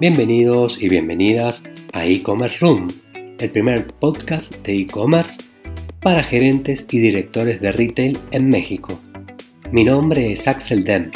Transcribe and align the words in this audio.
Bienvenidos 0.00 0.82
y 0.82 0.88
bienvenidas 0.88 1.62
a 1.92 2.04
e-commerce 2.04 2.58
room, 2.60 2.88
el 3.38 3.48
primer 3.48 3.86
podcast 3.86 4.52
de 4.66 4.80
e-commerce 4.80 5.40
para 6.00 6.20
gerentes 6.20 6.84
y 6.90 6.98
directores 6.98 7.60
de 7.60 7.70
retail 7.70 8.18
en 8.32 8.48
México. 8.48 8.98
Mi 9.70 9.84
nombre 9.84 10.32
es 10.32 10.48
Axel 10.48 10.82
Dem. 10.82 11.12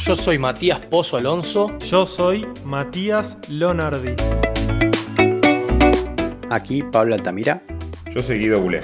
Yo 0.00 0.14
soy 0.14 0.38
Matías 0.38 0.78
Pozo 0.86 1.16
Alonso. 1.16 1.76
Yo 1.80 2.06
soy 2.06 2.46
Matías 2.64 3.36
Lonardi. 3.48 4.12
Aquí 6.48 6.84
Pablo 6.92 7.16
Altamira. 7.16 7.60
Yo 8.14 8.22
soy 8.22 8.38
Guido 8.38 8.60
Bulé. 8.60 8.82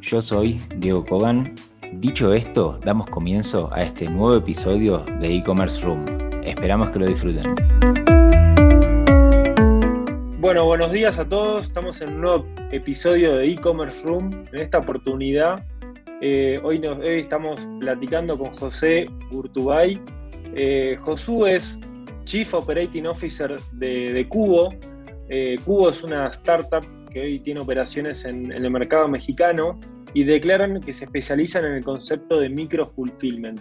Yo 0.00 0.22
soy 0.22 0.60
Diego 0.76 1.04
Cogan. 1.04 1.52
Dicho 2.02 2.34
esto, 2.34 2.80
damos 2.84 3.06
comienzo 3.06 3.72
a 3.72 3.84
este 3.84 4.06
nuevo 4.10 4.36
episodio 4.36 5.04
de 5.20 5.36
e-commerce 5.36 5.80
room. 5.82 6.04
Esperamos 6.42 6.90
que 6.90 6.98
lo 6.98 7.06
disfruten. 7.06 7.54
Bueno, 10.40 10.64
buenos 10.64 10.90
días 10.90 11.20
a 11.20 11.28
todos. 11.28 11.66
Estamos 11.66 12.00
en 12.00 12.14
un 12.14 12.22
nuevo 12.22 12.46
episodio 12.72 13.36
de 13.36 13.50
e-commerce 13.50 14.02
room. 14.02 14.32
En 14.52 14.62
esta 14.62 14.78
oportunidad, 14.78 15.64
eh, 16.20 16.60
hoy, 16.64 16.80
nos, 16.80 16.98
estamos 17.04 17.68
platicando 17.78 18.36
con 18.36 18.52
José 18.56 19.06
Urtubay. 19.30 20.00
Eh, 20.56 20.98
Josu 21.02 21.46
es 21.46 21.78
Chief 22.24 22.52
Operating 22.52 23.06
Officer 23.06 23.60
de, 23.74 24.26
Cubo. 24.28 24.74
Eh, 25.28 25.56
Cubo 25.64 25.90
es 25.90 26.02
una 26.02 26.26
startup 26.30 26.84
que 27.12 27.20
hoy 27.20 27.38
tiene 27.38 27.60
operaciones 27.60 28.24
en, 28.24 28.50
el 28.50 28.68
mercado 28.72 29.06
mexicano 29.06 29.78
y 30.14 30.24
declaran 30.24 30.80
que 30.80 30.92
se 30.92 31.06
especializan 31.06 31.64
en 31.64 31.72
el 31.72 31.84
concepto 31.84 32.38
de 32.38 32.48
micro-fulfillment. 32.48 33.60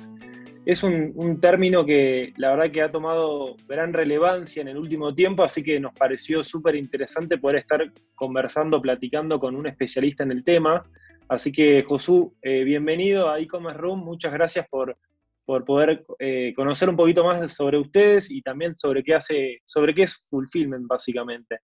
Es 0.64 0.84
un, 0.84 1.40
término 1.42 1.86
que 1.86 2.34
la 2.38 2.52
verdad 2.52 2.72
que 2.72 2.82
ha 2.84 2.92
tomado 2.92 3.56
gran 3.68 3.94
relevancia 3.94 4.62
en 4.62 4.68
el 4.68 4.78
último 4.78 5.14
tiempo, 5.16 5.44
así 5.44 5.64
que 5.64 5.80
nos 5.80 5.94
pareció 5.94 6.44
súper 6.44 6.76
interesante 6.76 7.40
poder 7.40 7.58
estar 7.58 7.82
conversando, 8.14 8.80
platicando 8.80 9.40
con 9.40 9.56
un 9.56 9.66
especialista 9.66 10.24
en 10.24 10.32
el 10.32 10.44
tema. 10.44 10.84
Así 11.30 11.52
que, 11.52 11.84
Josu, 11.88 12.36
eh, 12.44 12.64
bienvenido 12.64 13.32
a 13.32 13.40
e-commerce 13.40 13.80
room. 13.80 14.04
Muchas 14.04 14.34
gracias 14.34 14.68
por, 14.70 14.98
por 15.46 15.66
poder 15.66 16.06
eh, 16.20 16.54
conocer 16.56 16.90
un 16.90 16.96
poquito 16.96 17.24
más 17.24 17.54
sobre 17.54 17.80
ustedes 17.80 18.30
y 18.30 18.44
también 18.44 18.76
sobre 18.76 19.04
qué 19.04 19.16
hace, 19.16 19.62
sobre 19.66 19.96
qué 19.96 20.04
es 20.04 20.24
fulfillment, 20.30 20.86
básicamente. 20.86 21.60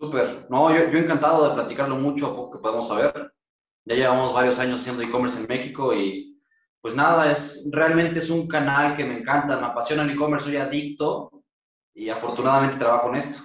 Súper. 0.00 0.46
No, 0.50 0.74
yo, 0.74 0.90
yo, 0.90 0.98
encantado 0.98 1.48
de 1.48 1.54
platicarlo 1.54 1.94
mucho, 1.96 2.50
que 2.50 2.58
podemos 2.58 2.88
saber. 2.88 3.30
Ya 3.90 3.96
llevamos 3.96 4.32
varios 4.32 4.56
años 4.60 4.80
haciendo 4.80 5.02
e-commerce 5.02 5.40
en 5.40 5.48
México 5.48 5.92
y 5.92 6.40
pues 6.80 6.94
nada, 6.94 7.28
es 7.32 7.68
realmente 7.72 8.20
es 8.20 8.30
un 8.30 8.46
canal 8.46 8.94
que 8.94 9.02
me 9.04 9.18
encanta, 9.18 9.58
me 9.58 9.66
apasiona 9.66 10.04
el 10.04 10.10
e-commerce, 10.10 10.46
soy 10.46 10.58
adicto 10.58 11.42
y 11.92 12.08
afortunadamente 12.08 12.78
trabajo 12.78 13.08
con 13.08 13.16
esto. 13.16 13.42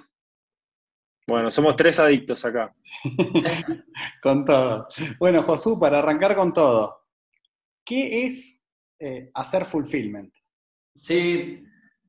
Bueno, 1.26 1.50
somos 1.50 1.74
tres 1.74 1.98
adictos 1.98 2.44
acá. 2.44 2.72
con 4.22 4.44
todo. 4.44 4.86
Bueno, 5.18 5.42
Josu, 5.42 5.80
para 5.80 5.98
arrancar 5.98 6.36
con 6.36 6.52
todo, 6.52 7.08
¿qué 7.84 8.26
es 8.26 8.62
eh, 9.00 9.32
hacer 9.34 9.66
fulfillment? 9.66 10.32
Sí, 10.94 11.64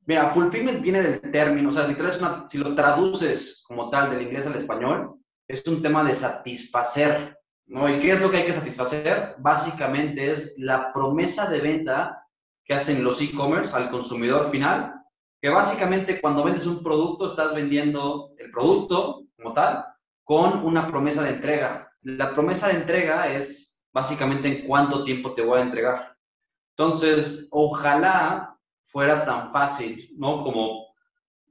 mira, 0.06 0.30
fulfillment 0.30 0.80
viene 0.80 1.02
del 1.02 1.32
término, 1.32 1.70
o 1.70 1.72
sea, 1.72 1.88
literal 1.88 2.12
es 2.12 2.18
una, 2.20 2.46
si 2.46 2.58
lo 2.58 2.72
traduces 2.72 3.64
como 3.66 3.90
tal 3.90 4.10
del 4.10 4.22
inglés 4.22 4.46
al 4.46 4.54
español, 4.54 5.16
es 5.48 5.66
un 5.66 5.82
tema 5.82 6.04
de 6.04 6.14
satisfacer, 6.14 7.36
¿no? 7.68 7.88
¿Y 7.88 8.00
qué 8.00 8.12
es 8.12 8.20
lo 8.20 8.30
que 8.30 8.38
hay 8.38 8.46
que 8.46 8.52
satisfacer? 8.52 9.36
Básicamente 9.38 10.30
es 10.30 10.58
la 10.58 10.92
promesa 10.92 11.48
de 11.48 11.60
venta 11.60 12.26
que 12.64 12.74
hacen 12.74 13.04
los 13.04 13.20
e-commerce 13.20 13.76
al 13.76 13.90
consumidor 13.90 14.50
final, 14.50 14.94
que 15.40 15.48
básicamente 15.48 16.20
cuando 16.20 16.42
vendes 16.42 16.66
un 16.66 16.82
producto 16.82 17.28
estás 17.28 17.54
vendiendo 17.54 18.32
el 18.38 18.50
producto 18.50 19.22
como 19.36 19.52
tal 19.52 19.84
con 20.24 20.64
una 20.64 20.86
promesa 20.86 21.22
de 21.22 21.30
entrega. 21.30 21.90
La 22.02 22.34
promesa 22.34 22.68
de 22.68 22.74
entrega 22.74 23.32
es 23.32 23.82
básicamente 23.92 24.48
en 24.48 24.66
cuánto 24.66 25.04
tiempo 25.04 25.34
te 25.34 25.42
voy 25.42 25.60
a 25.60 25.62
entregar. 25.62 26.16
Entonces, 26.76 27.48
ojalá 27.50 28.56
fuera 28.84 29.24
tan 29.24 29.52
fácil, 29.52 30.14
¿no? 30.16 30.42
Como 30.44 30.94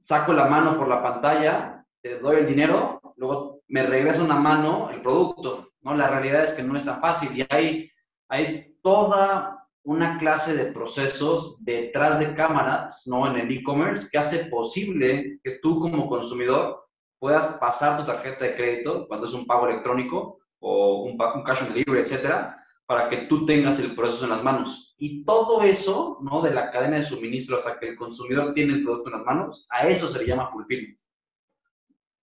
saco 0.02 0.32
la 0.32 0.46
mano 0.46 0.76
por 0.76 0.88
la 0.88 1.02
pantalla, 1.02 1.84
te 2.00 2.18
doy 2.18 2.36
el 2.36 2.46
dinero, 2.46 3.00
luego 3.16 3.57
me 3.68 3.82
regresa 3.82 4.22
una 4.22 4.36
mano 4.36 4.90
el 4.90 5.00
producto, 5.02 5.72
¿no? 5.82 5.94
La 5.94 6.08
realidad 6.08 6.44
es 6.44 6.52
que 6.52 6.62
no 6.62 6.76
es 6.76 6.84
tan 6.84 7.00
fácil 7.00 7.36
y 7.36 7.46
hay, 7.48 7.90
hay 8.28 8.76
toda 8.82 9.66
una 9.84 10.18
clase 10.18 10.54
de 10.54 10.72
procesos 10.72 11.62
detrás 11.64 12.18
de 12.18 12.34
cámaras, 12.34 13.04
¿no? 13.06 13.26
En 13.30 13.36
el 13.36 13.50
e-commerce 13.50 14.08
que 14.10 14.18
hace 14.18 14.46
posible 14.46 15.38
que 15.42 15.58
tú 15.62 15.80
como 15.80 16.08
consumidor 16.08 16.88
puedas 17.18 17.58
pasar 17.58 17.98
tu 17.98 18.04
tarjeta 18.04 18.44
de 18.44 18.56
crédito 18.56 19.06
cuando 19.08 19.26
es 19.26 19.32
un 19.32 19.46
pago 19.46 19.68
electrónico 19.68 20.40
o 20.60 21.04
un, 21.04 21.12
un 21.12 21.42
cash 21.42 21.62
on 21.62 21.72
delivery, 21.72 22.00
etcétera, 22.00 22.64
para 22.86 23.08
que 23.08 23.18
tú 23.28 23.44
tengas 23.44 23.78
el 23.80 23.94
proceso 23.94 24.24
en 24.24 24.30
las 24.30 24.42
manos. 24.42 24.94
Y 24.98 25.24
todo 25.24 25.62
eso, 25.62 26.18
¿no? 26.22 26.40
De 26.42 26.52
la 26.52 26.70
cadena 26.70 26.96
de 26.96 27.02
suministro 27.02 27.56
hasta 27.56 27.78
que 27.78 27.90
el 27.90 27.96
consumidor 27.96 28.54
tiene 28.54 28.74
el 28.74 28.82
producto 28.82 29.10
en 29.10 29.16
las 29.16 29.26
manos, 29.26 29.66
a 29.70 29.86
eso 29.86 30.08
se 30.08 30.18
le 30.18 30.26
llama 30.26 30.50
fulfillment. 30.50 30.98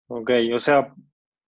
Ok, 0.07 0.31
o 0.53 0.59
sea, 0.59 0.93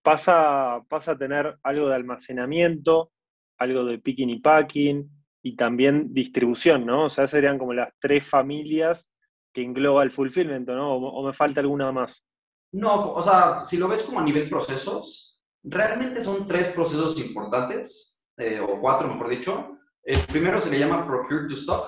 pasa, 0.07 0.81
pasa 0.87 1.11
a 1.11 1.17
tener 1.17 1.59
algo 1.63 1.89
de 1.89 1.95
almacenamiento, 1.95 3.11
algo 3.57 3.83
de 3.83 3.99
picking 3.99 4.29
y 4.29 4.39
packing, 4.39 5.11
y 5.43 5.57
también 5.57 6.13
distribución, 6.13 6.85
¿no? 6.85 7.07
O 7.07 7.09
sea, 7.09 7.27
serían 7.27 7.59
como 7.59 7.73
las 7.73 7.89
tres 7.99 8.25
familias 8.25 9.11
que 9.53 9.63
engloba 9.63 10.03
el 10.03 10.11
fulfillment, 10.11 10.65
¿no? 10.69 10.95
¿O, 10.95 11.27
me 11.27 11.33
falta 11.33 11.59
alguna 11.59 11.91
más? 11.91 12.25
No, 12.71 13.11
o 13.11 13.21
sea, 13.21 13.65
si 13.65 13.75
lo 13.75 13.89
ves 13.89 14.01
como 14.01 14.21
a 14.21 14.23
nivel 14.23 14.49
procesos, 14.49 15.41
realmente 15.61 16.21
son 16.21 16.47
tres 16.47 16.69
procesos 16.69 17.19
importantes, 17.19 18.25
eh, 18.37 18.61
o 18.61 18.79
cuatro, 18.79 19.09
mejor 19.09 19.27
dicho. 19.27 19.77
El 20.03 20.21
primero 20.21 20.61
se 20.61 20.71
le 20.71 20.79
llama 20.79 21.05
Procure 21.05 21.49
to 21.49 21.55
Stock, 21.55 21.85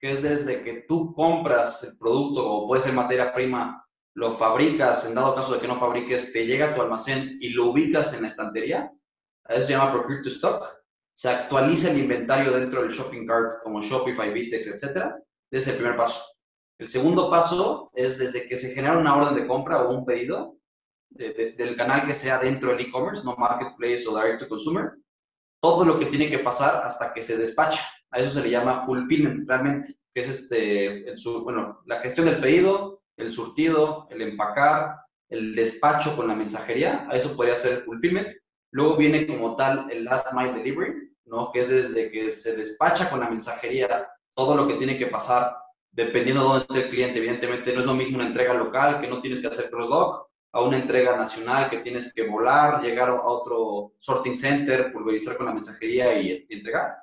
que 0.00 0.12
es 0.12 0.22
desde 0.22 0.62
que 0.62 0.84
tú 0.86 1.12
compras 1.14 1.82
el 1.82 1.98
producto 1.98 2.48
o 2.48 2.68
puede 2.68 2.82
ser 2.82 2.92
materia 2.92 3.34
prima, 3.34 3.84
lo 4.16 4.36
fabricas, 4.36 5.06
en 5.06 5.14
dado 5.14 5.34
caso 5.34 5.54
de 5.54 5.60
que 5.60 5.68
no 5.68 5.78
fabriques, 5.78 6.32
te 6.32 6.44
llega 6.44 6.70
a 6.70 6.74
tu 6.74 6.82
almacén 6.82 7.38
y 7.40 7.50
lo 7.50 7.66
ubicas 7.66 8.12
en 8.12 8.22
la 8.22 8.28
estantería. 8.28 8.92
Eso 9.48 9.62
se 9.62 9.72
llama 9.72 9.92
Procure 9.92 10.22
to 10.22 10.28
Stock 10.28 10.76
se 11.16 11.30
actualiza 11.30 11.90
el 11.90 11.98
inventario 11.98 12.52
dentro 12.52 12.82
del 12.82 12.90
shopping 12.90 13.26
cart 13.26 13.62
como 13.62 13.80
Shopify, 13.80 14.30
Vitex, 14.30 14.66
etc. 14.66 15.14
Ese 15.50 15.58
es 15.58 15.68
el 15.68 15.76
primer 15.76 15.96
paso. 15.96 16.22
El 16.78 16.90
segundo 16.90 17.30
paso 17.30 17.90
es 17.94 18.18
desde 18.18 18.46
que 18.46 18.58
se 18.58 18.74
genera 18.74 18.98
una 18.98 19.16
orden 19.16 19.34
de 19.34 19.46
compra 19.46 19.82
o 19.82 19.94
un 19.94 20.04
pedido 20.04 20.58
de, 21.08 21.32
de, 21.32 21.52
del 21.52 21.74
canal 21.74 22.06
que 22.06 22.12
sea 22.12 22.38
dentro 22.38 22.68
del 22.68 22.80
e-commerce, 22.80 23.24
no 23.24 23.34
marketplace 23.34 24.06
o 24.06 24.14
direct 24.14 24.40
to 24.40 24.48
consumer, 24.48 24.92
todo 25.62 25.86
lo 25.86 25.98
que 25.98 26.04
tiene 26.04 26.28
que 26.28 26.40
pasar 26.40 26.82
hasta 26.84 27.14
que 27.14 27.22
se 27.22 27.38
despacha. 27.38 27.80
A 28.10 28.18
eso 28.18 28.30
se 28.30 28.42
le 28.42 28.50
llama 28.50 28.84
fulfillment 28.84 29.48
realmente, 29.48 29.94
que 30.14 30.20
es 30.20 30.28
este, 30.28 31.14
bueno, 31.42 31.80
la 31.86 31.96
gestión 31.96 32.26
del 32.26 32.42
pedido, 32.42 33.04
el 33.16 33.30
surtido, 33.30 34.06
el 34.10 34.22
empacar, 34.22 35.00
el 35.28 35.54
despacho 35.54 36.14
con 36.14 36.28
la 36.28 36.34
mensajería, 36.34 37.06
a 37.10 37.16
eso 37.16 37.34
podría 37.34 37.56
ser 37.56 37.82
fulfillment. 37.84 38.28
Luego 38.70 38.96
viene 38.96 39.26
como 39.26 39.56
tal 39.56 39.90
el 39.90 40.04
last 40.04 40.32
mile 40.34 40.52
delivery, 40.52 41.12
¿no? 41.24 41.50
Que 41.50 41.60
es 41.60 41.68
desde 41.68 42.10
que 42.10 42.30
se 42.30 42.56
despacha 42.56 43.10
con 43.10 43.20
la 43.20 43.30
mensajería 43.30 44.08
todo 44.34 44.54
lo 44.54 44.68
que 44.68 44.74
tiene 44.74 44.98
que 44.98 45.06
pasar, 45.06 45.56
dependiendo 45.90 46.42
de 46.42 46.48
dónde 46.48 46.60
esté 46.62 46.84
el 46.84 46.90
cliente. 46.90 47.18
Evidentemente 47.18 47.72
no 47.72 47.80
es 47.80 47.86
lo 47.86 47.94
mismo 47.94 48.16
una 48.18 48.26
entrega 48.26 48.54
local 48.54 49.00
que 49.00 49.08
no 49.08 49.20
tienes 49.20 49.40
que 49.40 49.48
hacer 49.48 49.70
cross-dock 49.70 50.28
a 50.52 50.62
una 50.62 50.78
entrega 50.78 51.16
nacional 51.16 51.68
que 51.68 51.78
tienes 51.78 52.12
que 52.12 52.26
volar, 52.26 52.82
llegar 52.82 53.08
a 53.08 53.22
otro 53.24 53.94
sorting 53.98 54.36
center, 54.36 54.92
pulverizar 54.92 55.36
con 55.36 55.46
la 55.46 55.52
mensajería 55.52 56.18
y 56.20 56.46
entregar. 56.48 56.96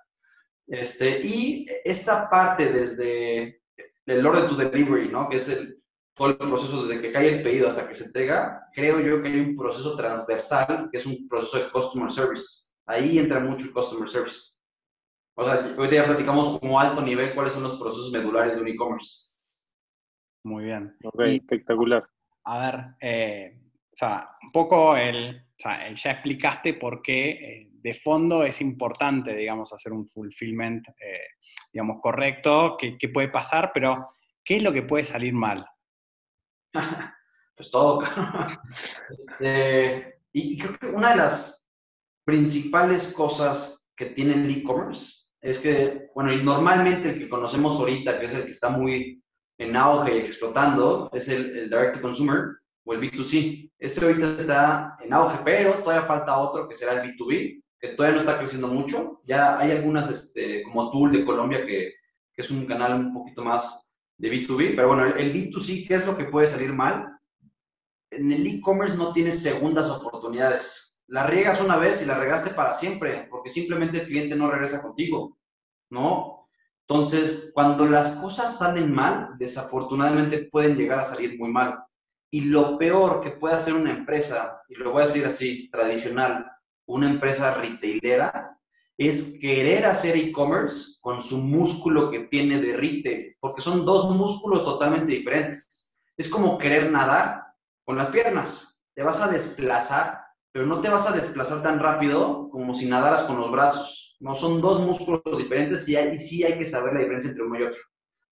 Este, 0.65 1.19
y 1.23 1.67
esta 1.83 2.29
parte 2.29 2.69
desde 2.69 3.61
el 4.05 4.25
order 4.25 4.47
to 4.47 4.55
delivery, 4.55 5.09
¿no? 5.09 5.29
Que 5.29 5.37
es 5.37 5.49
el, 5.49 5.82
todo 6.15 6.29
el 6.29 6.37
proceso 6.37 6.85
desde 6.85 7.01
que 7.01 7.11
cae 7.11 7.29
el 7.29 7.43
pedido 7.43 7.67
hasta 7.67 7.87
que 7.87 7.95
se 7.95 8.05
entrega, 8.05 8.69
creo 8.73 8.99
yo 8.99 9.21
que 9.21 9.29
hay 9.29 9.39
un 9.39 9.55
proceso 9.55 9.95
transversal, 9.95 10.89
que 10.91 10.97
es 10.97 11.05
un 11.05 11.27
proceso 11.27 11.57
de 11.57 11.71
customer 11.71 12.11
service. 12.11 12.71
Ahí 12.85 13.17
entra 13.17 13.39
mucho 13.39 13.65
el 13.65 13.73
customer 13.73 14.09
service. 14.09 14.53
O 15.35 15.43
sea, 15.43 15.53
ahorita 15.53 15.95
ya 15.95 16.05
platicamos 16.05 16.59
como 16.59 16.79
alto 16.79 17.01
nivel 17.01 17.33
cuáles 17.33 17.53
son 17.53 17.63
los 17.63 17.79
procesos 17.79 18.11
medulares 18.11 18.55
de 18.55 18.61
un 18.61 18.67
e-commerce. 18.67 19.33
Muy 20.43 20.65
bien. 20.65 20.95
Ok, 21.03 21.21
y, 21.27 21.35
espectacular. 21.37 22.07
A 22.43 22.59
ver, 22.59 22.85
eh, 23.01 23.57
o 23.57 23.95
sea, 23.95 24.29
un 24.43 24.51
poco 24.51 24.95
el, 24.95 25.37
o 25.37 25.53
sea, 25.55 25.91
ya 25.93 26.11
explicaste 26.11 26.75
por 26.75 27.01
qué 27.01 27.29
eh, 27.29 27.69
de 27.71 27.93
fondo 27.95 28.43
es 28.43 28.61
importante, 28.61 29.33
digamos, 29.33 29.73
hacer 29.73 29.93
un 29.93 30.07
fulfillment, 30.07 30.87
eh, 30.89 31.27
digamos, 31.71 31.99
correcto, 32.01 32.75
qué, 32.77 32.97
qué 32.97 33.09
puede 33.09 33.29
pasar, 33.29 33.71
pero 33.73 34.07
¿qué 34.43 34.57
es 34.57 34.63
lo 34.63 34.71
que 34.71 34.83
puede 34.83 35.05
salir 35.05 35.33
mal? 35.33 35.65
pues 37.55 37.71
todo. 37.71 38.03
este, 39.09 40.19
y 40.31 40.57
creo 40.57 40.77
que 40.77 40.87
una 40.87 41.11
de 41.11 41.17
las 41.17 41.69
principales 42.25 43.11
cosas 43.13 43.87
que 43.95 44.07
tiene 44.07 44.33
el 44.33 44.49
e-commerce 44.49 45.21
es 45.41 45.59
que, 45.59 46.09
bueno, 46.15 46.31
y 46.31 46.41
normalmente 46.41 47.09
el 47.09 47.19
que 47.19 47.29
conocemos 47.29 47.73
ahorita, 47.73 48.19
que 48.19 48.25
es 48.25 48.33
el 48.33 48.45
que 48.45 48.51
está 48.51 48.69
muy 48.69 49.21
en 49.57 49.75
auge 49.75 50.17
y 50.17 50.21
explotando, 50.21 51.09
es 51.13 51.27
el, 51.27 51.69
direct 51.69 51.95
to 51.95 52.01
consumer 52.01 52.57
o 52.85 52.93
el 52.93 53.01
B2C. 53.01 53.71
Este 53.77 54.05
ahorita 54.05 54.35
está 54.37 54.97
en 55.03 55.13
auge, 55.13 55.39
pero 55.43 55.73
todavía 55.83 56.07
falta 56.07 56.37
otro 56.37 56.67
que 56.67 56.75
será 56.75 56.93
el 56.93 57.11
B2B, 57.11 57.61
que 57.79 57.89
todavía 57.89 58.15
no 58.15 58.21
está 58.21 58.39
creciendo 58.39 58.67
mucho. 58.69 59.21
Ya 59.25 59.59
hay 59.59 59.71
algunas, 59.71 60.09
este, 60.09 60.63
como 60.63 60.89
Tool 60.91 61.11
de 61.11 61.25
Colombia, 61.25 61.65
que 61.65 61.91
es 62.35 62.49
un 62.49 62.65
canal 62.65 62.93
un 62.93 63.13
poquito 63.13 63.43
más 63.43 63.92
de 64.17 64.31
B2B, 64.31 64.75
pero 64.75 64.89
bueno, 64.89 65.05
el, 65.05 65.19
el 65.19 65.33
B2C, 65.33 65.87
¿qué 65.87 65.95
es 65.95 66.05
lo 66.05 66.17
que 66.17 66.25
puede 66.25 66.47
salir 66.47 66.73
mal? 66.73 67.17
En 68.11 68.31
el 68.31 68.45
e-commerce 68.45 68.95
no 68.95 69.11
tienes 69.11 69.41
segundas 69.41 69.89
oportunidades 69.89 70.93
la 71.07 71.27
riegas 71.27 71.61
una 71.61 71.77
vez 71.77 72.01
y 72.01 72.05
la 72.05 72.19
regaste 72.19 72.51
para 72.51 72.73
siempre, 72.73 73.27
porque 73.29 73.49
simplemente 73.49 73.99
el 73.99 74.07
cliente 74.07 74.35
no 74.35 74.49
regresa 74.49 74.81
contigo, 74.81 75.37
¿no? 75.89 76.47
Entonces, 76.87 77.51
cuando 77.53 77.85
las 77.85 78.11
cosas 78.17 78.57
salen 78.57 78.91
mal, 78.91 79.29
desafortunadamente 79.37 80.49
pueden 80.51 80.75
llegar 80.75 80.99
a 80.99 81.03
salir 81.03 81.37
muy 81.37 81.51
mal. 81.51 81.83
Y 82.31 82.45
lo 82.45 82.77
peor 82.77 83.21
que 83.21 83.31
puede 83.31 83.55
hacer 83.55 83.73
una 83.73 83.91
empresa, 83.91 84.61
y 84.67 84.75
lo 84.75 84.91
voy 84.91 85.03
a 85.03 85.05
decir 85.05 85.25
así, 85.25 85.69
tradicional, 85.69 86.51
una 86.87 87.09
empresa 87.09 87.53
retailera, 87.53 88.57
es 88.97 89.39
querer 89.39 89.85
hacer 89.85 90.15
e-commerce 90.15 90.97
con 91.01 91.21
su 91.21 91.37
músculo 91.37 92.11
que 92.11 92.21
tiene 92.21 92.59
de 92.59 92.77
retail, 92.77 93.35
porque 93.39 93.61
son 93.61 93.85
dos 93.85 94.15
músculos 94.15 94.63
totalmente 94.63 95.13
diferentes. 95.13 95.99
Es 96.15 96.29
como 96.29 96.57
querer 96.57 96.91
nadar 96.91 97.43
con 97.83 97.97
las 97.97 98.09
piernas. 98.09 98.81
Te 98.93 99.03
vas 99.03 99.19
a 99.19 99.27
desplazar 99.27 100.23
pero 100.53 100.67
no 100.67 100.81
te 100.81 100.89
vas 100.89 101.09
a 101.09 101.11
desplazar 101.11 101.63
tan 101.63 101.79
rápido 101.79 102.47
como 102.51 102.75
si 102.75 102.85
nadaras 102.85 103.23
con 103.23 103.37
los 103.37 103.51
brazos. 103.51 104.15
No, 104.19 104.35
son 104.35 104.61
dos 104.61 104.79
músculos 104.79 105.23
diferentes 105.35 105.89
y, 105.89 105.95
hay, 105.95 106.17
sí 106.19 106.43
hay 106.43 106.59
que 106.59 106.65
saber 106.65 106.93
la 106.93 106.99
diferencia 106.99 107.31
entre 107.31 107.43
uno 107.43 107.59
y 107.59 107.63
otro. 107.63 107.81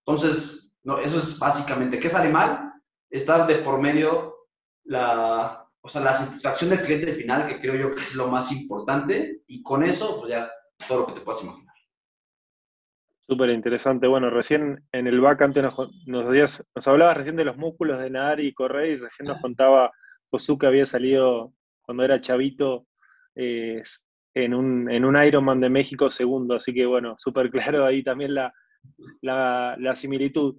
Entonces, 0.06 0.72
no, 0.84 0.98
eso 0.98 1.18
es 1.18 1.36
básicamente, 1.38 1.98
¿qué 1.98 2.08
sale 2.08 2.30
mal? 2.30 2.72
Está 3.10 3.44
de 3.44 3.56
por 3.56 3.80
medio 3.80 4.36
la, 4.84 5.61
o 5.82 5.88
sea, 5.88 6.00
la 6.00 6.14
satisfacción 6.14 6.70
del 6.70 6.82
cliente 6.82 7.12
final, 7.12 7.46
que 7.46 7.60
creo 7.60 7.74
yo 7.74 7.94
que 7.94 8.00
es 8.00 8.14
lo 8.14 8.28
más 8.28 8.50
importante, 8.52 9.42
y 9.46 9.62
con 9.62 9.82
eso, 9.82 10.18
pues 10.20 10.32
ya 10.32 10.50
todo 10.88 11.00
lo 11.00 11.06
que 11.06 11.14
te 11.14 11.20
puedas 11.20 11.42
imaginar. 11.42 11.74
Súper 13.26 13.50
interesante. 13.50 14.06
Bueno, 14.06 14.30
recién 14.30 14.84
en 14.92 15.06
el 15.06 15.20
back 15.20 15.42
antes 15.42 15.62
nos, 15.62 15.74
nos, 16.06 16.64
nos 16.74 16.88
hablabas 16.88 17.16
recién 17.16 17.36
de 17.36 17.44
los 17.44 17.56
músculos 17.56 17.98
de 17.98 18.10
nadar 18.10 18.40
y 18.40 18.54
correr, 18.54 18.90
y 18.90 18.96
recién 18.96 19.28
nos 19.28 19.40
contaba 19.40 19.90
Josu 20.30 20.58
que 20.58 20.66
había 20.66 20.86
salido 20.86 21.52
cuando 21.82 22.04
era 22.04 22.20
chavito 22.20 22.86
eh, 23.34 23.82
en, 24.34 24.54
un, 24.54 24.90
en 24.90 25.04
un 25.04 25.22
Ironman 25.22 25.60
de 25.60 25.68
México 25.68 26.10
segundo, 26.10 26.54
así 26.54 26.72
que 26.72 26.86
bueno, 26.86 27.14
súper 27.18 27.50
claro 27.50 27.84
ahí 27.84 28.02
también 28.02 28.34
la, 28.34 28.52
la, 29.20 29.96
similitud. 29.96 30.56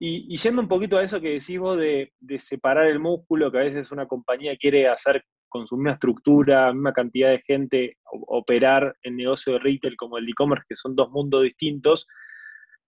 Y, 0.00 0.36
yendo 0.36 0.62
un 0.62 0.68
poquito 0.68 0.96
a 0.96 1.02
eso 1.02 1.20
que 1.20 1.30
decís 1.30 1.58
vos 1.58 1.76
de, 1.76 2.12
de, 2.20 2.38
separar 2.38 2.86
el 2.86 3.00
músculo, 3.00 3.50
que 3.50 3.58
a 3.58 3.64
veces 3.64 3.90
una 3.90 4.06
compañía 4.06 4.56
quiere 4.56 4.88
hacer 4.88 5.24
con 5.48 5.66
su 5.66 5.76
misma 5.76 5.92
estructura, 5.92 6.72
misma 6.72 6.92
cantidad 6.92 7.30
de 7.30 7.42
gente, 7.46 7.96
operar 8.04 8.94
en 9.02 9.16
negocio 9.16 9.54
de 9.54 9.58
retail 9.58 9.96
como 9.96 10.18
el 10.18 10.28
e-commerce, 10.28 10.64
que 10.68 10.76
son 10.76 10.94
dos 10.94 11.10
mundos 11.10 11.42
distintos, 11.42 12.06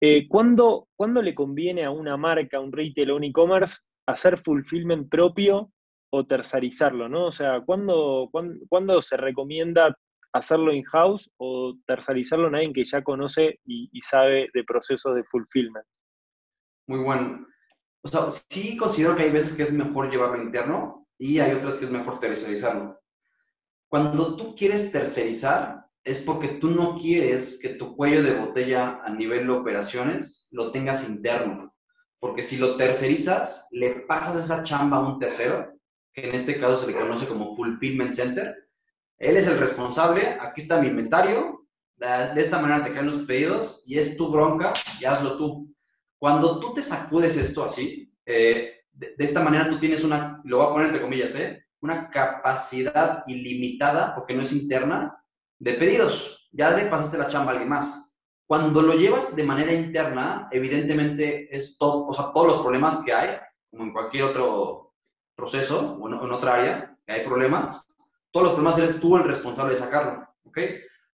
eh, 0.01 0.27
¿cuándo, 0.29 0.89
¿cuándo, 0.97 1.21
le 1.21 1.35
conviene 1.35 1.85
a 1.85 1.91
una 1.91 2.17
marca, 2.17 2.61
un 2.61 2.73
retail 2.73 3.11
o 3.11 3.17
un 3.17 3.25
e-commerce 3.25 3.81
hacer 4.07 4.39
fulfillment 4.39 5.11
propio 5.11 5.71
o 6.11 6.27
tercerizarlo, 6.27 7.09
¿no? 7.09 7.27
O 7.27 7.31
sea, 7.31 7.61
¿cuándo, 7.61 8.31
cuándo, 8.69 9.03
se 9.03 9.17
recomienda 9.17 9.97
hacerlo 10.33 10.73
in-house 10.73 11.31
o 11.37 11.75
tercerizarlo 11.87 12.49
en 12.49 12.55
alguien 12.55 12.73
que 12.73 12.85
ya 12.85 13.03
conoce 13.03 13.61
y, 13.65 14.01
sabe 14.01 14.49
de 14.55 14.65
procesos 14.65 15.15
de 15.15 15.25
fulfillment? 15.25 15.87
Muy 16.91 16.99
bueno. 16.99 17.47
O 18.03 18.09
sea, 18.09 18.23
sí 18.49 18.77
considero 18.77 19.15
que 19.15 19.23
hay 19.23 19.31
veces 19.31 19.57
que 19.57 19.63
es 19.63 19.73
mejor 19.73 20.11
llevarlo 20.11 20.43
interno 20.43 21.07
y 21.17 21.39
hay 21.39 21.53
otras 21.53 21.77
que 21.77 21.85
es 21.85 21.91
mejor 21.93 22.19
tercerizarlo. 22.19 23.01
Cuando 23.89 24.35
tú 24.35 24.57
quieres 24.57 24.91
tercerizar, 24.91 25.87
es 26.03 26.19
porque 26.19 26.49
tú 26.49 26.73
no 26.73 26.99
quieres 26.99 27.61
que 27.63 27.69
tu 27.69 27.95
cuello 27.95 28.25
de 28.25 28.35
botella 28.35 29.01
a 29.05 29.11
nivel 29.11 29.47
de 29.47 29.53
operaciones 29.53 30.49
lo 30.51 30.73
tengas 30.73 31.09
interno. 31.09 31.73
Porque 32.19 32.43
si 32.43 32.57
lo 32.57 32.77
tercerizas, 32.77 33.69
le 33.71 33.91
pasas 34.09 34.45
esa 34.45 34.65
chamba 34.65 34.97
a 34.97 35.09
un 35.09 35.21
tercero 35.21 35.73
que 36.13 36.29
en 36.29 36.35
este 36.35 36.59
caso 36.59 36.75
se 36.75 36.89
le 36.89 36.99
conoce 36.99 37.29
como 37.29 37.55
Fulfillment 37.55 38.15
Center. 38.15 38.69
Él 39.17 39.37
es 39.37 39.47
el 39.47 39.59
responsable, 39.61 40.39
aquí 40.41 40.63
está 40.63 40.81
mi 40.81 40.89
inventario, 40.89 41.69
de 41.95 42.41
esta 42.41 42.59
manera 42.59 42.83
te 42.83 42.93
caen 42.93 43.07
los 43.07 43.19
pedidos 43.19 43.85
y 43.87 43.97
es 43.97 44.17
tu 44.17 44.29
bronca 44.33 44.73
y 45.01 45.05
hazlo 45.05 45.37
tú. 45.37 45.71
Cuando 46.21 46.61
tú 46.61 46.75
te 46.75 46.83
sacudes 46.83 47.39
esto 47.39 47.65
así, 47.65 48.15
eh, 48.27 48.83
de, 48.93 49.15
esta 49.19 49.43
manera 49.43 49.71
tú 49.71 49.79
tienes 49.79 50.05
una, 50.05 50.43
lo 50.45 50.59
voy 50.59 50.67
a 50.67 50.71
poner 50.71 50.87
entre 50.89 51.01
comillas, 51.01 51.35
¿eh? 51.35 51.65
una 51.81 52.11
capacidad 52.11 53.25
ilimitada, 53.27 54.15
porque 54.15 54.35
no 54.35 54.43
es 54.43 54.53
interna, 54.53 55.25
de 55.59 55.75
pedidos. 55.75 56.49
Ya 56.53 56.77
le 56.77 56.85
pasaste 56.85 57.17
la 57.17 57.29
chamba 57.29 57.53
a 57.53 57.55
alguien 57.55 57.71
más. 57.71 58.15
Cuando 58.47 58.83
lo 58.83 58.93
llevas 58.93 59.35
de 59.35 59.45
manera 59.45 59.73
interna, 59.73 60.47
evidentemente 60.51 61.57
es 61.57 61.79
todo, 61.79 62.09
o 62.09 62.13
sea, 62.13 62.33
todos 62.35 62.49
los 62.49 62.63
problemas 62.63 62.99
que 62.99 63.15
hay, 63.15 63.39
como 63.71 63.85
en 63.85 63.93
cualquier 63.93 64.25
otro 64.25 64.93
proceso 65.35 65.97
o 65.99 66.07
en, 66.07 66.33
otra 66.33 66.57
área 66.57 66.99
que 67.07 67.13
hay 67.15 67.25
problemas, 67.25 67.89
todos 68.31 68.49
los 68.49 68.55
problemas 68.55 68.79
eres 68.79 69.01
tú 69.01 69.17
el 69.17 69.25
responsable 69.25 69.73
de 69.73 69.81
sacarlo, 69.81 70.29
¿ok? 70.45 70.59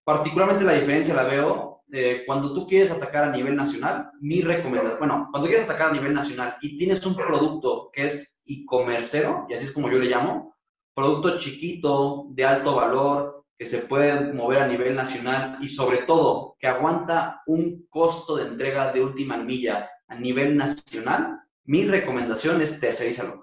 Particularmente 0.03 0.65
la 0.65 0.73
diferencia 0.73 1.15
la 1.15 1.23
veo 1.23 1.76
eh, 1.93 2.23
cuando 2.27 2.53
tú 2.55 2.67
quieres 2.67 2.91
atacar 2.91 3.25
a 3.25 3.33
nivel 3.33 3.55
nacional, 3.55 4.11
mi 4.21 4.43
recomendación, 4.43 4.99
bueno, 4.99 5.29
cuando 5.31 5.49
quieres 5.49 5.67
atacar 5.67 5.91
a 5.91 5.93
nivel 5.93 6.15
nacional 6.15 6.57
y 6.61 6.77
tienes 6.79 7.05
un 7.07 7.15
producto 7.15 7.91
que 7.93 8.07
es 8.07 8.43
e-comercero, 8.47 9.47
y 9.49 9.55
así 9.55 9.67
es 9.67 9.73
como 9.73 9.91
yo 9.91 9.99
le 9.99 10.11
llamo, 10.11 10.57
producto 10.95 11.39
chiquito, 11.39 12.27
de 12.31 12.45
alto 12.45 12.75
valor, 12.75 13.45
que 13.59 13.67
se 13.67 13.79
puede 13.79 14.33
mover 14.33 14.63
a 14.63 14.69
nivel 14.69 14.95
nacional 14.95 15.59
y 15.63 15.69
sobre 15.69 15.99
todo 15.99 16.57
que 16.59 16.67
aguanta 16.67 17.43
un 17.47 17.87
costo 17.89 18.37
de 18.37 18.49
entrega 18.49 18.93
de 18.93 19.03
última 19.03 19.37
milla 19.39 19.91
a 20.09 20.15
nivel 20.15 20.57
nacional, 20.57 21.41
mi 21.65 21.85
recomendación 21.85 22.61
es 22.61 22.79
tercerizarlo. 22.79 23.41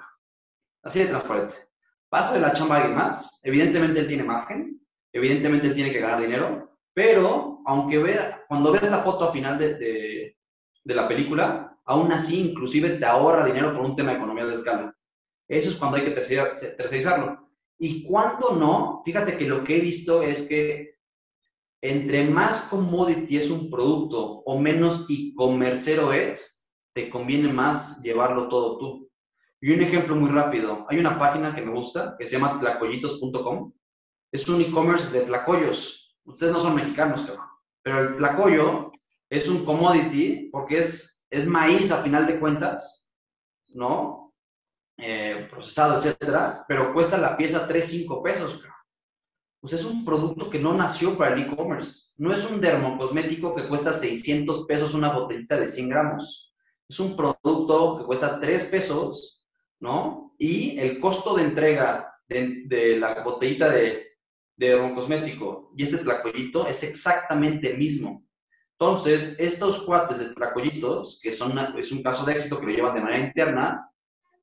Así 0.84 1.00
de 1.00 1.08
transparente. 1.08 1.56
Pasa 2.10 2.36
de 2.36 2.42
la 2.42 2.54
chamba 2.54 2.76
a 2.76 2.78
alguien 2.80 2.96
más. 2.96 3.40
Evidentemente 3.44 4.02
él 4.02 4.08
tiene 4.08 4.24
margen. 4.24 4.80
Evidentemente 5.12 5.68
él 5.68 5.74
tiene 5.74 5.92
que 5.92 6.00
ganar 6.00 6.22
dinero. 6.22 6.78
Pero, 6.94 7.53
aunque 7.66 7.98
vea, 7.98 8.44
cuando 8.48 8.72
ves 8.72 8.90
la 8.90 9.00
foto 9.00 9.26
al 9.26 9.32
final 9.32 9.58
de, 9.58 9.76
de, 9.76 10.96
la 10.96 11.08
película, 11.08 11.80
aún 11.86 12.12
así, 12.12 12.50
inclusive 12.50 12.92
te 12.92 13.06
ahorra 13.06 13.46
dinero 13.46 13.74
por 13.74 13.86
un 13.86 13.96
tema 13.96 14.12
de 14.12 14.18
economía 14.18 14.46
de 14.46 14.54
escala. 14.54 14.96
Eso 15.48 15.70
es 15.70 15.76
cuando 15.76 15.98
hay 15.98 16.04
que 16.04 16.12
tercerizarlo. 16.12 17.50
Y 17.78 18.04
cuando 18.04 18.56
no, 18.56 19.02
fíjate 19.06 19.38
que 19.38 19.46
lo 19.46 19.64
que 19.64 19.78
he 19.78 19.82
visto 19.82 20.22
es 20.22 20.44
que 20.44 20.94
entre 21.82 22.24
más 22.26 22.62
commodity 22.70 23.38
es 23.38 23.52
un 23.52 23.70
producto 23.70 24.42
o 24.46 24.58
menos 24.58 25.06
e-comercero 25.10 26.14
es, 26.14 26.70
te 26.94 27.10
conviene 27.10 27.52
más 27.52 28.02
llevarlo 28.02 28.48
todo 28.48 28.78
tú. 28.78 29.12
Y 29.60 29.72
un 29.72 29.82
ejemplo 29.82 30.16
muy 30.16 30.30
rápido, 30.30 30.86
hay 30.90 30.98
una 30.98 31.18
página 31.20 31.54
que 31.54 31.62
me 31.62 31.74
gusta 31.74 32.16
que 32.18 32.26
se 32.26 32.38
llama 32.38 32.60
tlacoyitos.com. 32.60 33.74
Es 34.32 34.48
un 34.48 34.62
e-commerce 34.62 35.12
de 35.12 35.26
tlacoyos. 35.26 36.18
Ustedes 36.24 36.54
no 36.54 36.62
son 36.62 36.76
mexicanos, 36.76 37.22
cabrón. 37.22 37.53
Pero 37.84 38.00
el 38.00 38.16
tlacoyo 38.16 38.92
es 39.30 39.48
un 39.48 39.64
commodity 39.66 40.50
porque 40.52 40.80
es, 40.80 41.26
es 41.30 41.46
maíz 41.46 41.92
a 41.92 42.02
final 42.02 42.26
de 42.26 42.40
cuentas, 42.40 43.14
¿no? 43.70 44.34
Eh, 44.98 45.48
procesado, 45.52 45.98
etcétera, 45.98 46.66
pero 46.68 46.94
cuesta 46.94 47.18
la 47.18 47.36
pieza 47.38 47.68
3, 47.68 47.86
5 47.86 48.24
pesos. 48.24 48.60
Pues 49.60 49.74
es 49.74 49.86
un 49.86 50.04
producto 50.04 50.50
que 50.50 50.60
no 50.60 50.74
nació 50.74 51.18
para 51.18 51.36
el 51.36 51.44
e-commerce. 51.44 52.14
No 52.18 52.34
es 52.34 52.50
un 52.50 52.60
dermocosmético 52.60 53.56
que 53.56 53.68
cuesta 53.68 53.94
600 53.94 54.66
pesos 54.66 54.94
una 54.94 55.14
botellita 55.14 55.58
de 55.58 55.68
100 55.68 55.90
gramos. 55.90 56.54
Es 56.88 57.00
un 57.00 57.16
producto 57.16 57.98
que 57.98 58.06
cuesta 58.06 58.40
3 58.40 58.66
pesos 58.66 59.44
¿no? 59.84 60.34
Y 60.38 60.80
el 60.80 60.98
costo 60.98 61.36
de 61.36 61.44
entrega 61.44 62.10
de, 62.26 62.98
la 62.98 63.22
botellita 63.22 63.70
de, 63.70 64.13
de 64.56 64.94
cosmético 64.96 65.72
y 65.76 65.84
este 65.84 65.98
tlacoyito 65.98 66.68
es 66.68 66.84
exactamente 66.84 67.72
el 67.72 67.78
mismo. 67.78 68.26
Entonces, 68.80 69.40
estos 69.40 69.84
cuates 69.84 70.20
de 70.20 70.34
tlacoyitos, 70.34 71.20
que 71.22 71.32
son 71.32 71.58
es 71.78 71.92
un 71.92 72.04
caso 72.04 72.26
de 72.26 72.34
éxito 72.34 72.60
que 72.60 72.66
lo 72.68 72.72
llevan 72.74 72.96
de 72.96 73.02
manera 73.02 73.26
interna, 73.26 73.90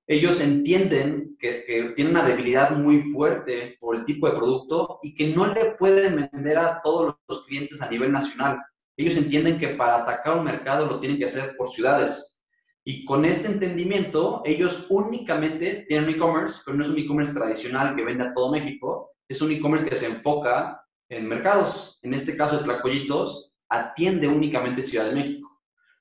ellos 0.06 0.40
entienden 0.40 1.36
que, 1.38 1.92
tienen 1.94 2.16
una 2.16 2.26
debilidad 2.26 2.72
muy 2.72 3.02
fuerte 3.12 3.76
por 3.78 3.94
el 3.94 4.04
tipo 4.04 4.26
de 4.26 4.36
producto 4.36 4.98
y 5.02 5.14
que 5.14 5.28
no 5.28 5.46
le 5.46 5.72
pueden 5.72 6.28
vender 6.32 6.58
a 6.58 6.80
todos 6.82 7.14
los 7.28 7.44
clientes 7.44 7.80
a 7.80 7.88
nivel 7.88 8.10
nacional. 8.10 8.60
Ellos 8.96 9.16
entienden 9.16 9.58
que 9.58 9.68
para 9.68 9.98
atacar 9.98 10.36
un 10.36 10.44
mercado 10.44 10.86
lo 10.86 10.98
tienen 10.98 11.18
que 11.18 11.26
hacer 11.26 11.56
por 11.56 11.70
ciudades. 11.70 12.42
Y 12.82 13.04
con 13.04 13.24
este 13.24 13.46
entendimiento, 13.46 14.42
ellos 14.44 14.86
únicamente 14.90 15.84
tienen 15.86 16.10
e-commerce, 16.10 16.62
pero 16.64 16.76
no 16.76 16.82
es 16.82 16.90
un 16.90 16.98
e-commerce 16.98 17.32
tradicional 17.32 17.94
que 17.94 18.04
vende 18.04 18.24
a 18.24 18.34
todo 18.34 18.50
México, 18.50 19.12
es 19.30 19.40
un 19.40 19.52
e-commerce 19.52 19.88
que 19.88 19.96
se 19.96 20.06
enfoca 20.06 20.84
en 21.08 21.28
mercados. 21.28 22.00
En 22.02 22.14
este 22.14 22.36
caso 22.36 22.60
Tlacoyitos, 22.60 23.52
atiende 23.68 24.26
únicamente 24.26 24.82
Ciudad 24.82 25.06
de 25.06 25.14
México. 25.14 25.48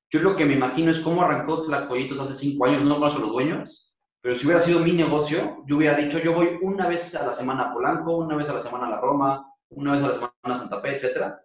Yo 0.09 0.21
lo 0.21 0.35
que 0.35 0.45
me 0.45 0.53
imagino 0.53 0.89
es 0.89 0.97
cómo 0.97 1.21
arrancó 1.21 1.63
Tlacoyitos 1.63 2.19
hace 2.19 2.33
cinco 2.33 2.65
años, 2.65 2.83
no 2.83 2.95
conozco 2.95 3.19
los 3.19 3.31
dueños, 3.31 3.99
pero 4.19 4.35
si 4.35 4.47
hubiera 4.47 4.59
sido 4.59 4.79
mi 4.79 4.93
negocio, 4.93 5.63
yo 5.67 5.77
hubiera 5.77 5.95
dicho, 5.95 6.17
yo 6.17 6.33
voy 6.33 6.57
una 6.63 6.87
vez 6.87 7.13
a 7.13 7.23
la 7.23 7.31
semana 7.31 7.65
a 7.65 7.73
Polanco, 7.73 8.17
una 8.17 8.35
vez 8.35 8.49
a 8.49 8.53
la 8.53 8.59
semana 8.59 8.87
a 8.87 8.89
la 8.89 8.99
Roma, 8.99 9.45
una 9.69 9.91
vez 9.91 10.01
a 10.01 10.07
la 10.07 10.13
semana 10.15 10.33
a 10.41 10.55
Santa 10.55 10.81
Fe, 10.81 10.95
etc. 10.95 11.35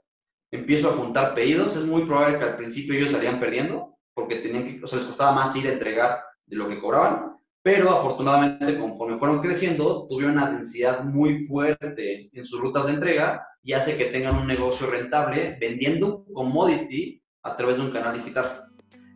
Empiezo 0.50 0.88
a 0.88 0.94
juntar 0.94 1.34
pedidos, 1.34 1.76
es 1.76 1.84
muy 1.84 2.06
probable 2.06 2.38
que 2.38 2.44
al 2.44 2.56
principio 2.56 2.94
ellos 2.94 3.10
salían 3.10 3.38
perdiendo, 3.38 3.98
porque 4.14 4.36
tenían 4.36 4.64
que, 4.64 4.82
o 4.82 4.86
sea, 4.86 4.98
les 4.98 5.06
costaba 5.06 5.32
más 5.32 5.54
ir 5.54 5.68
a 5.68 5.72
entregar 5.72 6.18
de 6.46 6.56
lo 6.56 6.66
que 6.66 6.80
cobraban, 6.80 7.33
pero 7.64 7.90
afortunadamente 7.90 8.78
conforme 8.78 9.16
fueron 9.16 9.40
creciendo, 9.40 10.06
tuvieron 10.06 10.36
una 10.36 10.50
densidad 10.50 11.02
muy 11.02 11.46
fuerte 11.46 12.28
en 12.30 12.44
sus 12.44 12.60
rutas 12.60 12.84
de 12.84 12.92
entrega 12.92 13.48
y 13.62 13.72
hace 13.72 13.96
que 13.96 14.04
tengan 14.04 14.36
un 14.36 14.46
negocio 14.46 14.86
rentable 14.86 15.56
vendiendo 15.58 16.26
un 16.26 16.34
commodity 16.34 17.22
a 17.42 17.56
través 17.56 17.78
de 17.78 17.84
un 17.84 17.90
canal 17.90 18.18
digital. 18.18 18.66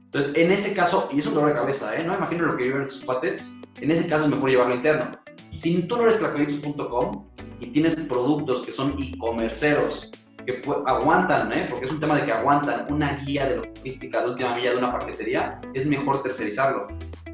Entonces, 0.03 0.35
en 0.35 0.51
ese 0.51 0.73
caso, 0.75 1.11
y 1.13 1.19
es 1.19 1.27
un 1.27 1.35
dolor 1.35 1.51
de 1.51 1.57
cabeza, 1.57 1.95
¿eh? 1.95 2.03
no 2.03 2.15
imagino 2.15 2.47
lo 2.47 2.57
que 2.57 2.65
viven 2.65 2.83
en 2.83 2.89
sus 2.89 3.05
pates, 3.05 3.55
en 3.83 3.91
ese 3.91 4.09
caso 4.09 4.25
es 4.25 4.31
mejor 4.31 4.49
llevarlo 4.49 4.77
interno. 4.77 5.11
Si 5.55 5.83
tú 5.83 5.99
no 5.99 6.05
eres 6.05 6.17
clacoditos.com 6.17 7.29
y 7.61 7.67
tienes 7.67 7.97
productos 7.97 8.63
que 8.63 8.73
son 8.73 8.97
e-commerceros, 8.99 10.11
que 10.47 10.63
aguantan, 10.87 11.53
¿eh? 11.53 11.67
porque 11.69 11.85
es 11.85 11.93
un 11.93 12.01
tema 12.01 12.17
de 12.17 12.25
que 12.25 12.33
aguantan 12.33 12.91
una 12.91 13.15
guía 13.27 13.45
de 13.45 13.57
logística 13.57 14.23
de 14.23 14.31
última 14.31 14.57
milla 14.57 14.71
de 14.71 14.79
una 14.79 14.99
paquetería, 14.99 15.61
es 15.75 15.85
mejor 15.85 16.23
tercerizarlo. 16.23 16.87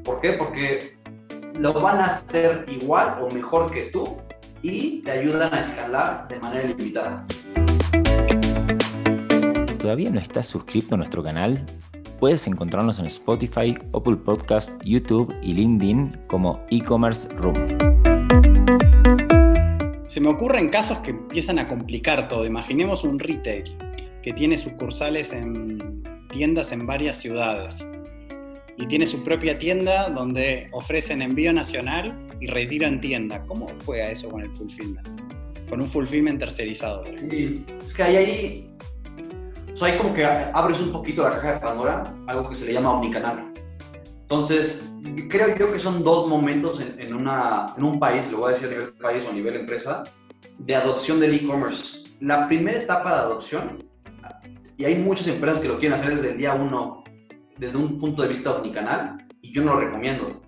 ¿Por 0.03 0.19
qué? 0.19 0.33
Porque 0.33 0.94
lo 1.59 1.73
van 1.73 1.99
a 1.99 2.05
hacer 2.05 2.65
igual 2.69 3.17
o 3.21 3.29
mejor 3.29 3.71
que 3.71 3.83
tú 3.83 4.17
y 4.61 5.01
te 5.01 5.11
ayudan 5.11 5.53
a 5.53 5.61
escalar 5.61 6.27
de 6.27 6.39
manera 6.39 6.65
ilimitada. 6.65 7.25
¿Todavía 9.79 10.09
no 10.09 10.19
estás 10.19 10.47
suscrito 10.47 10.95
a 10.95 10.97
nuestro 10.97 11.23
canal? 11.23 11.63
Puedes 12.19 12.47
encontrarnos 12.47 12.99
en 12.99 13.05
Spotify, 13.05 13.77
Apple 13.93 14.17
Podcast, 14.17 14.71
YouTube 14.83 15.33
y 15.41 15.53
LinkedIn 15.53 16.17
como 16.27 16.65
e-commerce 16.69 17.29
room. 17.35 17.77
Se 20.07 20.19
me 20.19 20.29
ocurren 20.29 20.69
casos 20.69 20.99
que 20.99 21.11
empiezan 21.11 21.59
a 21.59 21.67
complicar 21.67 22.27
todo. 22.27 22.45
Imaginemos 22.45 23.03
un 23.03 23.19
retail 23.19 23.75
que 24.23 24.33
tiene 24.33 24.57
sucursales 24.57 25.33
en 25.33 26.03
tiendas 26.29 26.71
en 26.71 26.87
varias 26.87 27.17
ciudades 27.17 27.85
y 28.77 28.85
tiene 28.85 29.07
su 29.07 29.23
propia 29.23 29.57
tienda 29.57 30.09
donde 30.09 30.69
ofrecen 30.71 31.21
envío 31.21 31.53
nacional 31.53 32.17
y 32.39 32.47
retiro 32.47 32.87
en 32.87 32.99
tienda. 33.01 33.41
¿Cómo 33.47 33.67
juega 33.85 34.11
eso 34.11 34.29
con 34.29 34.41
el 34.41 34.53
fulfillment? 34.53 35.07
Con 35.69 35.81
un 35.81 35.87
fulfillment 35.87 36.39
tercerizado. 36.39 37.03
es 37.03 37.93
que 37.93 38.03
hay 38.03 38.15
ahí, 38.15 38.71
o 39.73 39.77
sea, 39.77 39.89
hay 39.89 39.97
como 39.97 40.13
que 40.13 40.25
abres 40.25 40.79
un 40.79 40.91
poquito 40.91 41.23
la 41.23 41.41
caja 41.41 41.53
de 41.53 41.59
Pandora, 41.59 42.03
algo 42.27 42.49
que 42.49 42.55
se 42.55 42.65
le 42.65 42.73
llama 42.73 42.93
omnicanal. 42.93 43.51
Entonces, 44.21 44.91
creo 45.29 45.55
yo 45.57 45.71
que 45.71 45.79
son 45.79 46.03
dos 46.03 46.27
momentos 46.27 46.81
en, 46.81 46.99
en 46.99 47.13
un 47.13 47.99
país, 47.99 48.31
lo 48.31 48.39
voy 48.39 48.51
a 48.51 48.53
decir 48.53 48.67
a 48.67 48.71
nivel 48.71 48.93
país 48.93 49.23
o 49.25 49.31
a 49.31 49.33
nivel 49.33 49.55
empresa, 49.55 50.03
de 50.57 50.75
adopción 50.75 51.19
del 51.19 51.33
e-commerce. 51.33 52.03
La 52.19 52.47
primera 52.47 52.79
etapa 52.79 53.13
de 53.13 53.19
adopción, 53.21 53.77
y 54.77 54.85
hay 54.85 54.95
muchas 54.95 55.27
empresas 55.27 55.59
que 55.59 55.67
lo 55.67 55.77
quieren 55.77 55.93
hacer 55.93 56.15
desde 56.15 56.31
el 56.31 56.37
día 56.37 56.53
uno, 56.53 57.04
desde 57.57 57.77
un 57.77 57.99
punto 57.99 58.21
de 58.21 58.29
vista 58.29 58.51
omnicanal, 58.51 59.25
y 59.41 59.53
yo 59.53 59.63
no 59.63 59.73
lo 59.75 59.81
recomiendo 59.81 60.45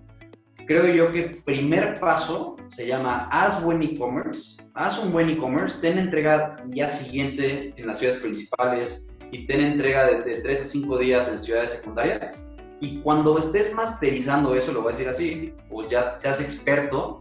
creo 0.68 0.86
yo 0.86 1.10
que 1.10 1.40
primer 1.44 1.98
paso 1.98 2.56
se 2.68 2.86
llama 2.86 3.26
haz 3.32 3.64
buen 3.64 3.82
e-commerce, 3.82 4.62
haz 4.74 5.02
un 5.02 5.10
buen 5.10 5.30
e-commerce, 5.30 5.80
ten 5.80 5.98
entrega 5.98 6.56
día 6.66 6.90
siguiente 6.90 7.72
en 7.74 7.86
las 7.86 7.98
ciudades 7.98 8.20
principales 8.20 9.08
y 9.32 9.46
ten 9.46 9.60
entrega 9.60 10.06
de, 10.06 10.22
de 10.22 10.42
3 10.42 10.60
a 10.60 10.64
5 10.64 10.98
días 10.98 11.28
en 11.28 11.38
ciudades 11.38 11.70
secundarias. 11.70 12.52
Y 12.80 12.98
cuando 13.00 13.38
estés 13.38 13.74
masterizando 13.74 14.54
eso, 14.54 14.72
lo 14.72 14.82
voy 14.82 14.92
a 14.92 14.96
decir 14.96 15.08
así, 15.08 15.54
o 15.70 15.88
ya 15.88 16.18
seas 16.18 16.40
experto, 16.40 17.18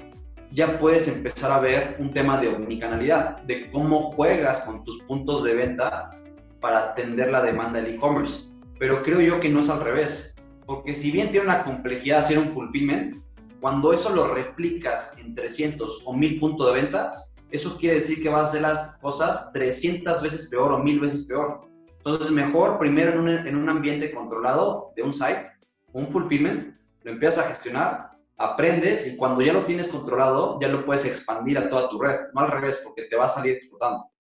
ya 0.52 0.78
puedes 0.78 1.08
empezar 1.08 1.52
a 1.52 1.60
ver 1.60 1.96
un 2.00 2.12
tema 2.12 2.40
de 2.42 2.50
omnicanalidad, 2.50 3.38
de 3.44 3.72
cómo 3.72 4.12
juegas 4.12 4.62
con 4.64 4.84
tus 4.84 5.02
puntos 5.04 5.46
de 5.46 5.54
venta 5.56 6.12
para 6.60 6.80
atender 6.80 7.32
la 7.32 7.42
demanda 7.42 7.82
del 7.82 7.96
e-commerce. 7.96 8.50
Pero 8.80 9.04
creo 9.04 9.22
yo 9.22 9.40
que 9.40 9.50
no 9.50 9.62
es 9.62 9.70
al 9.70 9.84
revés, 9.84 10.36
porque 10.66 10.94
si 10.94 11.12
bien 11.12 11.32
tiene 11.32 11.46
una 11.46 11.64
complejidad 11.64 12.20
hacer 12.20 12.38
un 12.38 12.50
fulfillment, 12.50 13.16
cuando 13.60 13.94
eso 13.94 14.10
lo 14.10 14.34
replicas 14.34 15.18
en 15.18 15.34
300 15.34 16.04
o 16.06 16.14
1000 16.14 16.40
puntos 16.40 16.68
de 16.68 16.82
ventas, 16.82 17.36
eso 17.50 17.78
quiere 17.78 17.96
decir 17.96 18.22
que 18.22 18.30
vas 18.30 18.44
a 18.44 18.48
hacer 18.48 18.62
las 18.62 18.98
cosas 18.98 19.52
300 19.54 20.22
veces 20.22 20.48
peor 20.48 20.74
o 20.74 20.80
1000 20.80 21.00
veces 21.00 21.26
peor. 21.26 21.62
Entonces, 21.98 22.32
mejor 22.32 22.78
primero 22.78 23.14
en 23.14 23.20
un, 23.20 23.30
en 23.30 23.56
un 23.56 23.70
ambiente 23.70 24.12
controlado 24.12 24.92
de 24.96 25.04
un 25.04 25.14
site, 25.14 25.46
un 25.94 26.08
fulfillment, 26.08 26.78
lo 27.04 27.12
empiezas 27.12 27.46
a 27.46 27.50
gestionar, 27.50 28.12
aprendes 28.38 29.08
y 29.08 29.18
cuando 29.18 29.42
ya 29.42 29.54
lo 29.54 29.66
tienes 29.66 29.88
controlado, 29.88 30.60
ya 30.62 30.68
lo 30.68 30.86
puedes 30.86 31.06
expandir 31.06 31.58
a 31.58 31.70
toda 31.70 31.90
tu 31.90 32.00
red, 32.00 32.16
no 32.34 32.42
al 32.42 32.52
revés, 32.52 32.82
porque 32.84 33.04
te 33.04 33.16
va 33.16 33.26
a 33.26 33.30
salir 33.30 33.56
explotando. 33.56 34.12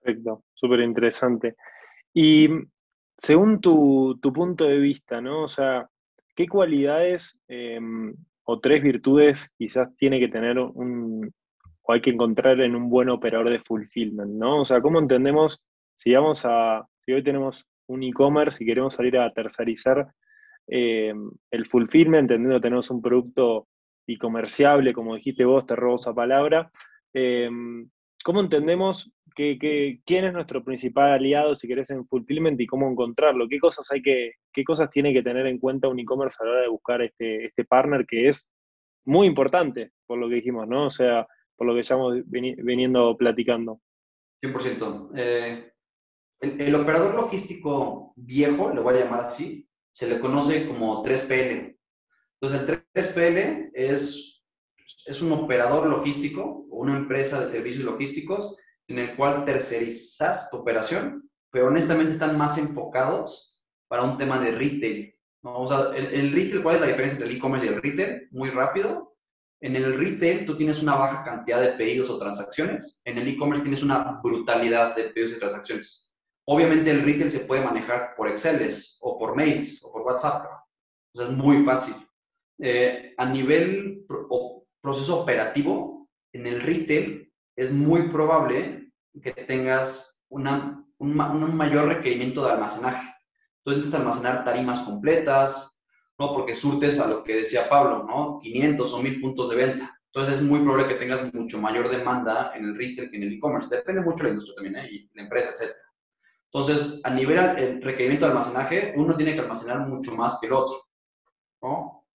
Perfecto, 0.00 0.44
súper 0.54 0.80
interesante. 0.80 1.56
Y 2.12 2.48
según 3.16 3.60
tu, 3.60 4.18
tu, 4.20 4.32
punto 4.32 4.64
de 4.64 4.78
vista, 4.78 5.20
¿no? 5.20 5.44
O 5.44 5.48
sea, 5.48 5.88
¿qué 6.34 6.48
cualidades 6.48 7.40
em, 7.48 8.14
o 8.44 8.60
tres 8.60 8.82
virtudes 8.82 9.52
quizás 9.56 9.94
tiene 9.96 10.18
que 10.18 10.28
tener 10.28 10.58
un, 10.58 11.32
o 11.82 11.92
hay 11.92 12.00
que 12.00 12.10
encontrar 12.10 12.60
en 12.60 12.74
un 12.74 12.88
buen 12.88 13.08
operador 13.08 13.50
de 13.50 13.60
fulfillment, 13.60 14.32
¿no? 14.32 14.62
O 14.62 14.64
sea, 14.64 14.80
¿cómo 14.80 14.98
entendemos 14.98 15.64
si 15.94 16.14
vamos 16.14 16.42
a, 16.44 16.86
si 17.04 17.12
hoy 17.12 17.22
tenemos 17.22 17.66
un 17.88 18.02
e-commerce 18.02 18.62
y 18.62 18.66
queremos 18.66 18.94
salir 18.94 19.18
a 19.18 19.32
tercerizar 19.32 20.12
em, 20.66 21.30
el 21.50 21.66
fulfillment, 21.66 22.22
entendiendo 22.22 22.56
que 22.56 22.62
tenemos 22.62 22.90
un 22.90 23.02
producto 23.02 23.68
e-comerciable, 24.06 24.92
como 24.92 25.16
dijiste 25.16 25.44
vos, 25.44 25.66
te 25.66 25.76
robo 25.76 25.96
esa 25.96 26.14
palabra, 26.14 26.70
em, 27.12 27.88
¿cómo 28.24 28.40
entendemos 28.40 29.12
quién 29.34 30.24
es 30.24 30.32
nuestro 30.32 30.62
principal 30.62 31.12
aliado, 31.12 31.54
si 31.54 31.68
querés, 31.68 31.90
en 31.90 32.06
fulfillment 32.06 32.60
y 32.60 32.66
cómo 32.66 32.90
encontrarlo. 32.90 33.48
¿Qué 33.48 33.58
cosas 33.58 33.90
hay 33.90 34.02
que, 34.02 34.32
qué 34.52 34.64
cosas 34.64 34.90
tiene 34.90 35.12
que 35.12 35.22
tener 35.22 35.46
en 35.46 35.58
cuenta 35.58 35.88
un 35.88 35.98
e-commerce 35.98 36.36
a 36.40 36.44
la 36.44 36.52
hora 36.52 36.60
de 36.62 36.68
buscar 36.68 37.02
este, 37.02 37.46
este 37.46 37.64
partner 37.64 38.04
que 38.06 38.28
es 38.28 38.48
muy 39.06 39.26
importante, 39.26 39.92
por 40.06 40.18
lo 40.18 40.28
que 40.28 40.36
dijimos, 40.36 40.68
¿no? 40.68 40.86
O 40.86 40.90
sea, 40.90 41.26
por 41.56 41.66
lo 41.66 41.74
que 41.74 41.80
estamos 41.80 42.14
viniendo 42.26 43.16
platicando. 43.16 43.80
100%. 44.42 45.10
Eh, 45.16 45.72
el, 46.40 46.74
operador 46.74 47.14
logístico 47.14 48.12
viejo, 48.16 48.72
le 48.72 48.80
voy 48.80 48.94
a 48.94 49.04
llamar 49.04 49.20
así, 49.20 49.68
se 49.92 50.08
le 50.08 50.20
conoce 50.20 50.66
como 50.66 51.04
3PL. 51.04 51.76
Entonces, 52.40 52.68
el 52.68 52.84
3PL 52.94 53.70
es, 53.74 54.29
es 55.06 55.22
un 55.22 55.32
operador 55.32 55.86
logístico 55.86 56.66
o 56.70 56.78
una 56.78 56.96
empresa 56.96 57.40
de 57.40 57.46
servicios 57.46 57.84
logísticos 57.84 58.56
en 58.88 58.98
el 58.98 59.16
cual 59.16 59.44
tercerizas 59.44 60.50
tu 60.50 60.58
operación, 60.58 61.30
pero 61.50 61.68
honestamente 61.68 62.12
están 62.12 62.36
más 62.36 62.58
enfocados 62.58 63.62
para 63.88 64.02
un 64.02 64.18
tema 64.18 64.38
de 64.38 64.52
retail. 64.52 65.14
¿no? 65.42 65.62
O 65.62 65.68
sea, 65.68 65.96
el, 65.96 66.32
retail, 66.32 66.62
¿cuál 66.62 66.76
es 66.76 66.80
la 66.80 66.86
diferencia 66.88 67.16
entre 67.16 67.28
el 67.28 67.36
e-commerce 67.36 67.66
y 67.66 67.68
el 67.68 67.82
retail? 67.82 68.28
Muy 68.30 68.50
rápido. 68.50 69.16
En 69.60 69.76
el 69.76 69.98
retail 69.98 70.46
tú 70.46 70.56
tienes 70.56 70.82
una 70.82 70.94
baja 70.94 71.24
cantidad 71.24 71.60
de 71.60 71.72
pedidos 71.72 72.08
o 72.10 72.18
transacciones. 72.18 73.02
En 73.04 73.18
el 73.18 73.28
e-commerce 73.28 73.62
tienes 73.62 73.82
una 73.82 74.20
brutalidad 74.22 74.96
de 74.96 75.04
pedidos 75.04 75.32
y 75.32 75.38
transacciones. 75.38 76.12
Obviamente 76.46 76.90
el 76.90 77.04
retail 77.04 77.30
se 77.30 77.40
puede 77.40 77.64
manejar 77.64 78.14
por 78.16 78.28
Excel 78.28 78.72
o 79.00 79.18
por 79.18 79.36
mails 79.36 79.84
o 79.84 79.92
por 79.92 80.02
WhatsApp. 80.02 80.46
O 81.14 81.18
sea, 81.18 81.28
es 81.28 81.36
muy 81.36 81.64
fácil. 81.64 81.94
Eh, 82.58 83.14
a 83.16 83.26
nivel 83.26 84.04
proceso 84.80 85.20
operativo, 85.20 86.08
en 86.32 86.46
el 86.46 86.60
retail 86.62 87.32
es 87.56 87.72
muy 87.72 88.08
probable 88.08 88.92
que 89.22 89.32
tengas 89.32 90.24
una, 90.28 90.84
un, 90.98 91.14
mayor 91.56 91.88
requerimiento 91.88 92.44
de 92.44 92.52
almacenaje. 92.52 93.14
Necesitas 93.66 94.00
almacenar 94.00 94.44
tarimas 94.44 94.80
completas, 94.80 95.82
¿no? 96.18 96.32
Porque 96.32 96.54
surtes 96.54 96.98
a 96.98 97.06
lo 97.06 97.22
que 97.22 97.36
decía 97.36 97.68
Pablo, 97.68 98.04
¿no? 98.04 98.38
500 98.40 98.92
o 98.92 99.02
1000 99.02 99.20
puntos 99.20 99.50
de 99.50 99.56
venta. 99.56 100.00
Entonces 100.06 100.36
es 100.36 100.42
muy 100.42 100.60
probable 100.60 100.88
que 100.88 100.94
tengas 100.94 101.32
mucho 101.32 101.58
mayor 101.58 101.88
demanda 101.88 102.52
en 102.54 102.64
el 102.64 102.76
retail 102.76 103.10
que 103.10 103.16
en 103.16 103.22
el 103.24 103.32
e-commerce. 103.34 103.74
Depende 103.74 104.00
mucho 104.00 104.24
de 104.24 104.24
la 104.24 104.30
industria 104.30 104.54
también, 104.56 104.76
¿eh? 104.76 104.88
Y 104.90 105.10
la 105.14 105.22
empresa, 105.22 105.50
etc. 105.50 105.72
Entonces, 106.52 107.00
a 107.04 107.10
nivel 107.10 107.36
del 107.54 107.82
requerimiento 107.82 108.24
de 108.26 108.32
almacenaje, 108.32 108.92
uno 108.96 109.16
tiene 109.16 109.34
que 109.34 109.40
almacenar 109.40 109.86
mucho 109.86 110.12
más 110.12 110.38
que 110.40 110.48
el 110.48 110.54
otro. 110.54 110.89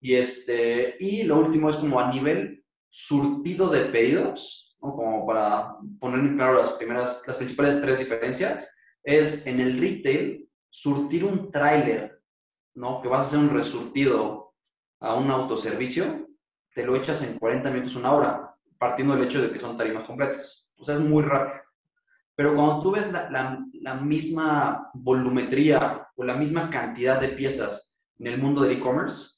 Y, 0.06 0.14
este, 0.14 0.94
y 1.00 1.24
lo 1.24 1.36
último 1.38 1.68
es 1.68 1.74
como 1.74 1.98
a 1.98 2.12
nivel 2.12 2.64
surtido 2.88 3.68
de 3.68 3.86
pedidos, 3.86 4.76
como 4.78 5.26
para 5.26 5.78
poner 5.98 6.20
en 6.20 6.36
claro 6.36 6.62
las, 6.62 6.74
primeras, 6.74 7.24
las 7.26 7.36
principales 7.36 7.80
tres 7.82 7.98
diferencias, 7.98 8.78
es 9.02 9.48
en 9.48 9.58
el 9.58 9.80
retail 9.80 10.48
surtir 10.70 11.24
un 11.24 11.50
tráiler, 11.50 12.22
¿no? 12.74 13.02
que 13.02 13.08
vas 13.08 13.18
a 13.18 13.22
hacer 13.22 13.40
un 13.40 13.50
resurtido 13.50 14.54
a 15.00 15.16
un 15.16 15.28
autoservicio, 15.28 16.28
te 16.72 16.84
lo 16.84 16.94
echas 16.94 17.24
en 17.24 17.36
40 17.36 17.68
minutos, 17.70 17.96
una 17.96 18.12
hora, 18.12 18.54
partiendo 18.78 19.16
del 19.16 19.24
hecho 19.24 19.42
de 19.42 19.50
que 19.50 19.58
son 19.58 19.76
tarimas 19.76 20.06
completas. 20.06 20.72
O 20.76 20.84
sea, 20.84 20.94
es 20.94 21.00
muy 21.00 21.24
rápido. 21.24 21.64
Pero 22.36 22.54
cuando 22.54 22.80
tú 22.80 22.92
ves 22.92 23.10
la, 23.10 23.28
la, 23.72 23.94
misma 23.94 24.88
volumetría 24.94 26.06
o 26.14 26.22
la 26.22 26.36
misma 26.36 26.70
cantidad 26.70 27.20
de 27.20 27.30
piezas 27.30 27.98
en 28.20 28.28
el 28.28 28.38
mundo 28.38 28.62
del 28.62 28.76
e-commerce, 28.76 29.35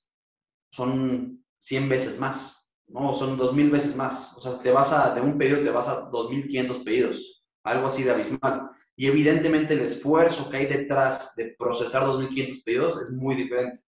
son 0.70 1.44
100 1.58 1.88
veces 1.88 2.18
más, 2.18 2.75
¿no? 2.87 3.14
Son 3.14 3.38
2.000 3.38 3.70
veces 3.70 3.96
más. 3.96 4.37
O 4.37 4.40
sea, 4.40 4.58
te 4.58 4.70
vas 4.70 4.92
a, 4.92 5.14
de 5.14 5.20
un 5.20 5.38
pedido 5.38 5.62
te 5.62 5.70
vas 5.70 5.88
a 5.88 6.10
2.500 6.10 6.84
pedidos, 6.84 7.44
algo 7.62 7.87
así 7.87 8.02
de 8.02 8.10
abismal. 8.10 8.70
Y 8.96 9.06
evidentemente 9.06 9.75
el 9.75 9.80
esfuerzo 9.80 10.50
que 10.50 10.58
hay 10.58 10.66
detrás 10.66 11.34
de 11.37 11.54
procesar 11.58 12.02
2.500 12.04 12.64
pedidos 12.64 13.02
es 13.02 13.10
muy 13.10 13.37
diferente. 13.37 13.80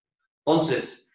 Entonces, 0.45 1.13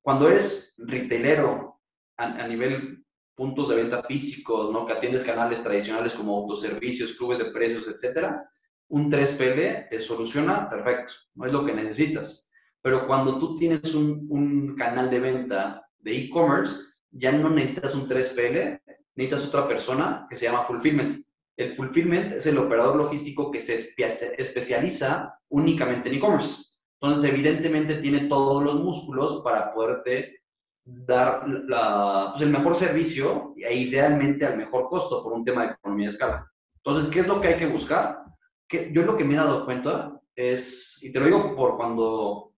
cuando 0.00 0.28
eres 0.28 0.74
retailero 0.78 1.80
a, 2.16 2.24
a 2.24 2.48
nivel 2.48 3.04
puntos 3.34 3.68
de 3.68 3.76
venta 3.76 4.02
físicos, 4.02 4.70
¿no? 4.70 4.86
Que 4.86 4.92
atiendes 4.92 5.24
canales 5.24 5.62
tradicionales 5.62 6.14
como 6.14 6.36
autoservicios, 6.36 7.14
clubes 7.14 7.38
de 7.38 7.46
precios, 7.46 7.88
etcétera, 7.88 8.48
un 8.88 9.10
3PL 9.10 9.88
te 9.88 10.00
soluciona 10.00 10.68
perfecto, 10.68 11.14
no 11.34 11.46
es 11.46 11.52
lo 11.52 11.64
que 11.64 11.72
necesitas. 11.72 12.51
Pero 12.82 13.06
cuando 13.06 13.38
tú 13.38 13.56
tienes 13.56 13.94
un, 13.94 14.26
un 14.28 14.74
canal 14.76 15.08
de 15.08 15.20
venta 15.20 15.86
de 15.98 16.16
e-commerce, 16.16 16.76
ya 17.10 17.32
no 17.32 17.48
necesitas 17.48 17.94
un 17.94 18.08
3PL, 18.08 18.80
necesitas 19.14 19.48
otra 19.48 19.68
persona 19.68 20.26
que 20.28 20.36
se 20.36 20.46
llama 20.46 20.64
fulfillment. 20.64 21.24
El 21.56 21.76
fulfillment 21.76 22.32
es 22.32 22.46
el 22.46 22.58
operador 22.58 22.96
logístico 22.96 23.50
que 23.50 23.60
se 23.60 23.94
especializa 24.36 25.38
únicamente 25.48 26.08
en 26.08 26.16
e-commerce. 26.16 26.72
Entonces, 27.00 27.32
evidentemente, 27.32 27.96
tiene 27.96 28.26
todos 28.26 28.62
los 28.62 28.76
músculos 28.76 29.42
para 29.42 29.72
poderte 29.72 30.42
dar 30.84 31.44
pues 31.44 32.42
el 32.42 32.50
mejor 32.50 32.74
servicio 32.74 33.54
e 33.56 33.74
idealmente 33.74 34.46
al 34.46 34.56
mejor 34.56 34.88
costo 34.88 35.22
por 35.22 35.32
un 35.32 35.44
tema 35.44 35.66
de 35.66 35.72
economía 35.72 36.06
de 36.06 36.12
escala. 36.12 36.52
Entonces, 36.76 37.10
¿qué 37.10 37.20
es 37.20 37.28
lo 37.28 37.40
que 37.40 37.48
hay 37.48 37.58
que 37.58 37.66
buscar? 37.66 38.22
Que 38.68 38.90
yo 38.92 39.02
lo 39.02 39.16
que 39.16 39.24
me 39.24 39.34
he 39.34 39.36
dado 39.36 39.64
cuenta 39.64 40.20
es, 40.34 40.98
y 41.02 41.12
te 41.12 41.20
lo 41.20 41.26
digo 41.26 41.54
por 41.54 41.76
cuando, 41.76 42.51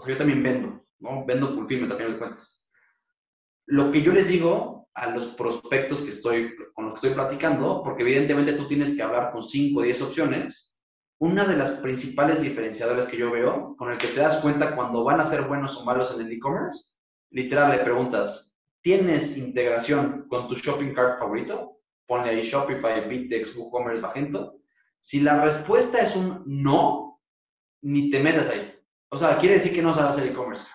o 0.00 0.02
sea, 0.02 0.14
yo 0.14 0.18
también 0.18 0.42
vendo, 0.42 0.86
¿no? 0.98 1.26
Vendo 1.26 1.52
fulfillment 1.52 1.92
a 1.92 1.96
final 1.96 2.12
de 2.12 2.18
cuentas. 2.18 2.72
Lo 3.66 3.92
que 3.92 4.00
yo 4.00 4.12
les 4.12 4.28
digo 4.28 4.88
a 4.94 5.10
los 5.10 5.26
prospectos 5.26 6.00
que 6.00 6.10
estoy, 6.10 6.54
con 6.72 6.86
los 6.86 6.94
que 6.94 7.06
estoy 7.06 7.14
platicando, 7.14 7.82
porque 7.82 8.02
evidentemente 8.02 8.54
tú 8.54 8.66
tienes 8.66 8.96
que 8.96 9.02
hablar 9.02 9.30
con 9.30 9.42
5 9.42 9.78
o 9.78 9.82
10 9.82 10.02
opciones, 10.02 10.80
una 11.18 11.44
de 11.44 11.54
las 11.54 11.72
principales 11.72 12.40
diferenciadoras 12.40 13.06
que 13.06 13.18
yo 13.18 13.30
veo, 13.30 13.76
con 13.76 13.90
el 13.90 13.98
que 13.98 14.06
te 14.06 14.20
das 14.20 14.38
cuenta 14.38 14.74
cuando 14.74 15.04
van 15.04 15.20
a 15.20 15.26
ser 15.26 15.42
buenos 15.42 15.76
o 15.76 15.84
malos 15.84 16.14
en 16.14 16.26
el 16.26 16.32
e-commerce, 16.32 16.96
literal 17.30 17.70
le 17.70 17.84
preguntas, 17.84 18.56
¿tienes 18.80 19.36
integración 19.36 20.26
con 20.28 20.48
tu 20.48 20.54
shopping 20.54 20.94
cart 20.94 21.18
favorito? 21.18 21.82
Ponle 22.06 22.30
ahí 22.30 22.42
Shopify, 22.42 23.06
Bitex, 23.06 23.54
WooCommerce, 23.54 24.00
Magento. 24.00 24.60
Si 24.98 25.20
la 25.20 25.44
respuesta 25.44 26.00
es 26.00 26.16
un 26.16 26.42
no, 26.46 27.20
ni 27.82 28.10
te 28.10 28.20
metas 28.22 28.48
ahí. 28.48 28.79
O 29.10 29.16
sea, 29.16 29.38
quiere 29.38 29.56
decir 29.56 29.74
que 29.74 29.82
no 29.82 29.92
sabes 29.92 30.12
hacer 30.12 30.30
e-commerce. 30.30 30.66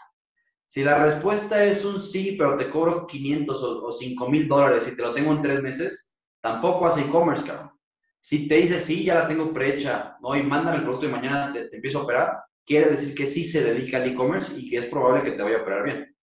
Si 0.68 0.84
la 0.84 0.98
respuesta 0.98 1.64
es 1.64 1.86
un 1.86 2.00
sí, 2.00 2.36
pero 2.38 2.58
te 2.58 2.70
cobro 2.70 3.08
500 3.08 3.64
o, 3.64 3.92
5 3.92 4.30
mil 4.30 4.48
dólares 4.48 4.88
y 4.92 4.96
te 4.96 5.02
lo 5.02 5.14
tengo 5.14 5.32
en 5.32 5.42
tres 5.42 5.62
meses, 5.62 6.18
tampoco 6.42 6.86
hace 6.86 7.02
e-commerce, 7.02 7.46
cabrón. 7.46 7.72
Si 8.20 8.48
te 8.48 8.56
dice 8.56 8.80
sí, 8.80 9.06
ya 9.06 9.16
la 9.16 9.28
tengo 9.28 9.54
prehecha, 9.54 10.18
¿no? 10.22 10.36
Y 10.36 10.44
mandan 10.44 10.76
el 10.76 10.82
producto 10.84 11.06
y 11.06 11.10
mañana 11.10 11.54
te, 11.54 11.70
te 11.70 11.76
empiezo 11.76 12.00
a 12.00 12.04
operar, 12.04 12.44
quiere 12.66 12.90
decir 12.90 13.16
que 13.16 13.26
sí 13.26 13.44
se 13.44 13.64
dedica 13.64 13.98
al 13.98 14.10
e-commerce 14.10 14.60
y 14.60 14.70
que 14.70 14.78
es 14.78 14.86
probable 14.86 15.24
que 15.24 15.38
te 15.38 15.44
vaya 15.44 15.60
a 15.60 15.62
operar 15.62 15.84
bien. 15.84 16.16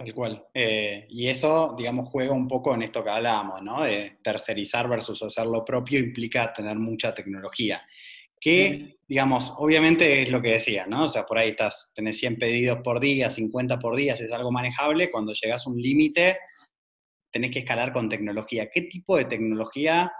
Tal 0.00 0.14
cual. 0.14 0.46
Eh, 0.54 1.06
y 1.10 1.28
eso, 1.28 1.74
digamos, 1.76 2.08
juega 2.08 2.32
un 2.32 2.48
poco 2.48 2.74
en 2.74 2.82
esto 2.82 3.04
que 3.04 3.10
hablábamos, 3.10 3.62
¿no? 3.62 3.82
De 3.82 4.18
tercerizar 4.22 4.88
versus 4.88 5.22
hacer 5.22 5.46
lo 5.46 5.62
propio 5.62 5.98
implica 5.98 6.54
tener 6.54 6.78
mucha 6.78 7.12
tecnología. 7.12 7.82
Que, 8.40 8.96
digamos, 9.06 9.52
obviamente 9.58 10.22
es 10.22 10.30
lo 10.30 10.40
que 10.40 10.52
decía, 10.52 10.86
¿no? 10.86 11.04
O 11.04 11.08
sea, 11.08 11.26
por 11.26 11.38
ahí 11.38 11.50
estás, 11.50 11.92
tenés 11.94 12.18
100 12.18 12.38
pedidos 12.38 12.78
por 12.82 13.00
día, 13.00 13.30
50 13.30 13.78
por 13.78 13.96
día, 13.96 14.14
es 14.14 14.32
algo 14.32 14.50
manejable. 14.50 15.10
Cuando 15.10 15.34
llegas 15.34 15.66
a 15.66 15.70
un 15.70 15.80
límite, 15.80 16.38
tenés 17.30 17.50
que 17.50 17.60
escalar 17.60 17.92
con 17.92 18.08
tecnología. 18.08 18.70
¿Qué 18.72 18.82
tipo 18.82 19.16
de 19.16 19.26
tecnología 19.26 20.10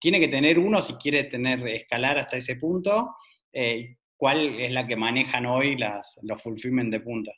tiene 0.00 0.18
que 0.20 0.28
tener 0.28 0.58
uno 0.58 0.82
si 0.82 0.94
quiere 0.94 1.24
tener, 1.24 1.66
escalar 1.68 2.18
hasta 2.18 2.36
ese 2.36 2.56
punto? 2.56 3.14
Eh, 3.52 3.96
¿Cuál 4.16 4.58
es 4.60 4.72
la 4.72 4.86
que 4.86 4.96
manejan 4.96 5.46
hoy 5.46 5.76
las, 5.76 6.18
los 6.22 6.42
fulfillment 6.42 6.90
de 6.90 7.00
punta? 7.00 7.32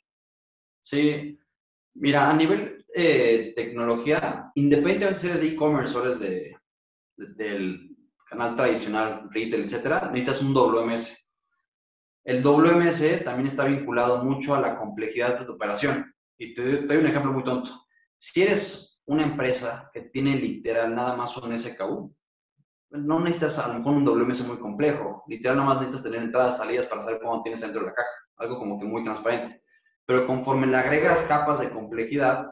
Sí, 0.83 1.37
Mira, 1.95 2.29
a 2.29 2.33
nivel 2.33 2.85
eh, 2.95 3.53
tecnología, 3.55 4.51
independientemente 4.55 5.19
si 5.19 5.27
eres 5.27 5.41
de 5.41 5.47
e-commerce 5.49 5.97
o 5.97 6.05
eres 6.05 6.19
de, 6.19 6.55
del 7.17 7.90
canal 8.31 8.55
tradicional, 8.55 9.29
retail, 9.29 9.65
etcétera, 9.65 10.09
necesitas 10.11 10.41
un 10.41 10.53
WMS. 10.53 11.29
El 12.23 12.41
WMS 12.41 13.23
también 13.23 13.47
está 13.47 13.65
vinculado 13.65 14.23
mucho 14.23 14.55
a 14.55 14.61
la 14.61 14.77
complejidad 14.77 15.39
de 15.39 15.45
tu 15.45 15.53
operación. 15.53 16.13
Y 16.37 16.55
te, 16.55 16.83
doy 16.83 16.97
un 16.97 17.07
ejemplo 17.07 17.31
muy 17.31 17.43
tonto. 17.43 17.87
Si 18.17 18.41
eres 18.41 19.01
una 19.05 19.23
empresa 19.23 19.89
que 19.93 20.01
tiene 20.01 20.35
literal 20.35 20.95
nada 20.95 21.15
más 21.15 21.35
un 21.37 21.57
SKU, 21.57 22.15
no 22.91 23.19
necesitas 23.19 23.59
a 23.59 23.67
lo 23.67 23.75
mejor 23.75 23.93
un 23.93 24.05
WMS 24.05 24.47
muy 24.47 24.57
complejo. 24.57 25.23
Literal, 25.27 25.57
nada 25.57 25.69
más 25.69 25.77
necesitas 25.81 26.03
tener 26.03 26.21
entradas, 26.23 26.57
salidas 26.57 26.87
para 26.87 27.01
saber 27.01 27.19
cómo 27.21 27.43
tienes 27.43 27.61
dentro 27.61 27.81
de 27.81 27.87
la 27.87 27.93
caja. 27.93 28.09
Algo 28.37 28.57
como 28.57 28.79
que 28.79 28.85
muy 28.85 29.03
transparente 29.03 29.61
pero 30.11 30.27
conforme 30.27 30.67
le 30.67 30.75
agregas 30.75 31.21
capas 31.21 31.61
de 31.61 31.69
complejidad, 31.69 32.51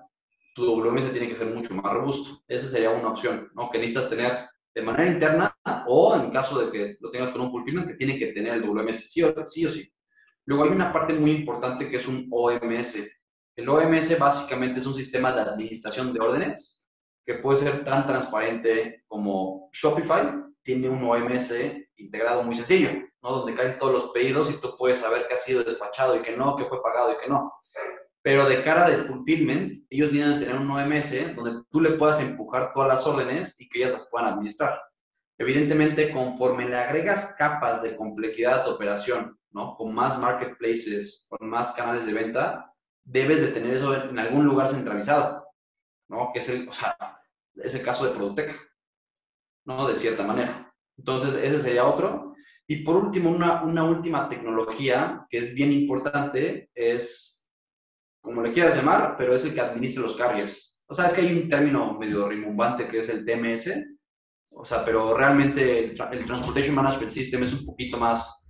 tu 0.55 0.63
WMS 0.65 1.11
tiene 1.11 1.27
que 1.27 1.35
ser 1.35 1.47
mucho 1.47 1.73
más 1.73 1.93
robusto. 1.93 2.41
Esa 2.47 2.67
sería 2.67 2.91
una 2.91 3.09
opción, 3.09 3.49
¿no? 3.53 3.69
Que 3.69 3.79
necesitas 3.79 4.09
tener 4.09 4.47
de 4.73 4.81
manera 4.81 5.11
interna 5.11 5.48
o 5.89 6.15
en 6.15 6.29
caso 6.29 6.59
de 6.59 6.71
que 6.71 6.97
lo 6.99 7.09
tengas 7.09 7.31
con 7.31 7.41
un 7.41 7.51
fulfillment, 7.51 7.87
que 7.87 7.95
tiene 7.95 8.17
que 8.17 8.27
tener 8.27 8.53
el 8.53 8.63
WMS 8.63 9.09
sí 9.09 9.23
o, 9.23 9.33
sí 9.47 9.65
o 9.65 9.69
sí. 9.69 9.91
Luego 10.45 10.63
hay 10.63 10.69
una 10.69 10.93
parte 10.93 11.13
muy 11.13 11.31
importante 11.31 11.89
que 11.89 11.97
es 11.97 12.07
un 12.07 12.27
OMS. 12.31 13.07
El 13.55 13.67
OMS 13.67 14.17
básicamente 14.17 14.79
es 14.79 14.85
un 14.85 14.93
sistema 14.93 15.31
de 15.31 15.41
administración 15.41 16.13
de 16.13 16.19
órdenes 16.19 16.89
que 17.25 17.35
puede 17.35 17.57
ser 17.57 17.83
tan 17.83 18.07
transparente 18.07 19.03
como 19.07 19.69
Shopify 19.73 20.43
tiene 20.61 20.89
un 20.89 21.03
OMS 21.03 21.53
integrado 21.97 22.43
muy 22.43 22.55
sencillo. 22.55 22.91
¿no? 23.21 23.31
Donde 23.31 23.55
caen 23.55 23.77
todos 23.79 23.93
los 23.93 24.11
pedidos 24.11 24.49
y 24.49 24.59
tú 24.59 24.75
puedes 24.77 24.99
saber 24.99 25.25
qué 25.27 25.35
ha 25.35 25.37
sido 25.37 25.63
despachado 25.63 26.15
y 26.15 26.21
que 26.21 26.37
no, 26.37 26.55
qué 26.55 26.65
fue 26.65 26.81
pagado 26.81 27.13
y 27.13 27.17
que 27.23 27.27
no. 27.27 27.51
Pero 28.21 28.47
de 28.47 28.63
cara 28.63 28.89
de 28.89 28.97
fulfillment, 28.97 29.85
ellos 29.89 30.11
tienen 30.11 30.39
que 30.39 30.45
tener 30.45 30.61
un 30.61 30.69
OMS 30.69 31.35
donde 31.35 31.63
tú 31.69 31.81
le 31.81 31.91
puedas 31.91 32.21
empujar 32.21 32.73
todas 32.73 32.89
las 32.89 33.07
órdenes 33.07 33.59
y 33.59 33.69
que 33.69 33.79
ellas 33.79 33.93
las 33.93 34.07
puedan 34.09 34.33
administrar. 34.33 34.79
Evidentemente, 35.39 36.11
conforme 36.11 36.67
le 36.67 36.75
agregas 36.75 37.33
capas 37.37 37.81
de 37.81 37.95
complejidad 37.95 38.59
a 38.59 38.63
tu 38.63 38.71
operación, 38.71 39.39
¿no? 39.51 39.77
Con 39.77 39.93
más 39.93 40.19
marketplaces, 40.19 41.25
con 41.29 41.49
más 41.49 41.71
canales 41.71 42.05
de 42.05 42.11
venta, 42.11 42.73
debes 43.05 43.39
de 43.39 43.47
tener 43.47 43.73
eso 43.73 43.95
en 43.95 44.19
algún 44.19 44.45
lugar 44.45 44.67
centralizado, 44.67 45.47
¿no? 46.09 46.31
Que 46.33 46.39
es 46.39 46.49
el, 46.49 46.67
o 46.67 46.73
sea, 46.73 46.97
es 47.55 47.73
el 47.73 47.81
caso 47.81 48.05
de 48.05 48.11
Productec, 48.11 48.53
¿no? 49.65 49.87
De 49.87 49.95
cierta 49.95 50.23
manera. 50.23 50.75
Entonces, 50.97 51.33
ese 51.35 51.61
sería 51.61 51.87
otro. 51.87 52.35
Y 52.67 52.83
por 52.83 52.97
último, 52.97 53.29
una, 53.29 53.63
una 53.63 53.85
última 53.85 54.27
tecnología 54.27 55.25
que 55.29 55.37
es 55.37 55.55
bien 55.55 55.71
importante 55.71 56.69
es, 56.75 57.49
como 58.21 58.41
le 58.41 58.51
quieras 58.51 58.75
llamar, 58.75 59.15
pero 59.17 59.33
es 59.33 59.45
el 59.45 59.53
que 59.53 59.61
administra 59.61 60.03
los 60.03 60.17
carriers. 60.17 60.83
O 60.85 60.93
sea, 60.93 61.05
es 61.05 61.13
que 61.13 61.21
hay 61.21 61.31
un 61.31 61.47
término 61.47 61.97
medio 61.97 62.27
rimbombante 62.27 62.89
que 62.89 62.99
es 62.99 63.07
el 63.07 63.25
TMS, 63.25 63.71
o 64.51 64.65
sea, 64.65 64.83
pero 64.83 65.15
realmente 65.15 65.85
el, 65.85 65.95
Transportation 65.95 66.75
Management 66.75 67.11
System 67.11 67.43
es 67.43 67.53
un 67.53 67.65
poquito 67.65 67.97
más, 67.97 68.47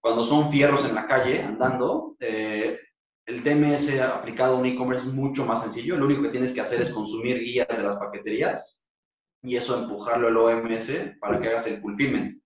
cuando 0.00 0.24
son 0.24 0.50
fierros 0.50 0.84
en 0.84 0.94
la 0.94 1.06
calle 1.06 1.42
andando, 1.42 2.16
eh, 2.20 2.78
el 3.26 3.42
TMS 3.42 4.00
aplicado 4.00 4.56
a 4.56 4.58
un 4.58 4.66
e-commerce 4.66 5.08
es 5.08 5.14
mucho 5.14 5.44
más 5.44 5.62
sencillo. 5.62 5.96
Lo 5.96 6.06
único 6.06 6.22
que 6.22 6.30
tienes 6.30 6.52
que 6.54 6.62
hacer 6.62 6.80
es 6.80 6.90
consumir 6.90 7.38
guías 7.40 7.68
de 7.68 7.82
las 7.82 7.98
paqueterías 7.98 8.88
y 9.42 9.56
eso 9.56 9.78
empujarlo 9.78 10.28
al 10.28 10.36
OMS 10.36 10.92
para 11.20 11.38
que 11.38 11.48
hagas 11.48 11.66
el 11.66 11.78
fulfillment 11.78 12.38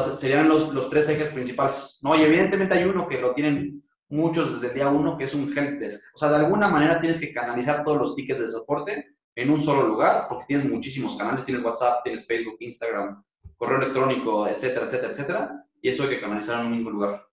serían 0.00 0.48
los, 0.48 0.72
los 0.72 0.88
tres 0.88 1.08
ejes 1.08 1.30
principales, 1.30 1.98
¿no? 2.02 2.16
Y 2.16 2.22
evidentemente 2.22 2.74
hay 2.74 2.84
uno 2.84 3.08
que 3.08 3.20
lo 3.20 3.34
tienen 3.34 3.82
muchos 4.08 4.54
desde 4.54 4.68
el 4.68 4.74
día 4.74 4.88
uno, 4.88 5.16
que 5.16 5.24
es 5.24 5.34
un 5.34 5.56
helpdesk. 5.56 6.14
O 6.14 6.18
sea, 6.18 6.30
de 6.30 6.36
alguna 6.36 6.68
manera 6.68 7.00
tienes 7.00 7.20
que 7.20 7.32
canalizar 7.32 7.84
todos 7.84 7.98
los 7.98 8.14
tickets 8.14 8.40
de 8.40 8.48
soporte 8.48 9.16
en 9.34 9.50
un 9.50 9.60
solo 9.60 9.86
lugar, 9.86 10.26
porque 10.28 10.46
tienes 10.46 10.68
muchísimos 10.68 11.16
canales, 11.16 11.44
tienes 11.44 11.64
WhatsApp, 11.64 12.02
tienes 12.04 12.26
Facebook, 12.26 12.56
Instagram, 12.60 13.22
correo 13.56 13.78
electrónico, 13.78 14.46
etcétera, 14.46 14.86
etcétera, 14.86 15.12
etcétera, 15.12 15.66
y 15.80 15.88
eso 15.88 16.02
hay 16.02 16.10
que 16.10 16.20
canalizar 16.20 16.60
en 16.60 16.66
un 16.66 16.72
mismo 16.72 16.90
lugar. 16.90 17.26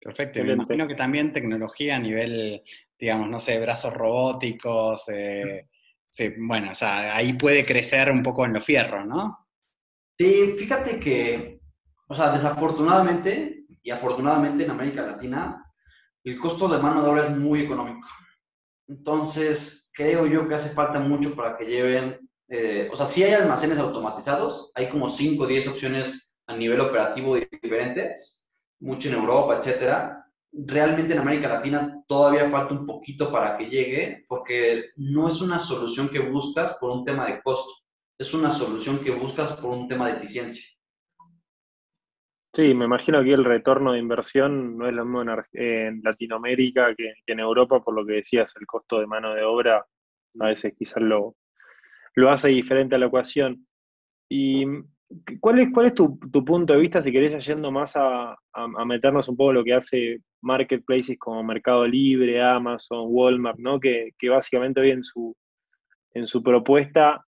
Perfecto. 0.00 0.42
Me 0.44 0.52
imagino 0.52 0.86
que 0.86 0.94
también 0.94 1.32
tecnología 1.32 1.96
a 1.96 1.98
nivel, 1.98 2.62
digamos, 2.98 3.28
no 3.28 3.40
sé, 3.40 3.58
brazos 3.60 3.92
robóticos, 3.92 5.08
eh, 5.08 5.68
bueno, 6.38 6.70
o 6.70 6.74
sea, 6.74 7.16
ahí 7.16 7.34
puede 7.34 7.66
crecer 7.66 8.10
un 8.10 8.22
poco 8.22 8.44
en 8.44 8.54
los 8.54 8.64
fierros, 8.64 9.06
¿no? 9.06 9.46
Sí, 10.18 10.54
fíjate 10.58 10.98
que, 10.98 11.60
o 12.08 12.14
sea, 12.14 12.30
desafortunadamente 12.30 13.66
y 13.82 13.90
afortunadamente 13.90 14.64
en 14.64 14.70
América 14.70 15.02
Latina, 15.02 15.64
el 16.24 16.38
costo 16.38 16.68
de 16.68 16.82
mano 16.82 17.02
de 17.02 17.08
obra 17.08 17.24
es 17.24 17.36
muy 17.36 17.60
económico. 17.60 18.08
Entonces, 18.88 19.87
creo 19.98 20.26
yo 20.26 20.46
que 20.46 20.54
hace 20.54 20.70
falta 20.70 21.00
mucho 21.00 21.34
para 21.34 21.56
que 21.56 21.66
lleven 21.66 22.28
Eh, 22.50 22.88
o 22.90 22.96
sea, 22.96 23.04
sí 23.06 23.22
hay 23.22 23.34
almacenes 23.34 23.78
automatizados, 23.78 24.72
hay 24.74 24.88
como 24.88 25.10
5 25.10 25.44
o 25.44 25.46
10 25.46 25.68
opciones 25.68 26.34
a 26.46 26.56
nivel 26.56 26.80
operativo 26.80 27.36
diferentes, 27.36 28.48
mucho 28.80 29.08
en 29.10 29.16
Europa, 29.16 29.56
etcétera. 29.56 30.24
Realmente 30.50 31.12
en 31.12 31.18
América 31.18 31.48
Latina 31.48 32.02
todavía 32.06 32.48
falta 32.50 32.72
un 32.74 32.86
poquito 32.86 33.30
para 33.30 33.58
que 33.58 33.66
llegue, 33.66 34.24
porque 34.28 34.86
no 34.96 35.28
es 35.28 35.42
una 35.42 35.58
solución 35.58 36.08
que 36.08 36.20
buscas 36.20 36.78
por 36.80 36.90
un 36.90 37.04
tema 37.04 37.26
de 37.26 37.42
costo, 37.42 37.70
es 38.18 38.32
una 38.32 38.50
solución 38.50 39.00
que 39.00 39.10
buscas 39.10 39.52
por 39.60 39.70
un 39.72 39.86
tema 39.86 40.06
de 40.06 40.16
eficiencia. 40.16 40.64
Sí, 42.58 42.74
me 42.74 42.86
imagino 42.86 43.22
que 43.22 43.32
el 43.32 43.44
retorno 43.44 43.92
de 43.92 44.00
inversión 44.00 44.76
no 44.76 44.88
es 44.88 44.92
lo 44.92 45.04
mismo 45.04 45.22
en, 45.52 46.02
Latinoamérica 46.02 46.92
que, 46.96 47.14
en 47.24 47.38
Europa, 47.38 47.80
por 47.84 47.94
lo 47.94 48.04
que 48.04 48.14
decías, 48.14 48.52
el 48.58 48.66
costo 48.66 48.98
de 48.98 49.06
mano 49.06 49.32
de 49.32 49.44
obra 49.44 49.86
a 50.40 50.46
veces 50.46 50.74
quizás 50.76 51.00
lo, 51.00 51.36
lo 52.16 52.32
hace 52.32 52.48
diferente 52.48 52.96
a 52.96 52.98
la 52.98 53.06
ecuación. 53.06 53.64
¿Y 54.28 54.64
cuál 55.38 55.60
es, 55.60 55.68
cuál 55.72 55.86
es 55.86 55.94
tu, 55.94 56.18
punto 56.18 56.72
de 56.72 56.80
vista, 56.80 57.00
si 57.00 57.12
querés, 57.12 57.46
yendo 57.46 57.70
más 57.70 57.94
a, 57.94 58.36
meternos 58.84 59.28
un 59.28 59.36
poco 59.36 59.50
en 59.50 59.56
lo 59.58 59.64
que 59.64 59.74
hace 59.74 60.18
marketplaces 60.40 61.16
como 61.16 61.44
Mercado 61.44 61.86
Libre, 61.86 62.42
Amazon, 62.42 63.04
Walmart, 63.06 63.60
¿no? 63.60 63.78
que, 63.78 64.10
básicamente 64.28 64.80
hoy 64.80 64.90
en 64.90 65.04
su, 65.04 65.32
en 66.12 66.26
su 66.26 66.42
propuesta 66.42 67.24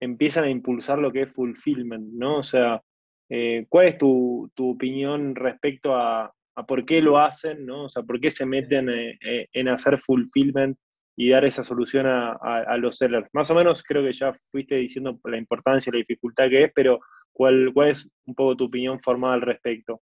empiezan 0.00 0.44
a 0.44 0.50
impulsar 0.50 0.98
lo 0.98 1.12
que 1.12 1.24
es 1.24 1.30
fulfillment, 1.30 2.14
¿no? 2.14 2.38
O 2.38 2.42
sea, 2.42 2.80
eh, 3.30 3.64
¿cuál 3.68 3.86
es 3.86 3.96
tu, 3.96 4.50
opinión 4.58 5.34
respecto 5.36 5.94
a, 5.94 6.32
por 6.66 6.84
qué 6.84 7.00
lo 7.00 7.18
hacen, 7.18 7.64
¿no? 7.64 7.84
O 7.84 7.88
sea, 7.88 8.02
por 8.02 8.20
qué 8.20 8.28
se 8.28 8.44
meten 8.44 8.90
eh, 8.90 9.18
eh, 9.22 9.46
en 9.52 9.68
hacer 9.68 9.98
fulfillment 9.98 10.76
y 11.16 11.30
dar 11.30 11.44
esa 11.44 11.62
solución 11.62 12.06
a, 12.06 12.76
los 12.78 12.96
sellers. 12.96 13.28
Más 13.32 13.50
o 13.50 13.54
menos 13.54 13.82
creo 13.82 14.02
que 14.02 14.12
ya 14.12 14.34
fuiste 14.48 14.74
diciendo 14.76 15.18
la 15.24 15.36
importancia 15.36 15.90
y 15.90 15.92
la 15.94 15.98
dificultad 15.98 16.48
que 16.48 16.64
es, 16.64 16.72
pero 16.74 16.98
¿cuál, 17.32 17.70
cuál 17.72 17.90
es 17.90 18.10
un 18.26 18.34
poco 18.34 18.56
tu 18.56 18.64
opinión 18.64 19.00
formada 19.00 19.34
al 19.34 19.42
respecto? 19.42 20.00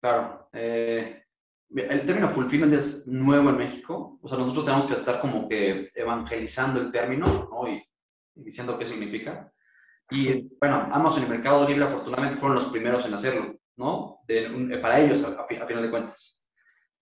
Claro. 0.00 0.48
Eh, 0.52 1.22
el 1.74 2.06
término 2.06 2.28
fulfillment 2.28 2.74
es 2.74 3.08
nuevo 3.08 3.50
en 3.50 3.56
México. 3.56 4.18
O 4.20 4.28
sea, 4.28 4.38
nosotros 4.38 4.64
tenemos 4.64 4.86
que 4.86 4.94
estar 4.94 5.20
como 5.20 5.48
que 5.48 5.90
evangelizando 5.94 6.80
el 6.80 6.92
término 6.92 7.48
¿no? 7.50 7.68
y, 7.68 7.82
diciendo 8.34 8.78
qué 8.78 8.86
significa. 8.86 9.50
Y 10.12 10.50
bueno, 10.60 10.90
Amazon 10.92 11.24
y 11.24 11.26
Mercado 11.26 11.66
Libre 11.66 11.84
afortunadamente 11.84 12.36
fueron 12.36 12.56
los 12.56 12.66
primeros 12.66 13.06
en 13.06 13.14
hacerlo, 13.14 13.56
¿no? 13.76 14.20
para 14.82 15.00
ellos, 15.00 15.24
a, 15.24 15.40
a, 15.40 15.46
final 15.46 15.82
de 15.82 15.90
cuentas. 15.90 16.46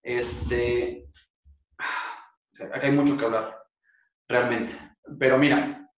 Este, 0.00 1.08
Acá 2.72 2.86
hay 2.86 2.92
mucho 2.92 3.18
que 3.18 3.24
hablar, 3.24 3.58
realmente. 4.28 4.74
Pero 5.18 5.38
mira, 5.38 5.90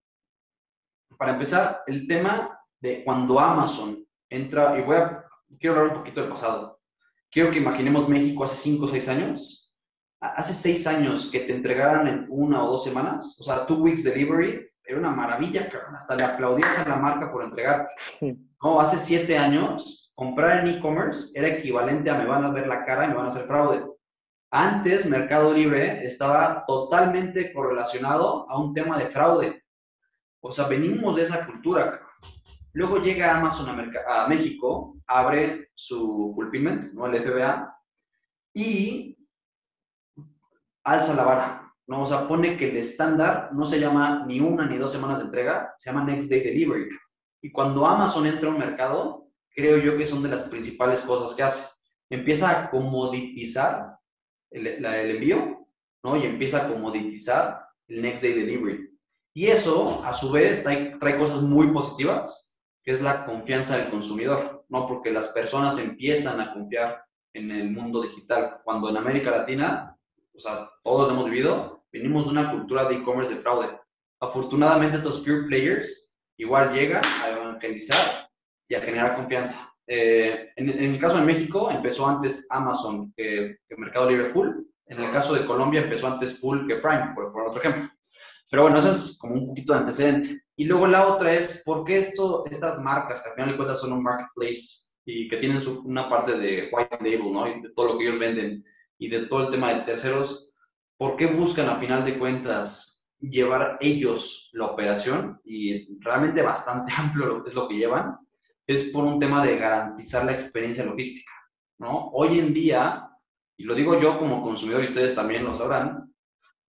para 1.19 1.33
empezar, 1.33 1.83
el 1.87 2.07
tema 2.07 2.59
de 2.81 3.05
cuando 3.05 3.39
Amazon 3.39 4.03
entra, 4.31 4.79
y 4.79 4.83
voy 4.83 4.97
a, 4.97 5.23
quiero 5.61 5.77
hablar 5.77 5.93
un 5.93 5.99
poquito 5.99 6.23
del 6.23 6.31
pasado. 6.31 6.81
Quiero 7.31 7.51
que 7.51 7.59
imaginemos 7.59 8.09
México 8.09 8.45
hace 8.45 8.57
5 8.57 8.87
o 8.87 8.89
6 8.89 9.09
años. 9.09 9.75
Hace 10.19 10.55
6 10.55 10.87
años 10.87 11.31
que 11.31 11.41
te 11.41 11.53
entregaran 11.53 12.09
en 12.09 12.27
una 12.31 12.65
o 12.65 12.71
dos 12.71 12.85
semanas, 12.85 13.37
o 13.39 13.45
sea, 13.45 13.67
two 13.67 13.83
weeks 13.83 14.03
delivery, 14.03 14.72
era 14.85 14.99
una 14.99 15.11
maravilla, 15.11 15.69
Hasta 15.95 16.17
le 16.17 16.25
aplaudías 16.25 16.79
a 16.79 16.89
la 16.89 16.97
marca 16.97 17.31
por 17.31 17.45
entregarte. 17.45 17.93
No, 18.63 18.81
hace 18.81 18.99
7 18.99 19.37
años, 19.39 20.13
comprar 20.15 20.61
en 20.61 20.77
e-commerce 20.77 21.31
era 21.35 21.49
equivalente 21.49 22.11
a 22.11 22.15
me 22.15 22.27
van 22.27 22.45
a 22.45 22.51
ver 22.51 22.67
la 22.67 22.85
cara 22.85 23.05
y 23.05 23.09
me 23.09 23.15
van 23.15 23.27
a 23.27 23.29
hacer 23.29 23.47
fraude. 23.47 23.85
Antes, 24.51 25.07
Mercado 25.07 25.55
Libre 25.55 26.05
estaba 26.05 26.65
totalmente 26.67 27.53
correlacionado 27.53 28.47
a 28.51 28.61
un 28.61 28.75
tema 28.75 28.99
de 28.99 29.07
fraude. 29.07 29.65
O 30.41 30.53
sea, 30.53 30.67
venimos 30.67 31.17
de 31.17 31.23
esa 31.23 31.47
cultura. 31.47 32.01
Luego 32.75 32.99
llega 32.99 33.37
Amazon 33.37 33.69
a, 34.07 34.27
México, 34.29 34.97
abre 35.07 35.71
su 35.75 36.33
fulfillment, 36.35 36.93
¿no? 36.93 37.07
el 37.07 37.23
FBA, 37.23 37.77
y 38.55 39.17
alza 40.85 41.15
la 41.15 41.25
vara. 41.25 41.62
¿No? 41.93 42.03
O 42.03 42.07
sea, 42.07 42.27
pone 42.27 42.57
que 42.57 42.71
el 42.71 42.79
estándar 42.79 43.51
no 43.53 43.67
se 43.67 43.79
llama 43.79 44.25
ni 44.27 44.41
una 44.41 44.67
ni 44.67 44.79
dos 44.79 44.91
semanas 44.91 45.19
de 45.19 45.25
entrega, 45.25 45.75
se 45.77 45.91
llama 45.91 46.05
Next 46.05 46.31
Day 46.31 46.41
Delivery. 46.41 46.89
Y 47.43 47.53
cuando 47.53 47.87
Amazon 47.87 48.27
entra 48.27 48.49
a 48.49 48.53
un 48.53 48.59
mercado, 48.59 49.29
creo 49.55 49.77
yo 49.77 49.99
que 49.99 50.07
son 50.07 50.23
de 50.23 50.31
las 50.31 50.45
principales 50.45 51.03
cosas 51.03 51.37
que 51.37 51.43
hace. 51.43 51.69
Empieza 52.09 52.51
a 52.51 52.71
comoditizar 52.71 53.99
el, 54.51 54.83
envío, 54.85 55.67
¿no? 56.03 56.17
Y 56.17 56.25
empieza 56.25 56.65
a 56.65 56.69
comoditizar 56.69 57.63
el 57.89 58.01
next 58.01 58.23
day 58.23 58.33
delivery. 58.33 58.89
Y 59.35 59.49
eso, 59.49 60.03
a 60.03 60.15
su 60.15 60.33
vez, 60.33 60.63
trae, 60.63 60.97
trae 60.99 61.19
cosas 61.19 61.43
muy 61.43 61.69
positivas, 61.69 62.59
que 62.83 62.93
es 62.93 63.03
la 63.03 63.27
confianza 63.27 63.77
del 63.77 63.91
consumidor, 63.91 64.65
¿no? 64.71 64.87
Porque 64.87 65.11
las 65.11 65.29
personas 65.29 65.79
empiezan 65.79 66.41
a 66.41 66.55
confiar 66.55 67.05
en 67.35 67.51
el 67.51 67.71
mundo 67.71 68.01
digital. 68.01 68.61
Cuando 68.65 68.89
en 68.89 68.97
América 68.97 69.31
Latina, 69.31 69.99
o 70.35 70.41
sea, 70.41 70.71
todos 70.83 71.11
hemos 71.11 71.27
vivido, 71.27 71.82
venimos 71.93 72.25
de 72.25 72.31
una 72.31 72.51
cultura 72.51 72.85
de 72.87 72.97
e-commerce 72.97 73.35
de 73.35 73.41
fraude. 73.41 73.69
Afortunadamente, 74.21 74.97
estos 74.97 75.21
pure 75.21 75.47
players 75.47 76.17
igual 76.39 76.73
llegan 76.73 77.03
a 77.23 77.31
evangelizar 77.31 78.31
y 78.69 78.75
a 78.75 78.81
generar 78.81 79.17
confianza. 79.17 79.73
Eh, 79.87 80.51
en, 80.57 80.71
el 80.71 80.99
caso 80.99 81.19
de 81.19 81.25
México 81.25 81.71
empezó 81.71 82.07
antes 82.07 82.47
Amazon 82.51 83.13
que, 83.17 83.59
Mercado 83.77 84.09
Libre 84.09 84.31
Full. 84.31 84.49
En 84.87 85.01
el 85.01 85.11
caso 85.11 85.35
de 85.35 85.45
Colombia 85.45 85.83
empezó 85.83 86.07
antes 86.07 86.39
Full 86.39 86.67
que 86.67 86.77
Prime, 86.77 87.13
por, 87.15 87.33
otro 87.49 87.61
ejemplo. 87.61 87.91
Pero 88.51 88.63
bueno, 88.63 88.79
eso 88.79 88.91
es 88.91 89.19
como 89.19 89.35
un 89.35 89.49
poquito 89.49 89.73
de 89.73 89.81
antecedente. 89.81 90.43
Y 90.57 90.65
luego 90.65 90.87
la 90.87 91.09
otra 91.09 91.33
es, 91.33 91.63
¿por 91.65 91.85
qué 91.85 91.99
esto, 91.99 92.45
estas 92.51 92.81
marcas, 92.81 93.23
que 93.23 93.31
al 93.31 93.35
final 93.35 93.51
de 93.51 93.57
cuentas 93.57 93.81
son 93.81 93.93
un 93.93 94.03
marketplace 94.03 94.93
y 95.05 95.29
que 95.29 95.39
tienen 95.39 95.61
una 95.85 96.09
parte 96.09 96.37
de 96.37 96.69
white 96.71 96.99
label, 97.01 97.33
¿no? 97.33 97.49
Y 97.49 97.61
de 97.63 97.71
todo 97.71 97.87
lo 97.87 97.99
que 97.99 98.05
ellos 98.07 98.19
venden 98.19 98.65
y 98.99 99.09
de 99.09 99.27
todo 99.27 99.47
el 99.47 99.51
tema 99.51 99.73
de 99.73 99.81
terceros, 99.81 100.52
¿por 101.03 101.17
qué 101.17 101.27
buscan 101.27 101.69
a 101.69 101.75
final 101.75 102.05
de 102.05 102.17
cuentas 102.17 103.11
llevar 103.19 103.77
ellos 103.81 104.51
la 104.53 104.67
operación? 104.67 105.41
Y 105.45 105.99
realmente 105.99 106.43
bastante 106.43 106.93
amplio 106.97 107.45
es 107.45 107.55
lo 107.55 107.67
que 107.67 107.75
llevan 107.75 108.19
es 108.65 108.93
por 108.93 109.03
un 109.03 109.19
tema 109.19 109.45
de 109.45 109.57
garantizar 109.57 110.25
la 110.25 110.31
experiencia 110.31 110.85
logística, 110.85 111.33
¿no? 111.81 112.11
Hoy 112.13 112.39
en 112.39 112.55
día, 112.55 113.11
y 113.57 113.65
lo 113.65 113.75
digo 113.75 114.01
yo 114.01 114.17
como 114.17 114.45
consumidor 114.45 114.85
y 114.85 114.87
ustedes 114.87 115.13
también 115.13 115.43
lo 115.43 115.57
sabrán, 115.57 116.15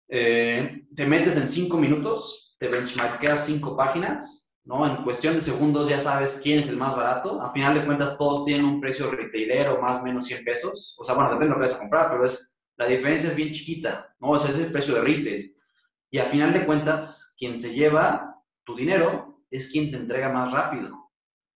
eh, 0.10 0.88
te 0.96 1.06
metes 1.06 1.38
en 1.38 1.48
cinco 1.48 1.78
minutos, 1.78 2.56
te 2.58 2.70
benchmarkeas 2.70 3.46
cinco 3.46 3.78
páginas, 3.78 4.58
¿no? 4.64 4.88
En 4.88 5.04
cuestión 5.04 5.36
de 5.36 5.42
segundos 5.42 5.88
ya 5.88 6.00
sabes 6.00 6.40
quién 6.42 6.58
es 6.58 6.70
el 6.70 6.78
más 6.78 6.96
barato. 6.96 7.40
A 7.40 7.54
final 7.54 7.76
de 7.76 7.86
cuentas, 7.86 8.18
todos 8.18 8.46
tienen 8.46 8.66
un 8.66 8.82
precio 8.82 9.12
retailero, 9.12 9.80
más 9.80 10.00
o 10.00 10.04
menos 10.04 10.26
100 10.26 10.44
pesos. 10.44 10.96
O 10.98 11.04
sea, 11.04 11.14
bueno, 11.14 11.30
depende 11.30 11.50
de 11.50 11.52
lo 11.52 11.62
que 11.62 11.68
vas 11.68 11.78
a 11.78 11.82
comprar, 11.82 12.10
pero 12.10 12.26
es, 12.26 12.53
la 12.78 12.88
diferencia 12.88 13.30
es 13.30 13.36
bien 13.36 13.52
chiquita, 13.52 14.16
¿no? 14.20 14.32
O 14.32 14.40
sea, 14.40 14.52
es 14.52 14.60
el 14.60 14.72
precio 14.72 14.96
de 14.96 15.02
retail. 15.02 15.56
Y 16.10 16.20
a 16.20 16.26
final 16.26 16.54
de 16.54 16.66
cuentas, 16.66 17.36
quien 17.38 17.56
se 17.56 17.74
lleva 17.74 18.36
tu 18.64 18.76
dinero 18.76 19.44
es 19.50 19.72
quien 19.72 19.92
te 19.92 19.98
entrega 19.98 20.30
más 20.30 20.52
rápido. 20.52 21.12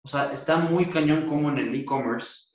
O 0.02 0.08
sea, 0.08 0.32
está 0.32 0.56
muy 0.56 0.86
cañón 0.86 1.26
como 1.26 1.48
en 1.50 1.58
el 1.58 1.74
e-commerce 1.74 2.54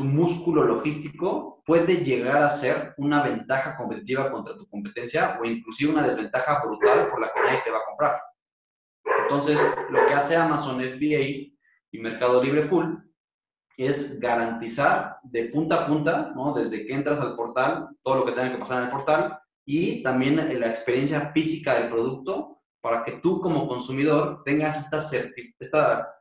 tu 0.00 0.06
músculo 0.06 0.64
logístico 0.64 1.62
puede 1.66 2.02
llegar 2.02 2.38
a 2.38 2.48
ser 2.48 2.94
una 2.96 3.22
ventaja 3.22 3.76
competitiva 3.76 4.32
contra 4.32 4.56
tu 4.56 4.66
competencia 4.66 5.38
o 5.38 5.44
inclusive 5.44 5.92
una 5.92 6.06
desventaja 6.06 6.62
brutal 6.64 7.10
por 7.10 7.20
la 7.20 7.30
que 7.30 7.40
nadie 7.40 7.60
te 7.62 7.70
va 7.70 7.80
a 7.80 7.84
comprar. 7.84 8.18
Entonces, 9.24 9.60
lo 9.90 10.06
que 10.06 10.14
hace 10.14 10.36
Amazon 10.36 10.80
FBA 10.80 11.52
y 11.92 11.98
Mercado 12.00 12.42
Libre 12.42 12.62
Full 12.62 12.94
es 13.86 14.20
garantizar 14.20 15.16
de 15.22 15.46
punta 15.46 15.76
a 15.76 15.86
punta, 15.86 16.32
¿no? 16.34 16.52
desde 16.52 16.84
que 16.84 16.92
entras 16.92 17.20
al 17.20 17.34
portal, 17.34 17.88
todo 18.02 18.16
lo 18.16 18.24
que 18.26 18.32
tenga 18.32 18.52
que 18.52 18.58
pasar 18.58 18.78
en 18.78 18.84
el 18.84 18.90
portal 18.90 19.38
y 19.64 20.02
también 20.02 20.36
la 20.36 20.66
experiencia 20.66 21.30
física 21.32 21.74
del 21.74 21.88
producto 21.88 22.60
para 22.80 23.04
que 23.04 23.12
tú 23.12 23.40
como 23.40 23.68
consumidor 23.68 24.42
tengas 24.44 24.78
esta, 24.78 24.98
esta, 25.58 26.14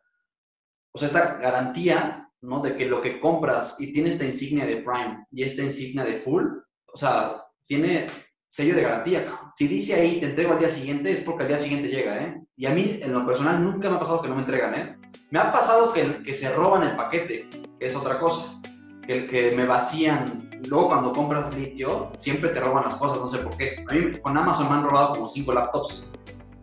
o 0.94 0.98
sea, 0.98 1.08
esta 1.08 1.36
garantía 1.36 2.30
¿no? 2.42 2.62
de 2.62 2.76
que 2.78 2.86
lo 2.86 3.02
que 3.02 3.20
compras 3.20 3.76
y 3.80 3.92
tiene 3.92 4.10
esta 4.10 4.26
insignia 4.26 4.66
de 4.66 4.78
Prime 4.78 5.26
y 5.32 5.44
esta 5.44 5.62
insignia 5.62 6.04
de 6.04 6.18
Full, 6.18 6.46
o 6.94 6.98
sea, 6.98 7.44
tiene 7.66 8.08
sello 8.48 8.76
de 8.76 8.82
garantía. 8.82 9.40
Si 9.54 9.68
dice 9.68 9.96
ahí 9.96 10.20
te 10.20 10.28
entrego 10.28 10.54
al 10.54 10.60
día 10.60 10.70
siguiente, 10.70 11.12
es 11.12 11.22
porque 11.22 11.44
al 11.44 11.50
día 11.50 11.60
siguiente 11.60 11.90
llega, 11.90 12.24
¿eh? 12.24 12.42
Y 12.56 12.66
a 12.66 12.72
mí, 12.72 13.00
en 13.02 13.14
lo 13.14 13.26
personal, 13.26 13.64
nunca 13.64 13.90
me 13.90 13.98
ha 13.98 14.00
pasado 14.00 14.22
que 14.22 14.28
no 14.28 14.36
me 14.36 14.42
entregan, 14.42 14.76
¿eh? 14.76 14.99
Me 15.30 15.40
ha 15.40 15.52
pasado 15.52 15.94
que, 15.94 16.34
se 16.34 16.52
roban 16.52 16.84
el 16.84 16.96
paquete, 16.96 17.50
que 17.80 17.86
es 17.86 17.96
otra 17.96 18.20
cosa. 18.20 18.60
Que, 19.06 19.28
que 19.28 19.52
me 19.56 19.66
vacían. 19.66 20.50
Luego, 20.68 20.88
cuando 20.88 21.12
compras 21.12 21.56
litio, 21.56 22.12
siempre 22.16 22.50
te 22.50 22.60
roban 22.60 22.84
las 22.86 22.96
cosas, 22.96 23.20
no 23.20 23.28
sé 23.28 23.40
por 23.40 23.56
qué. 23.58 23.84
A 23.90 23.94
mí 23.94 24.12
con 24.22 24.38
Amazon 24.38 24.70
me 24.70 24.76
han 24.76 24.84
robado 24.84 25.14
como 25.14 25.28
cinco 25.28 25.54
laptops 25.54 26.06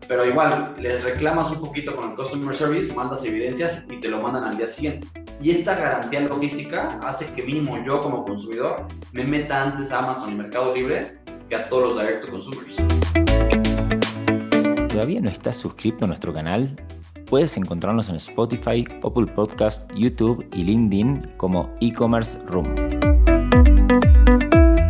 pero 0.07 0.25
igual 0.25 0.73
les 0.79 1.03
reclamas 1.03 1.51
un 1.51 1.59
poquito 1.59 1.95
con 1.95 2.11
el 2.11 2.15
customer 2.15 2.55
service, 2.55 2.93
mandas 2.93 3.25
evidencias 3.25 3.85
y 3.89 3.99
te 3.99 4.07
lo 4.07 4.21
mandan 4.21 4.45
al 4.45 4.57
día 4.57 4.67
siguiente. 4.67 5.07
Y 5.41 5.51
esta 5.51 5.75
garantía 5.75 6.21
logística 6.21 6.99
hace 7.03 7.31
que 7.33 7.43
mínimo 7.43 7.83
yo 7.83 8.01
como 8.01 8.23
consumidor 8.23 8.87
me 9.11 9.23
meta 9.23 9.63
antes 9.63 9.91
a 9.91 9.99
Amazon 9.99 10.31
y 10.31 10.35
Mercado 10.35 10.73
Libre 10.73 11.17
que 11.49 11.55
a 11.55 11.63
todos 11.63 11.95
los 11.95 11.99
direct 11.99 12.29
consumers. 12.29 12.75
todavía 14.87 15.21
no 15.21 15.29
estás 15.29 15.57
suscrito 15.57 16.05
a 16.05 16.07
nuestro 16.07 16.33
canal, 16.33 16.75
puedes 17.27 17.57
encontrarnos 17.57 18.09
en 18.09 18.15
Spotify, 18.15 18.87
Apple 19.03 19.27
Podcast, 19.35 19.91
YouTube 19.93 20.47
y 20.53 20.63
LinkedIn 20.63 21.33
como 21.37 21.69
e-commerce 21.81 22.39
room. 22.47 22.67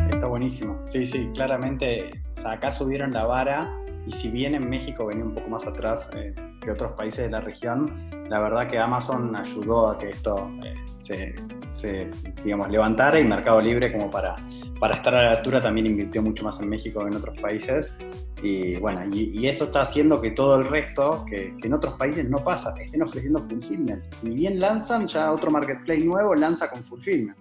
Está 0.09 0.27
buenísimo. 0.27 0.79
Sí, 0.85 1.05
sí, 1.05 1.29
claramente 1.33 2.21
acá 2.45 2.71
subieron 2.71 3.11
la 3.11 3.25
vara 3.25 3.73
y 4.05 4.11
si 4.11 4.29
bien 4.29 4.55
en 4.55 4.69
México 4.69 5.05
venía 5.05 5.25
un 5.25 5.33
poco 5.33 5.49
más 5.49 5.65
atrás 5.65 6.09
eh, 6.15 6.33
que 6.61 6.71
otros 6.71 6.93
países 6.93 7.25
de 7.25 7.31
la 7.31 7.41
región, 7.41 8.09
la 8.29 8.39
verdad 8.39 8.67
que 8.67 8.77
Amazon 8.77 9.35
ayudó 9.35 9.89
a 9.89 9.97
que 9.97 10.09
esto 10.09 10.49
eh, 10.63 11.35
se, 11.69 12.09
digamos, 12.43 12.69
levantara 12.69 13.19
y 13.19 13.25
Mercado 13.25 13.59
Libre 13.61 13.91
como 13.91 14.09
para, 14.09 14.35
para 14.79 14.95
estar 14.95 15.15
a 15.15 15.23
la 15.23 15.31
altura 15.31 15.61
también 15.61 15.87
invirtió 15.87 16.21
mucho 16.21 16.43
más 16.43 16.59
en 16.59 16.69
México 16.69 17.01
que 17.01 17.07
en 17.07 17.15
otros 17.15 17.39
países. 17.39 17.95
Y 18.41 18.75
bueno, 18.75 19.03
y, 19.11 19.47
eso 19.47 19.65
está 19.65 19.81
haciendo 19.81 20.21
que 20.21 20.31
todo 20.31 20.59
el 20.59 20.67
resto, 20.67 21.25
que, 21.27 21.53
en 21.61 21.73
otros 21.73 21.93
países 21.93 22.29
no 22.29 22.37
pasa, 22.37 22.73
estén 22.79 23.01
ofreciendo 23.01 23.39
fulfillment. 23.39 24.03
Y 24.23 24.29
bien 24.29 24.59
lanzan, 24.59 25.07
ya 25.07 25.31
otro 25.31 25.49
marketplace 25.49 26.01
nuevo 26.01 26.35
lanza 26.35 26.69
con 26.69 26.83
fulfillment. 26.83 27.37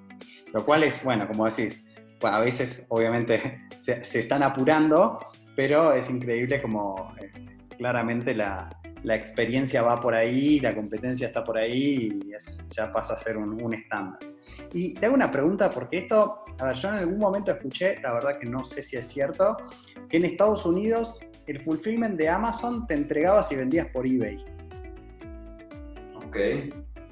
Lo 0.52 0.64
cual 0.64 0.84
es, 0.84 1.02
bueno, 1.04 1.26
como 1.26 1.44
decís, 1.44 1.84
a 2.22 2.40
veces 2.40 2.86
obviamente 2.88 3.60
se, 3.78 4.00
se 4.00 4.20
están 4.20 4.42
apurando, 4.42 5.18
pero 5.54 5.92
es 5.92 6.08
increíble 6.10 6.62
como 6.62 7.14
eh, 7.20 7.30
claramente 7.76 8.34
la, 8.34 8.68
la, 9.02 9.14
experiencia 9.14 9.82
va 9.82 10.00
por 10.00 10.14
ahí, 10.14 10.60
la 10.60 10.74
competencia 10.74 11.26
está 11.26 11.44
por 11.44 11.58
ahí 11.58 12.20
y 12.24 12.30
ya 12.74 12.92
pasa 12.92 13.14
a 13.14 13.18
ser 13.18 13.36
un, 13.36 13.74
estándar. 13.74 14.18
Y 14.72 14.94
te 14.94 15.06
hago 15.06 15.14
una 15.14 15.30
pregunta 15.30 15.70
porque 15.70 15.98
esto, 15.98 16.44
a 16.58 16.66
ver, 16.66 16.76
yo 16.76 16.88
en 16.88 16.94
algún 16.96 17.18
momento 17.18 17.52
escuché, 17.52 18.00
la 18.00 18.14
verdad 18.14 18.38
que 18.38 18.46
no 18.46 18.64
sé 18.64 18.82
si 18.82 18.96
es 18.96 19.06
cierto, 19.06 19.56
que 20.08 20.16
en 20.18 20.24
Estados 20.24 20.64
Unidos 20.64 21.20
el 21.46 21.62
fulfillment 21.62 22.16
de 22.16 22.28
Amazon 22.28 22.86
te 22.86 22.94
entregaba 22.94 23.42
si 23.42 23.56
vendías 23.56 23.86
por 23.88 24.06
eBay. 24.06 24.44
Ok. 26.26 26.36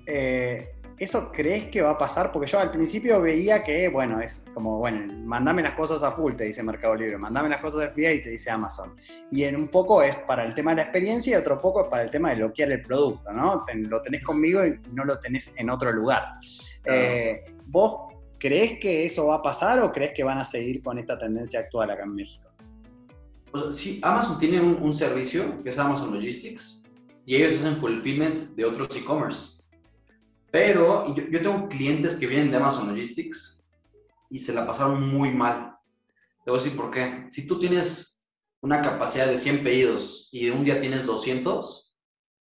Eh, 0.07 0.69
¿Eso 0.97 1.33
crees 1.33 1.67
que 1.67 1.83
va 1.83 1.91
a 1.91 1.99
pasar? 1.99 2.31
Porque 2.31 2.49
yo 2.49 2.61
al 2.61 2.71
principio 2.71 3.21
veía 3.21 3.65
que, 3.65 3.89
bueno, 3.89 4.21
es 4.21 4.45
como, 4.55 4.79
bueno, 4.79 5.13
mandame 5.25 5.63
las 5.63 5.75
cosas 5.75 6.03
a 6.05 6.13
full, 6.13 6.35
te 6.35 6.45
dice 6.45 6.63
Mercado 6.63 6.95
Libre, 6.95 7.19
mandame 7.19 7.49
las 7.49 7.61
cosas 7.61 7.95
de 7.95 8.15
y 8.15 8.23
te 8.23 8.31
dice 8.31 8.51
Amazon. 8.51 8.95
Y 9.31 9.43
en 9.43 9.57
un 9.57 9.69
poco 9.69 10.03
es 10.03 10.15
para 10.15 10.45
el 10.45 10.55
tema 10.55 10.71
de 10.71 10.77
la 10.77 10.83
experiencia 10.83 11.33
y 11.33 11.41
otro 11.41 11.61
poco 11.61 11.83
es 11.83 11.89
para 11.89 12.05
el 12.05 12.11
tema 12.11 12.31
de 12.31 12.37
bloquear 12.37 12.71
el 12.71 12.83
producto, 12.83 13.33
¿no? 13.33 13.65
lo 13.75 14.03
tenés 14.03 14.23
conmigo 14.23 14.65
y 14.65 14.79
no 14.93 15.05
lo 15.05 15.19
tenés 15.19 15.53
en 15.57 15.69
otro 15.69 15.91
lugar. 15.91 16.25
Eh, 16.85 17.45
¿Vos 17.67 18.15
crees 18.39 18.79
que 18.79 19.05
eso 19.05 19.27
va 19.27 19.37
a 19.37 19.43
pasar 19.43 19.81
o 19.81 19.91
crees 19.91 20.13
que 20.15 20.23
van 20.23 20.39
a 20.39 20.45
seguir 20.45 20.81
con 20.81 20.99
esta 20.99 21.19
tendencia 21.19 21.61
actual 21.61 21.91
acá 21.91 22.05
en 22.05 22.15
México? 22.15 22.51
sí, 23.71 24.01
Amazon 24.03 24.39
tiene 24.39 24.61
un, 24.61 24.75
un 24.83 24.93
servicio 24.93 25.63
que 25.63 25.71
es 25.71 25.79
Amazon 25.79 26.13
Logistics 26.13 26.85
y 27.27 27.37
ellos 27.37 27.59
hacen 27.59 27.77
fulfillment 27.77 28.55
de 28.55 28.65
otros 28.65 28.95
e-commerce. 28.97 29.63
Pero 30.55 31.12
yo, 31.17 31.25
yo, 31.31 31.43
tengo 31.43 31.69
clientes 31.69 32.14
que 32.14 32.29
vienen 32.29 32.53
de 32.53 32.59
Amazon 32.59 32.87
Logistics 32.87 33.69
y 34.31 34.38
se 34.38 34.53
la 34.53 34.64
pasaron 34.64 35.03
muy 35.03 35.33
mal. 35.33 35.77
Te 36.45 36.53
voy 36.53 36.61
a 36.61 36.62
decir 36.62 36.77
por 36.79 36.93
qué. 36.93 37.27
Si 37.29 37.45
tú 37.45 37.59
tienes 37.59 38.25
una 38.61 38.81
capacidad 38.81 39.27
de 39.27 39.37
100 39.37 39.64
pedidos 39.64 40.29
y 40.31 40.47
de 40.47 40.53
un 40.53 40.64
día 40.64 40.81
tienes 40.81 41.05
200, 41.07 41.97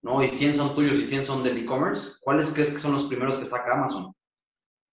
¿no? 0.04 0.24
Y 0.24 0.30
100 0.30 0.56
son 0.56 0.74
tuyos 0.74 0.98
y 0.98 1.04
100 1.04 1.26
son 1.26 1.44
del 1.44 1.58
e-commerce, 1.58 2.14
¿cuáles 2.22 2.48
crees 2.52 2.70
que 2.70 2.80
son 2.80 2.94
los 2.94 3.08
primeros 3.08 3.40
que 3.40 3.46
saca 3.46 3.74
Amazon? 3.74 4.16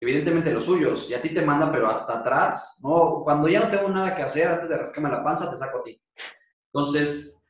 Evidentemente 0.00 0.52
los 0.52 0.64
suyos, 0.64 1.08
y 1.08 1.14
a 1.14 1.22
ti 1.22 1.28
te 1.28 1.42
manda, 1.42 1.70
pero 1.70 1.86
hasta 1.86 2.18
atrás, 2.18 2.80
¿no? 2.82 3.20
Cuando 3.22 3.46
ya 3.46 3.60
no 3.60 3.70
tengo 3.70 3.90
nada 3.90 4.16
que 4.16 4.22
hacer, 4.22 4.48
antes 4.48 4.68
de 4.68 4.76
rascarme 4.76 5.10
la 5.10 5.22
panza, 5.22 5.48
te 5.48 5.56
saco 5.56 5.78
a 5.78 5.82
ti. 5.84 6.02
Entonces, 6.72 7.40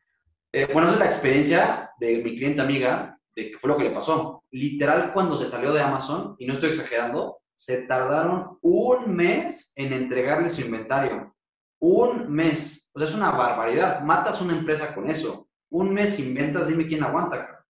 eh, 0.53 0.69
bueno, 0.71 0.89
esa 0.89 0.99
es 0.99 1.01
la 1.01 1.07
experiencia 1.07 1.91
de 1.99 2.23
mi 2.23 2.37
cliente 2.37 2.61
amiga, 2.61 3.14
de 3.35 3.51
qué 3.51 3.59
fue 3.59 3.69
lo 3.69 3.77
que 3.77 3.85
le 3.85 3.91
pasó. 3.91 4.43
Literal, 4.51 5.13
cuando 5.13 5.39
se 5.39 5.47
salió 5.47 5.73
de 5.73 5.81
Amazon, 5.81 6.37
y 6.39 6.47
no 6.47 6.55
estoy 6.55 6.71
exagerando, 6.71 7.39
se 7.55 7.87
tardaron 7.87 8.59
un 8.63 9.15
mes 9.15 9.73
en 9.77 9.93
entregarle 9.93 10.49
su 10.49 10.63
inventario. 10.63 11.35
Un 11.81 12.31
mes. 12.31 12.91
O 12.95 12.99
sea, 12.99 13.09
es 13.09 13.15
una 13.15 13.31
barbaridad. 13.31 14.03
Matas 14.03 14.41
una 14.41 14.57
empresa 14.57 14.95
con 14.95 15.09
eso. 15.09 15.49
Un 15.71 15.93
mes 15.93 16.17
sin 16.17 16.35
ventas, 16.35 16.67
dime 16.67 16.87
quién 16.87 17.03
aguanta. 17.03 17.65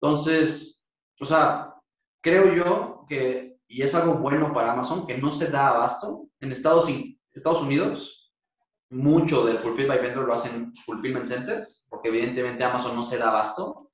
Entonces, 0.00 0.90
o 1.20 1.24
sea, 1.24 1.74
creo 2.20 2.54
yo 2.54 3.04
que, 3.08 3.58
y 3.68 3.82
es 3.82 3.94
algo 3.94 4.14
bueno 4.14 4.52
para 4.52 4.72
Amazon, 4.72 5.06
que 5.06 5.18
no 5.18 5.30
se 5.30 5.50
da 5.50 5.68
abasto. 5.68 6.28
En 6.40 6.52
Estados, 6.52 6.88
Estados 7.32 7.62
Unidos, 7.62 8.32
mucho 8.90 9.44
del 9.44 9.58
Fulfill 9.58 9.88
by 9.88 9.98
Vendor 9.98 10.26
lo 10.26 10.34
hacen 10.34 10.72
Fulfillment 10.84 11.26
Centers, 11.26 11.86
porque 11.88 12.08
evidentemente 12.08 12.62
Amazon 12.62 12.94
no 12.94 13.02
se 13.02 13.18
da 13.18 13.28
abasto 13.28 13.85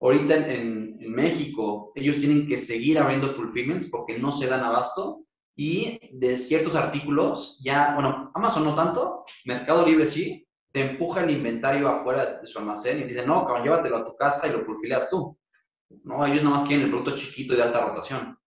Ahorita 0.00 0.36
en, 0.36 0.90
México, 1.10 1.92
ellos 1.96 2.18
tienen 2.18 2.46
que 2.46 2.56
seguir 2.56 2.98
abriendo 2.98 3.34
fulfillments 3.34 3.88
porque 3.90 4.16
no 4.16 4.30
se 4.30 4.46
dan 4.46 4.62
abasto 4.62 5.24
y 5.56 5.98
de 6.12 6.38
ciertos 6.38 6.76
artículos, 6.76 7.60
ya, 7.64 7.94
bueno, 7.94 8.30
Amazon 8.34 8.64
no 8.64 8.76
tanto, 8.76 9.24
Mercado 9.44 9.84
Libre 9.84 10.06
sí, 10.06 10.46
te 10.70 10.88
empuja 10.88 11.24
el 11.24 11.30
inventario 11.30 11.88
afuera 11.88 12.38
de 12.40 12.46
su 12.46 12.60
almacén 12.60 13.00
y 13.00 13.04
dice, 13.04 13.26
no, 13.26 13.44
cabrón, 13.44 13.64
llévatelo 13.64 13.96
a 13.96 14.04
tu 14.04 14.14
casa 14.14 14.46
y 14.46 14.52
lo 14.52 14.64
fulfileas 14.64 15.10
tú. 15.10 15.36
No, 16.04 16.24
ellos 16.24 16.44
nada 16.44 16.58
más 16.58 16.68
quieren 16.68 16.84
el 16.84 16.90
producto 16.90 17.16
chiquito 17.16 17.54
y 17.54 17.56
de 17.56 17.62
alta 17.64 17.84
rotación. 17.84 18.38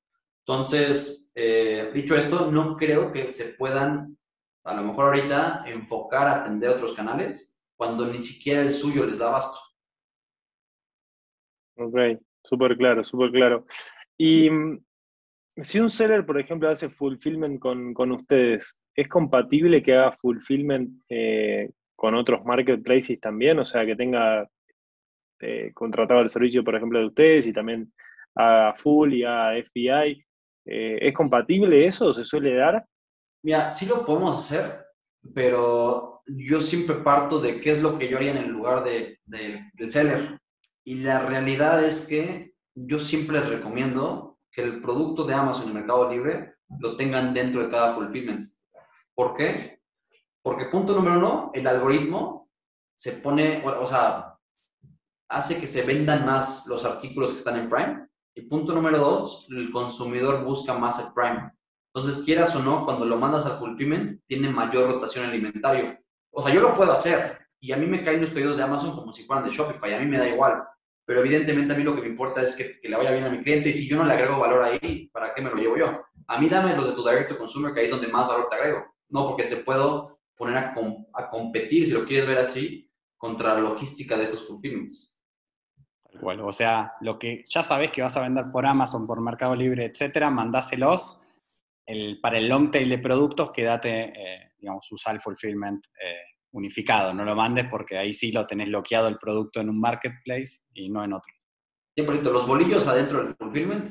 Entonces, 0.46 1.32
eh, 1.36 1.92
dicho 1.94 2.16
esto, 2.16 2.50
no 2.50 2.78
creo 2.78 3.12
que 3.12 3.32
se 3.32 3.54
puedan, 3.56 4.18
a 4.64 4.74
lo 4.74 4.84
mejor 4.84 5.06
ahorita, 5.06 5.66
enfocar 5.68 6.28
a 6.28 6.42
atender 6.42 6.70
otros 6.70 6.94
canales 6.94 7.60
cuando 7.76 8.06
ni 8.06 8.20
siquiera 8.20 8.62
el 8.62 8.74
suyo 8.74 9.06
les 9.06 9.18
da 9.18 9.28
abasto. 9.28 9.60
Ok, 11.76 11.98
súper 12.44 12.78
claro, 12.78 13.04
súper 13.04 13.32
claro. 13.32 13.66
Y 14.18 14.50
mm, 14.50 14.84
si 15.58 15.80
un 15.80 15.90
seller, 15.90 16.26
por 16.26 16.40
ejemplo, 16.40 16.70
hace 16.70 16.90
fulfillment 16.90 17.60
con, 17.60 17.94
con 17.94 18.12
ustedes, 18.12 18.78
¿es 18.96 19.08
compatible 19.08 19.82
que 19.82 19.94
haga 19.94 20.12
fulfillment 20.12 21.02
eh, 21.10 21.70
con 21.96 22.16
otros 22.16 22.44
marketplaces 22.46 23.20
también? 23.20 23.60
O 23.60 23.66
sea, 23.66 23.86
que 23.86 23.96
tenga 23.96 24.48
eh, 25.40 25.72
contratado 25.74 26.22
el 26.22 26.30
servicio, 26.30 26.64
por 26.64 26.76
ejemplo, 26.76 27.00
de 27.00 27.08
ustedes 27.08 27.48
y 27.48 27.54
también 27.54 27.92
a 28.36 28.74
full 28.76 29.14
y 29.14 29.24
a 29.24 29.52
FBI. 29.52 30.24
Eh, 30.66 31.00
¿Es 31.02 31.14
compatible 31.14 31.86
eso? 31.86 32.14
¿Se 32.14 32.24
suele 32.24 32.56
dar? 32.56 32.86
Mira, 33.44 33.68
sí 33.68 33.86
lo 33.86 34.06
podemos 34.06 34.40
hacer, 34.40 34.86
pero 35.34 36.22
yo 36.26 36.62
siempre 36.62 36.96
parto 36.98 37.40
de 37.40 37.60
qué 37.60 37.72
es 37.72 37.82
lo 37.82 37.98
que 37.98 38.08
yo 38.08 38.18
haría 38.18 38.32
en 38.32 38.38
el 38.38 38.50
lugar 38.50 38.84
de, 38.84 39.20
del 39.26 39.92
seller. 39.92 40.40
Y 40.86 40.96
la 40.96 41.20
realidad 41.20 41.84
es 41.84 42.08
que 42.08 42.56
yo 42.76 43.00
siempre 43.00 43.40
les 43.40 43.50
recomiendo 43.50 44.40
que 44.52 44.62
el 44.62 44.82
producto 44.82 45.24
de 45.24 45.34
Amazon 45.34 45.70
y 45.70 45.74
Mercado 45.74 46.10
Libre 46.10 46.56
lo 46.80 46.96
tengan 46.96 47.34
dentro 47.34 47.64
de 47.64 47.70
cada 47.70 47.94
fulfillment. 47.94 48.48
¿Por 49.16 49.36
qué? 49.36 49.82
Porque 50.42 50.66
punto 50.66 50.94
número 50.94 51.18
uno, 51.18 51.52
el 51.54 51.66
algoritmo 51.68 52.50
se 52.96 53.14
pone, 53.14 53.64
o 53.66 53.86
sea, 53.86 54.38
hace 55.30 55.60
que 55.60 55.68
se 55.68 55.84
vendan 55.84 56.26
más 56.26 56.68
los 56.68 56.86
artículos 56.86 57.32
que 57.32 57.38
están 57.38 57.58
en 57.58 57.70
Prime. 57.70 58.08
Y 58.36 58.42
punto 58.42 58.74
número 58.74 58.98
dos, 58.98 59.48
el 59.50 59.72
consumidor 59.72 60.44
busca 60.44 60.74
más 60.74 61.00
el 61.00 61.14
Prime. 61.14 61.52
Entonces, 61.94 62.24
quieras 62.26 62.56
o 62.56 62.60
no, 62.60 62.86
cuando 62.86 63.06
lo 63.06 63.18
mandas 63.18 63.46
al 63.46 63.58
fulfillment, 63.58 64.22
tiene 64.26 64.50
mayor 64.50 64.90
rotación 64.90 65.26
alimentario. 65.26 65.98
O 66.32 66.42
sea, 66.42 66.54
yo 66.54 66.60
lo 66.60 66.76
puedo 66.76 66.92
hacer 66.92 67.38
y 67.60 67.72
a 67.72 67.78
mí 67.78 67.86
me 67.86 68.04
caen 68.04 68.22
los 68.22 68.32
pedidos 68.32 68.58
de 68.58 68.64
Amazon 68.64 68.96
como 68.96 69.14
si 69.14 69.24
fueran 69.24 69.46
de 69.46 69.52
Shopify, 69.52 69.94
a 69.94 70.00
mí 70.00 70.08
me 70.08 70.18
da 70.18 70.28
igual 70.28 70.64
pero 71.06 71.20
evidentemente 71.20 71.74
a 71.74 71.78
mí 71.78 71.84
lo 71.84 71.96
que 71.96 72.02
me 72.02 72.08
importa 72.08 72.42
es 72.42 72.56
que, 72.56 72.80
le 72.82 72.96
vaya 72.96 73.12
bien 73.12 73.26
a 73.26 73.30
mi 73.30 73.44
cliente 73.44 73.70
y 73.70 73.74
si 73.74 73.88
yo 73.88 73.98
no 73.98 74.06
le 74.06 74.14
agrego 74.14 74.40
valor 74.40 74.64
ahí, 74.64 75.10
¿para 75.12 75.34
qué 75.34 75.42
me 75.42 75.50
lo 75.50 75.56
llevo 75.58 75.78
yo? 75.78 76.04
A 76.28 76.40
mí 76.40 76.48
dame 76.48 76.76
los 76.76 76.88
de 76.88 76.94
tu 76.94 77.04
direct 77.04 77.30
to 77.30 77.38
consumer, 77.38 77.74
que 77.74 77.82
ahí 77.82 77.86
es 77.86 77.92
donde 77.92 78.08
más 78.08 78.28
valor 78.28 78.48
te 78.50 78.56
agrego. 78.56 78.86
No 79.10 79.28
porque 79.28 79.44
te 79.44 79.58
puedo 79.58 80.20
poner 80.36 80.58
a, 80.58 80.76
a 81.14 81.30
competir, 81.30 81.86
si 81.86 81.92
lo 81.92 82.06
quieres 82.06 82.28
ver 82.28 82.38
así, 82.38 82.90
contra 83.18 83.54
la 83.56 83.62
logística 83.62 84.18
de 84.18 84.24
estos 84.24 84.48
fulfillments. 84.48 85.14
Bueno, 86.22 86.48
o 86.48 86.52
sea, 86.52 86.94
lo 87.02 87.18
que 87.18 87.44
ya 87.50 87.64
sabes 87.64 87.92
que 87.92 88.02
vas 88.02 88.16
a 88.18 88.22
vender 88.22 88.46
por 88.52 88.66
Amazon, 88.66 89.08
por 89.08 89.22
Mercado 89.22 89.56
Libre, 89.56 89.86
etcétera, 89.86 90.30
mandáselos. 90.30 91.20
El, 91.86 92.20
para 92.22 92.38
el 92.38 92.48
long 92.48 92.72
tail 92.72 92.88
de 92.88 92.98
productos, 93.00 93.52
quédate, 93.52 94.14
eh, 94.16 94.52
digamos, 94.58 94.90
usa 94.92 95.12
el 95.12 95.20
fulfillment 95.20 95.86
eh, 96.02 96.33
unificado, 96.54 97.14
no 97.14 97.26
lo 97.26 97.36
mandes 97.36 97.66
porque 97.70 97.98
ahí 97.98 98.14
sí 98.14 98.32
lo 98.32 98.48
tenés 98.48 98.70
bloqueado 98.70 99.08
el 99.08 99.18
producto 99.18 99.60
en 99.60 99.70
un 99.70 99.80
marketplace 99.80 100.62
y 100.74 100.90
no 100.90 101.04
en 101.04 101.14
otro. 101.14 101.34
100%, 101.98 102.32
los 102.32 102.48
bolillos 102.48 102.88
adentro 102.88 103.24
del 103.24 103.36
fulfillment 103.36 103.90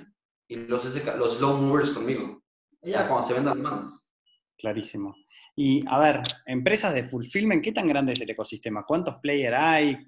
y 0.49 0.57
los, 0.57 0.85
los 1.17 1.37
slow 1.37 1.57
movers 1.59 1.91
conmigo. 1.91 2.43
ya 2.83 3.07
cuando 3.09 3.27
se 3.27 3.35
vendan 3.35 3.61
más. 3.61 4.13
Clarísimo. 4.57 5.15
Y 5.57 5.85
a 5.89 5.99
ver, 5.99 6.23
empresas 6.47 6.95
de 6.95 7.09
fulfillment, 7.09 7.63
¿qué 7.63 7.73
tan 7.73 7.87
grande 7.87 8.13
es 8.13 8.21
el 8.21 8.31
ecosistema? 8.31 8.85
¿Cuántos 8.87 9.17
players 9.17 9.57
hay? 9.59 9.99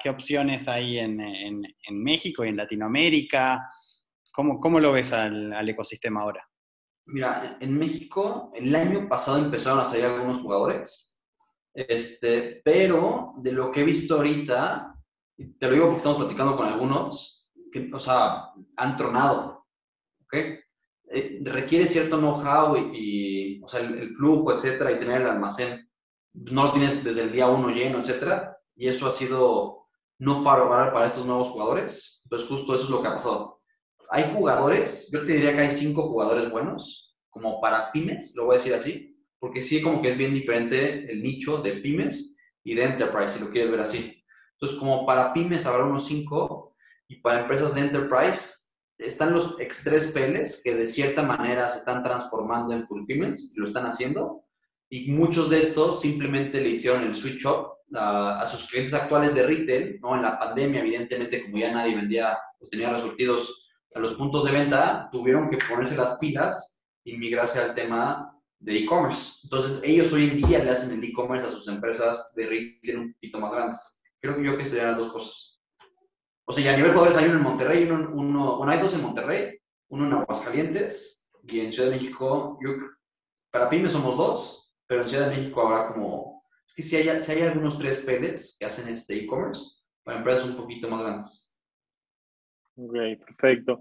¿Qué 0.00 0.08
opciones 0.08 0.68
hay 0.68 0.98
en, 0.98 1.18
México 1.90 2.44
y 2.44 2.48
en 2.48 2.56
Latinoamérica? 2.56 3.68
¿Cómo, 4.32 4.60
cómo 4.60 4.80
lo 4.80 4.92
ves 4.92 5.12
al, 5.12 5.52
al, 5.52 5.68
ecosistema 5.68 6.22
ahora? 6.22 6.48
Mira, 7.06 7.58
en 7.60 7.76
México 7.76 8.52
el 8.54 8.74
año 8.74 9.08
pasado 9.08 9.38
empezaron 9.38 9.80
a 9.80 9.84
salir 9.84 10.06
algunos 10.06 10.38
jugadores 10.38 11.11
Este, 11.74 12.60
pero 12.64 13.28
de 13.38 13.52
lo 13.52 13.72
que 13.72 13.80
he 13.80 13.84
visto 13.84 14.16
ahorita, 14.16 14.94
te 15.36 15.66
lo 15.66 15.72
digo 15.72 15.86
porque 15.86 15.98
estamos 15.98 16.18
platicando 16.18 16.56
con 16.56 16.66
algunos, 16.66 17.50
que, 17.72 17.90
o 17.92 17.98
sea, 17.98 18.50
han 18.76 18.96
tronado, 18.96 19.66
¿ok? 20.24 20.34
Eh, 21.14 21.40
requiere 21.42 21.86
cierto 21.86 22.18
know-how 22.18 22.76
y, 22.76 23.60
o 23.62 23.68
sea, 23.68 23.80
el, 23.80 24.14
flujo, 24.14 24.52
etcétera, 24.52 24.92
y 24.92 24.98
tener 24.98 25.22
el 25.22 25.28
almacén. 25.28 25.88
No 26.34 26.64
lo 26.64 26.72
tienes 26.72 27.02
desde 27.02 27.22
el 27.22 27.32
día 27.32 27.48
uno 27.48 27.68
lleno, 27.70 28.00
etcétera, 28.00 28.56
y 28.74 28.88
eso 28.88 29.06
ha 29.06 29.10
sido 29.10 29.88
no 30.18 30.42
favorable 30.42 30.92
para 30.92 31.06
estos 31.06 31.26
nuevos 31.26 31.48
jugadores. 31.50 32.20
Entonces, 32.24 32.48
justo 32.48 32.74
eso 32.74 32.84
es 32.84 32.90
lo 32.90 33.02
que 33.02 33.08
ha 33.08 33.14
pasado. 33.14 33.60
Hay 34.10 34.32
jugadores, 34.34 35.10
yo 35.12 35.20
te 35.20 35.32
diría 35.32 35.52
que 35.52 35.62
hay 35.62 35.70
cinco 35.70 36.08
jugadores 36.08 36.50
buenos, 36.50 37.16
como 37.30 37.60
para 37.60 37.90
pymes, 37.92 38.34
lo 38.36 38.46
voy 38.46 38.56
a 38.56 38.58
decir 38.58 38.74
así, 38.74 39.11
porque 39.42 39.60
sí 39.60 39.82
como 39.82 40.00
que 40.00 40.10
es 40.10 40.16
bien 40.16 40.32
diferente 40.32 41.10
el 41.10 41.20
nicho 41.20 41.56
de 41.56 41.72
pymes 41.72 42.38
y 42.62 42.76
de 42.76 42.84
enterprise, 42.84 43.34
si 43.34 43.40
lo 43.40 43.50
quieres 43.50 43.72
ver 43.72 43.80
así. 43.80 44.24
Entonces, 44.52 44.78
como 44.78 45.04
para 45.04 45.32
pymes 45.32 45.66
habrá 45.66 45.84
unos 45.84 46.06
cinco 46.06 46.76
y 47.08 47.16
para 47.16 47.40
empresas 47.40 47.74
de 47.74 47.80
enterprise 47.80 48.70
están 48.98 49.32
los 49.32 49.58
X3 49.58 50.12
PLs 50.12 50.62
que 50.62 50.76
de 50.76 50.86
cierta 50.86 51.24
manera 51.24 51.68
se 51.68 51.78
están 51.78 52.04
transformando 52.04 52.72
en 52.72 52.86
fulfillments 52.86 53.56
y 53.56 53.58
lo 53.58 53.66
están 53.66 53.84
haciendo. 53.84 54.44
Y 54.88 55.10
muchos 55.10 55.50
de 55.50 55.60
estos 55.60 56.00
simplemente 56.00 56.60
le 56.60 56.68
hicieron 56.68 57.02
el 57.02 57.16
switch 57.16 57.44
up 57.44 57.66
a, 57.96 58.42
a, 58.42 58.46
sus 58.46 58.70
clientes 58.70 58.94
actuales 58.94 59.34
de 59.34 59.44
retail, 59.44 59.98
¿no? 60.00 60.14
En 60.14 60.22
la 60.22 60.38
pandemia, 60.38 60.82
evidentemente, 60.82 61.42
como 61.42 61.58
ya 61.58 61.72
nadie 61.72 61.96
vendía 61.96 62.38
o 62.60 62.68
tenía 62.68 62.92
resurtidos 62.92 63.68
a 63.92 63.98
los 63.98 64.14
puntos 64.14 64.44
de 64.44 64.52
venta, 64.52 65.08
tuvieron 65.10 65.50
que 65.50 65.58
ponerse 65.68 65.96
las 65.96 66.16
pilas 66.18 66.84
y 67.02 67.16
migrarse 67.16 67.58
al 67.58 67.74
tema 67.74 68.38
de 68.62 68.78
e-commerce. 68.78 69.40
Entonces, 69.44 69.80
ellos 69.82 70.12
hoy 70.12 70.28
en 70.28 70.36
día 70.36 70.62
le 70.62 70.70
hacen 70.70 70.96
el 70.96 71.04
e-commerce 71.04 71.46
a 71.46 71.50
sus 71.50 71.66
empresas 71.68 72.32
de 72.34 72.46
retail 72.46 72.98
un 72.98 73.12
poquito 73.12 73.40
más 73.40 73.52
grandes. 73.52 74.02
Creo 74.20 74.36
que 74.36 74.44
yo 74.44 74.56
que 74.56 74.64
serían 74.64 74.88
las 74.88 74.98
dos 74.98 75.12
cosas. 75.12 75.60
O 76.44 76.52
sea, 76.52 76.64
y 76.64 76.68
a 76.68 76.76
nivel 76.76 76.92
jugadores 76.92 77.16
hay 77.16 77.26
uno 77.26 77.38
en 77.38 77.42
Monterrey, 77.42 77.90
uno, 77.90 78.10
uno, 78.14 78.68
hay 78.68 78.78
dos 78.78 78.94
en 78.94 79.02
Monterrey, 79.02 79.58
uno 79.88 80.06
en 80.06 80.12
Aguascalientes 80.12 81.28
y 81.44 81.60
en 81.60 81.72
Ciudad 81.72 81.90
de 81.90 81.96
México, 81.96 82.58
yo, 82.62 82.70
para 83.50 83.68
pymes 83.68 83.92
somos 83.92 84.16
dos, 84.16 84.76
pero 84.86 85.02
en 85.02 85.08
Ciudad 85.08 85.28
de 85.28 85.36
México 85.36 85.60
habrá 85.60 85.92
como, 85.92 86.44
es 86.66 86.74
que 86.74 86.82
si 86.82 86.96
hay, 86.96 87.22
si 87.22 87.32
hay 87.32 87.42
algunos 87.42 87.78
tres 87.78 87.98
peles 87.98 88.56
que 88.58 88.66
hacen 88.66 88.88
este 88.88 89.16
e-commerce 89.16 89.82
para 90.04 90.18
empresas 90.18 90.46
un 90.46 90.56
poquito 90.56 90.88
más 90.88 91.02
grandes. 91.02 91.62
Ok, 92.76 92.94
perfecto. 93.26 93.80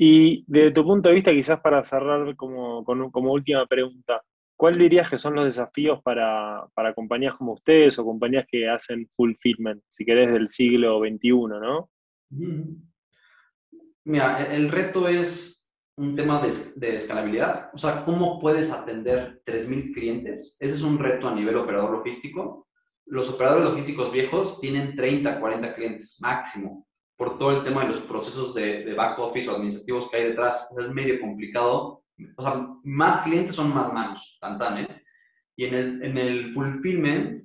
Y 0.00 0.44
desde 0.46 0.70
tu 0.70 0.84
punto 0.84 1.08
de 1.08 1.16
vista, 1.16 1.32
quizás 1.32 1.60
para 1.60 1.82
cerrar 1.82 2.36
como, 2.36 2.84
como 2.84 3.32
última 3.32 3.66
pregunta, 3.66 4.22
¿cuál 4.56 4.74
dirías 4.74 5.10
que 5.10 5.18
son 5.18 5.34
los 5.34 5.44
desafíos 5.44 6.00
para, 6.04 6.64
para, 6.72 6.94
compañías 6.94 7.34
como 7.34 7.54
ustedes 7.54 7.98
o 7.98 8.04
compañías 8.04 8.46
que 8.48 8.68
hacen 8.68 9.10
fulfillment, 9.16 9.82
si 9.90 10.04
querés, 10.04 10.32
del 10.32 10.48
siglo 10.48 11.00
XXI, 11.00 11.30
¿no? 11.32 11.90
Mira, 14.04 14.54
el 14.54 14.70
reto 14.70 15.08
es 15.08 15.74
un 15.96 16.14
tema 16.14 16.40
de, 16.42 16.52
de 16.76 16.94
escalabilidad. 16.94 17.70
O 17.74 17.78
sea, 17.78 18.04
¿cómo 18.04 18.38
puedes 18.38 18.70
atender 18.70 19.42
3.000 19.44 19.92
clientes? 19.92 20.56
Ese 20.60 20.74
es 20.74 20.82
un 20.82 21.00
reto 21.00 21.28
a 21.28 21.34
nivel 21.34 21.56
operador 21.56 21.90
logístico. 21.90 22.68
Los 23.04 23.28
operadores 23.30 23.68
logísticos 23.68 24.12
viejos 24.12 24.60
tienen 24.60 24.94
30, 24.94 25.40
40 25.40 25.74
clientes 25.74 26.18
máximo 26.22 26.87
por 27.18 27.36
todo 27.36 27.50
el 27.50 27.64
tema 27.64 27.82
de 27.82 27.88
los 27.88 28.00
procesos 28.00 28.54
de, 28.54 28.84
de 28.84 28.94
back 28.94 29.18
office 29.18 29.50
o 29.50 29.56
administrativos 29.56 30.08
que 30.08 30.16
hay 30.16 30.24
detrás. 30.28 30.72
Es 30.78 30.88
medio 30.88 31.20
complicado. 31.20 32.04
O 32.36 32.42
sea, 32.42 32.66
más 32.84 33.22
clientes 33.22 33.56
son 33.56 33.74
más 33.74 33.92
manos, 33.92 34.38
tan, 34.40 34.56
tan, 34.56 34.78
¿eh? 34.78 35.02
Y 35.56 35.64
en 35.64 35.74
el, 35.74 36.02
en 36.04 36.18
el 36.18 36.54
fulfillment, 36.54 37.36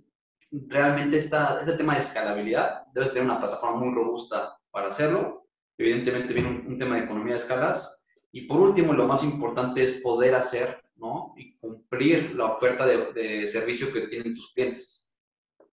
realmente 0.52 1.18
está, 1.18 1.60
este 1.60 1.74
tema 1.74 1.94
de 1.94 2.02
escalabilidad, 2.02 2.84
debes 2.94 3.12
tener 3.12 3.26
una 3.26 3.40
plataforma 3.40 3.78
muy 3.78 3.94
robusta 3.94 4.56
para 4.70 4.90
hacerlo. 4.90 5.48
Evidentemente 5.76 6.34
viene 6.34 6.50
un, 6.68 6.78
tema 6.78 6.96
de 6.96 7.06
economía 7.06 7.34
de 7.34 7.40
escalas. 7.40 8.06
Y 8.32 8.42
por 8.42 8.60
último, 8.60 8.94
lo 8.94 9.08
más 9.08 9.24
importante 9.24 9.82
es 9.82 9.94
poder 10.02 10.36
hacer 10.36 10.84
¿no? 10.98 11.34
y 11.36 11.58
cumplir 11.58 12.36
la 12.36 12.46
oferta 12.46 12.86
de, 12.86 13.12
de 13.14 13.48
servicio 13.48 13.92
que 13.92 14.02
tienen 14.02 14.36
tus 14.36 14.54
clientes. 14.54 15.18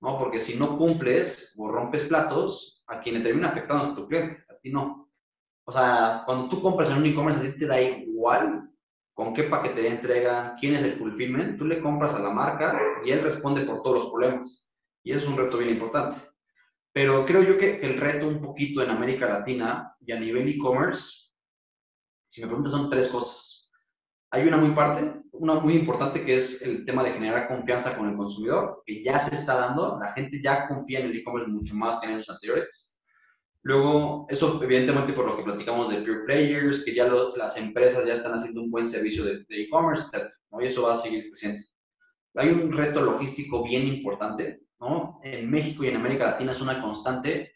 ¿no? 0.01 0.19
Porque 0.19 0.41
si 0.41 0.59
no 0.59 0.79
cumples 0.79 1.55
o 1.59 1.69
rompes 1.69 2.07
platos, 2.07 2.80
a 2.91 3.01
quien 3.01 3.17
le 3.17 3.21
termina 3.23 3.49
afectando 3.49 3.85
a 3.85 3.95
tu 3.95 4.07
cliente, 4.07 4.45
a 4.49 4.55
ti 4.59 4.71
no. 4.71 5.11
O 5.65 5.73
sea, 5.73 6.23
cuando 6.27 6.49
tú 6.49 6.61
compras 6.61 6.91
en 6.91 6.99
un 6.99 7.07
e-commerce, 7.07 7.41
a 7.41 7.53
ti 7.53 7.59
te 7.59 7.67
da 7.67 7.81
igual 7.81 8.69
con 9.15 9.33
qué 9.33 9.45
paquete 9.45 9.87
entregan, 9.87 10.57
quién 10.59 10.75
es 10.75 10.83
el 10.83 10.95
fulfillment, 10.95 11.57
tú 11.57 11.65
le 11.65 11.81
compras 11.81 12.15
a 12.15 12.19
la 12.19 12.31
marca 12.31 12.79
y 13.05 13.11
él 13.11 13.23
responde 13.23 13.65
por 13.65 13.83
todos 13.83 13.99
los 14.01 14.11
problemas. 14.11 14.75
Y 15.05 15.13
eso 15.13 15.21
es 15.21 15.29
un 15.29 15.37
reto 15.37 15.59
bien 15.59 15.71
importante. 15.71 16.17
Pero 16.93 17.25
creo 17.25 17.43
yo 17.43 17.57
que 17.57 17.81
el 17.81 17.99
reto 17.99 18.27
un 18.27 18.41
poquito 18.41 18.83
en 18.83 18.91
América 18.91 19.29
Latina 19.29 19.95
y 20.01 20.11
a 20.11 20.19
nivel 20.19 20.49
e-commerce, 20.49 21.31
si 22.27 22.41
me 22.41 22.49
preguntas, 22.49 22.73
son 22.73 22.91
tres 22.91 23.09
cosas. 23.09 23.60
Hay 24.33 24.47
una 24.47 24.57
muy 24.57 24.71
parte, 24.71 25.23
una 25.33 25.55
muy 25.55 25.75
importante 25.75 26.25
que 26.25 26.37
es 26.37 26.63
el 26.63 26.85
tema 26.85 27.03
de 27.03 27.13
generar 27.13 27.49
confianza 27.49 27.97
con 27.97 28.09
el 28.09 28.17
consumidor, 28.17 28.83
que 28.87 29.03
ya 29.03 29.19
se 29.19 29.35
está 29.35 29.57
dando, 29.57 29.99
la 30.01 30.13
gente 30.13 30.41
ya 30.43 30.69
confía 30.69 31.01
en 31.01 31.07
el 31.07 31.17
e-commerce 31.17 31.51
mucho 31.51 31.75
más 31.75 31.99
que 31.99 32.07
en 32.07 32.15
años 32.15 32.31
anteriores. 32.31 32.99
Luego, 33.63 34.27
eso 34.31 34.63
evidentemente 34.63 35.13
por 35.13 35.27
lo 35.27 35.37
que 35.37 35.43
platicamos 35.43 35.91
de 35.91 35.97
peer 35.97 36.25
players, 36.25 36.85
que 36.85 36.95
ya 36.95 37.11
las 37.37 37.57
empresas 37.57 38.07
ya 38.07 38.15
están 38.15 38.33
haciendo 38.33 38.63
un 38.63 38.71
buen 38.71 38.89
servicio 38.89 39.25
de 39.25 39.45
e-commerce, 39.49 40.07
etc. 40.17 40.31
¿no? 40.51 40.63
Y 40.63 40.67
eso 40.67 40.83
va 40.83 40.95
a 40.95 40.97
seguir 40.97 41.27
creciendo. 41.29 41.63
Hay 42.35 42.49
un 42.51 42.73
reto 42.73 43.03
logístico 43.03 43.65
bien 43.65 43.87
importante, 43.89 44.63
¿no? 44.79 45.21
En 45.25 45.51
México 45.51 45.85
y 45.85 45.89
en 45.89 45.97
América 45.97 46.27
Latina 46.27 46.53
es 46.53 46.61
una 46.61 46.81
constante. 46.81 47.55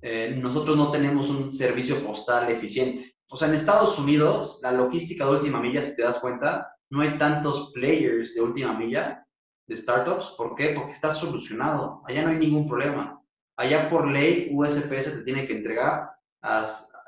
Eh, 0.00 0.34
nosotros 0.40 0.76
no 0.76 0.90
tenemos 0.90 1.28
un 1.28 1.52
servicio 1.52 2.02
postal 2.04 2.50
eficiente. 2.50 3.17
O 3.30 3.36
sea, 3.36 3.48
en 3.48 3.54
Estados 3.54 3.98
Unidos, 3.98 4.60
la 4.62 4.72
logística 4.72 5.24
de 5.24 5.32
última 5.32 5.60
milla, 5.60 5.82
si 5.82 5.94
te 5.94 6.02
das 6.02 6.18
cuenta, 6.18 6.74
no 6.90 7.02
hay 7.02 7.18
tantos 7.18 7.72
players 7.74 8.34
de 8.34 8.40
última 8.40 8.72
milla, 8.72 9.26
de 9.66 9.76
startups. 9.76 10.34
¿Por 10.36 10.54
qué? 10.54 10.70
Porque 10.74 10.92
está 10.92 11.10
solucionado. 11.10 12.02
Allá 12.06 12.22
no 12.22 12.30
hay 12.30 12.38
ningún 12.38 12.66
problema. 12.66 13.22
Allá 13.56 13.90
por 13.90 14.08
ley, 14.08 14.50
USPS 14.52 15.12
te 15.12 15.22
tiene 15.24 15.46
que 15.46 15.56
entregar 15.58 16.10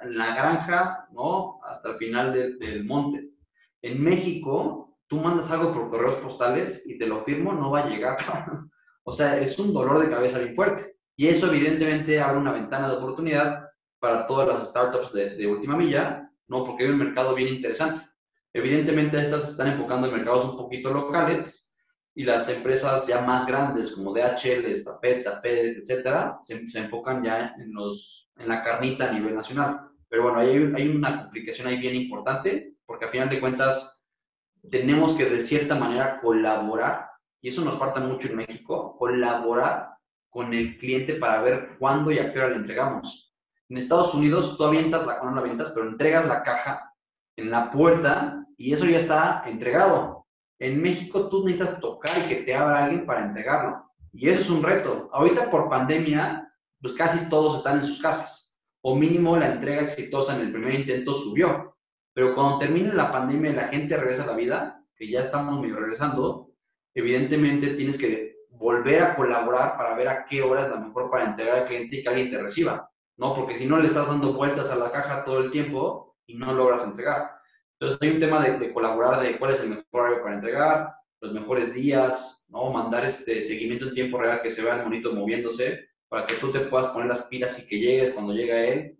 en 0.02 0.18
la 0.18 0.34
granja, 0.34 1.08
¿no? 1.12 1.60
Hasta 1.64 1.90
el 1.90 1.96
final 1.96 2.32
del 2.32 2.84
monte. 2.84 3.30
En 3.80 4.02
México, 4.02 4.98
tú 5.06 5.16
mandas 5.16 5.50
algo 5.50 5.72
por 5.72 5.88
correos 5.88 6.16
postales 6.16 6.82
y 6.84 6.98
te 6.98 7.06
lo 7.06 7.24
firmo, 7.24 7.52
no 7.52 7.70
va 7.70 7.80
a 7.80 7.88
llegar. 7.88 8.18
o 9.04 9.12
sea, 9.12 9.38
es 9.38 9.58
un 9.58 9.72
dolor 9.72 10.00
de 10.00 10.10
cabeza 10.10 10.38
bien 10.38 10.54
fuerte. 10.54 10.96
Y 11.16 11.28
eso 11.28 11.46
evidentemente 11.52 12.20
abre 12.20 12.38
una 12.38 12.52
ventana 12.52 12.88
de 12.88 12.96
oportunidad 12.96 13.69
para 14.00 14.26
todas 14.26 14.48
las 14.48 14.68
startups 14.68 15.12
de, 15.12 15.36
de 15.36 15.46
última 15.46 15.76
milla, 15.76 16.30
¿no? 16.48 16.64
Porque 16.64 16.84
hay 16.84 16.90
un 16.90 16.98
mercado 16.98 17.34
bien 17.34 17.48
interesante. 17.48 18.02
Evidentemente 18.52 19.20
estas 19.20 19.44
se 19.44 19.50
están 19.52 19.68
enfocando 19.68 20.08
en 20.08 20.14
mercados 20.14 20.44
un 20.44 20.56
poquito 20.56 20.92
locales 20.92 21.78
y 22.14 22.24
las 22.24 22.48
empresas 22.48 23.06
ya 23.06 23.20
más 23.20 23.46
grandes 23.46 23.92
como 23.92 24.12
DHL, 24.12 24.66
Estafeta, 24.66 25.40
PD, 25.40 25.78
etcétera, 25.78 26.38
se, 26.40 26.66
enfocan 26.78 27.22
ya 27.22 27.54
en, 27.56 27.72
los, 27.72 28.28
en 28.36 28.48
la 28.48 28.64
carnita 28.64 29.08
a 29.08 29.12
nivel 29.12 29.34
nacional. 29.34 29.88
Pero 30.08 30.24
bueno, 30.24 30.40
hay, 30.40 30.72
hay 30.74 30.88
una 30.88 31.22
complicación 31.22 31.68
ahí 31.68 31.78
bien 31.78 31.94
importante 31.94 32.74
porque 32.84 33.04
a 33.04 33.08
final 33.08 33.28
de 33.28 33.38
cuentas 33.38 34.04
tenemos 34.68 35.14
que 35.14 35.26
de 35.26 35.40
cierta 35.40 35.76
manera 35.76 36.20
colaborar, 36.20 37.08
y 37.40 37.48
eso 37.48 37.64
nos 37.64 37.78
falta 37.78 38.00
mucho 38.00 38.28
en 38.28 38.36
México, 38.36 38.96
colaborar 38.98 39.90
con 40.28 40.52
el 40.52 40.76
cliente 40.76 41.14
para 41.14 41.40
ver 41.40 41.76
cuándo 41.78 42.10
y 42.10 42.18
a 42.18 42.32
qué 42.32 42.38
hora 42.38 42.48
le 42.48 42.56
entregamos. 42.56 43.29
En 43.70 43.76
Estados 43.76 44.14
Unidos 44.14 44.58
tú 44.58 44.64
avientas 44.64 45.06
la, 45.06 45.22
no 45.22 45.30
la 45.32 45.40
avientas, 45.40 45.70
pero 45.70 45.88
entregas 45.88 46.26
la 46.26 46.42
caja 46.42 46.92
en 47.36 47.50
la 47.50 47.70
puerta 47.70 48.44
y 48.56 48.72
eso 48.72 48.84
ya 48.84 48.98
está 48.98 49.44
entregado. 49.46 50.26
En 50.58 50.82
México 50.82 51.28
tú 51.28 51.46
necesitas 51.46 51.80
tocar 51.80 52.10
y 52.18 52.28
que 52.28 52.42
te 52.42 52.52
abra 52.52 52.84
alguien 52.84 53.06
para 53.06 53.24
entregarlo. 53.24 53.88
Y 54.12 54.28
eso 54.28 54.40
es 54.40 54.50
un 54.50 54.64
reto. 54.64 55.08
Ahorita 55.12 55.48
por 55.52 55.70
pandemia, 55.70 56.52
pues 56.82 56.94
casi 56.94 57.28
todos 57.28 57.58
están 57.58 57.78
en 57.78 57.84
sus 57.84 58.02
casas. 58.02 58.58
O 58.82 58.96
mínimo 58.96 59.36
la 59.36 59.46
entrega 59.46 59.82
exitosa 59.82 60.34
en 60.34 60.42
el 60.42 60.52
primer 60.52 60.74
intento 60.74 61.14
subió. 61.14 61.76
Pero 62.12 62.34
cuando 62.34 62.58
termine 62.58 62.92
la 62.92 63.12
pandemia 63.12 63.52
y 63.52 63.54
la 63.54 63.68
gente 63.68 63.96
regresa 63.96 64.24
a 64.24 64.26
la 64.26 64.34
vida, 64.34 64.84
que 64.96 65.08
ya 65.08 65.20
estamos 65.20 65.60
medio 65.60 65.76
regresando, 65.76 66.50
evidentemente 66.92 67.74
tienes 67.74 67.96
que 67.96 68.34
volver 68.48 69.00
a 69.02 69.14
colaborar 69.14 69.76
para 69.76 69.94
ver 69.94 70.08
a 70.08 70.24
qué 70.24 70.42
hora 70.42 70.62
es 70.62 70.70
la 70.70 70.80
mejor 70.80 71.08
para 71.08 71.24
entregar 71.24 71.60
al 71.60 71.66
cliente 71.68 71.96
y 71.96 72.02
que 72.02 72.08
alguien 72.08 72.30
te 72.30 72.42
reciba. 72.42 72.90
¿No? 73.20 73.34
Porque 73.36 73.56
si 73.58 73.66
no 73.66 73.78
le 73.78 73.86
estás 73.86 74.08
dando 74.08 74.32
vueltas 74.32 74.70
a 74.70 74.76
la 74.76 74.90
caja 74.90 75.24
todo 75.24 75.38
el 75.38 75.52
tiempo, 75.52 76.10
y 76.30 76.36
no 76.36 76.52
logras 76.52 76.84
entregar. 76.84 77.30
Entonces 77.78 77.98
hay 78.00 78.14
un 78.14 78.20
tema 78.20 78.40
de, 78.40 78.72
colaborar 78.72 79.20
de 79.20 79.38
cuál 79.38 79.52
es 79.52 79.60
el 79.60 79.70
mejor 79.70 79.86
horario 79.92 80.22
para 80.22 80.34
entregar, 80.34 80.94
los 81.20 81.32
mejores 81.32 81.74
días, 81.74 82.46
¿no? 82.48 82.70
Mandar 82.70 83.04
este 83.04 83.42
seguimiento 83.42 83.88
en 83.88 83.94
tiempo 83.94 84.18
real 84.18 84.40
que 84.42 84.50
se 84.50 84.62
vea 84.62 84.76
el 84.76 84.84
monito 84.84 85.12
moviéndose 85.12 85.88
para 86.08 86.26
que 86.26 86.34
tú 86.34 86.50
te 86.50 86.60
puedas 86.60 86.88
poner 86.88 87.08
las 87.08 87.24
pilas 87.24 87.58
y 87.58 87.66
que 87.66 87.78
llegues 87.78 88.14
cuando 88.14 88.32
llega 88.32 88.64
él. 88.64 88.96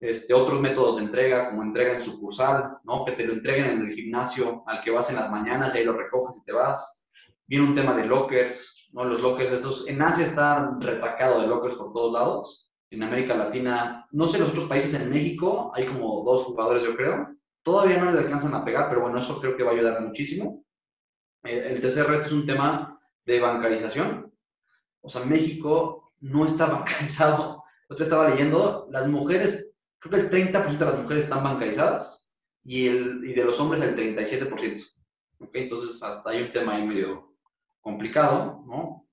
Este, 0.00 0.34
otros 0.34 0.60
métodos 0.60 0.96
de 0.96 1.04
entrega, 1.04 1.48
como 1.48 1.62
entrega 1.62 1.94
en 1.94 2.02
sucursal, 2.02 2.78
¿no? 2.84 3.04
Que 3.04 3.12
te 3.12 3.24
lo 3.24 3.32
entreguen 3.32 3.66
en 3.66 3.86
el 3.86 3.94
gimnasio 3.94 4.62
al 4.66 4.82
que 4.82 4.90
vas 4.90 5.10
en 5.10 5.16
las 5.16 5.30
mañanas 5.30 5.74
y 5.74 5.78
ahí 5.78 5.84
lo 5.84 5.94
recoges 5.94 6.36
y 6.36 6.44
te 6.44 6.52
vas. 6.52 7.06
Viene 7.46 7.66
un 7.66 7.74
tema 7.74 7.94
de 7.94 8.06
lockers, 8.06 8.88
¿no? 8.92 9.04
Los 9.04 9.20
lockers 9.20 9.52
estos, 9.52 9.88
en 9.88 10.02
Asia 10.02 10.24
está 10.24 10.76
retacado 10.80 11.40
de 11.40 11.46
lockers 11.46 11.76
por 11.76 11.92
todos 11.92 12.12
lados, 12.12 12.63
en 12.90 13.02
América 13.02 13.34
Latina, 13.34 14.06
no 14.12 14.26
sé 14.26 14.38
los 14.38 14.50
otros 14.50 14.68
países, 14.68 14.94
en 14.94 15.10
México 15.10 15.72
hay 15.74 15.86
como 15.86 16.22
dos 16.24 16.44
jugadores 16.44 16.84
yo 16.84 16.96
creo, 16.96 17.34
todavía 17.62 17.98
no 17.98 18.12
le 18.12 18.20
alcanzan 18.20 18.54
a 18.54 18.64
pegar, 18.64 18.88
pero 18.88 19.00
bueno, 19.00 19.18
eso 19.18 19.40
creo 19.40 19.56
que 19.56 19.62
va 19.64 19.72
a 19.72 19.74
ayudar 19.74 20.00
muchísimo. 20.02 20.64
Eh, 21.42 21.68
el 21.70 21.80
tercer 21.80 22.06
reto 22.06 22.26
es 22.26 22.32
un 22.32 22.46
tema 22.46 23.00
de 23.24 23.40
bancarización, 23.40 24.32
o 25.00 25.08
sea, 25.08 25.24
México 25.24 26.12
no 26.20 26.44
está 26.44 26.66
bancarizado, 26.72 27.64
otro 27.88 28.04
estaba 28.04 28.28
leyendo, 28.28 28.88
las 28.90 29.08
mujeres, 29.08 29.76
creo 29.98 30.12
que 30.12 30.36
el 30.36 30.52
30% 30.52 30.78
de 30.78 30.84
las 30.84 30.98
mujeres 30.98 31.24
están 31.24 31.44
bancarizadas 31.44 32.34
y, 32.64 32.86
el, 32.86 33.20
y 33.24 33.34
de 33.34 33.44
los 33.44 33.58
hombres 33.60 33.82
el 33.82 33.96
37%. 33.96 34.82
Entonces, 35.52 36.02
hasta 36.02 36.30
hay 36.30 36.42
un 36.42 36.52
tema 36.52 36.74
ahí 36.74 36.86
medio 36.86 37.34
complicado, 37.80 38.64
¿no? 38.66 39.03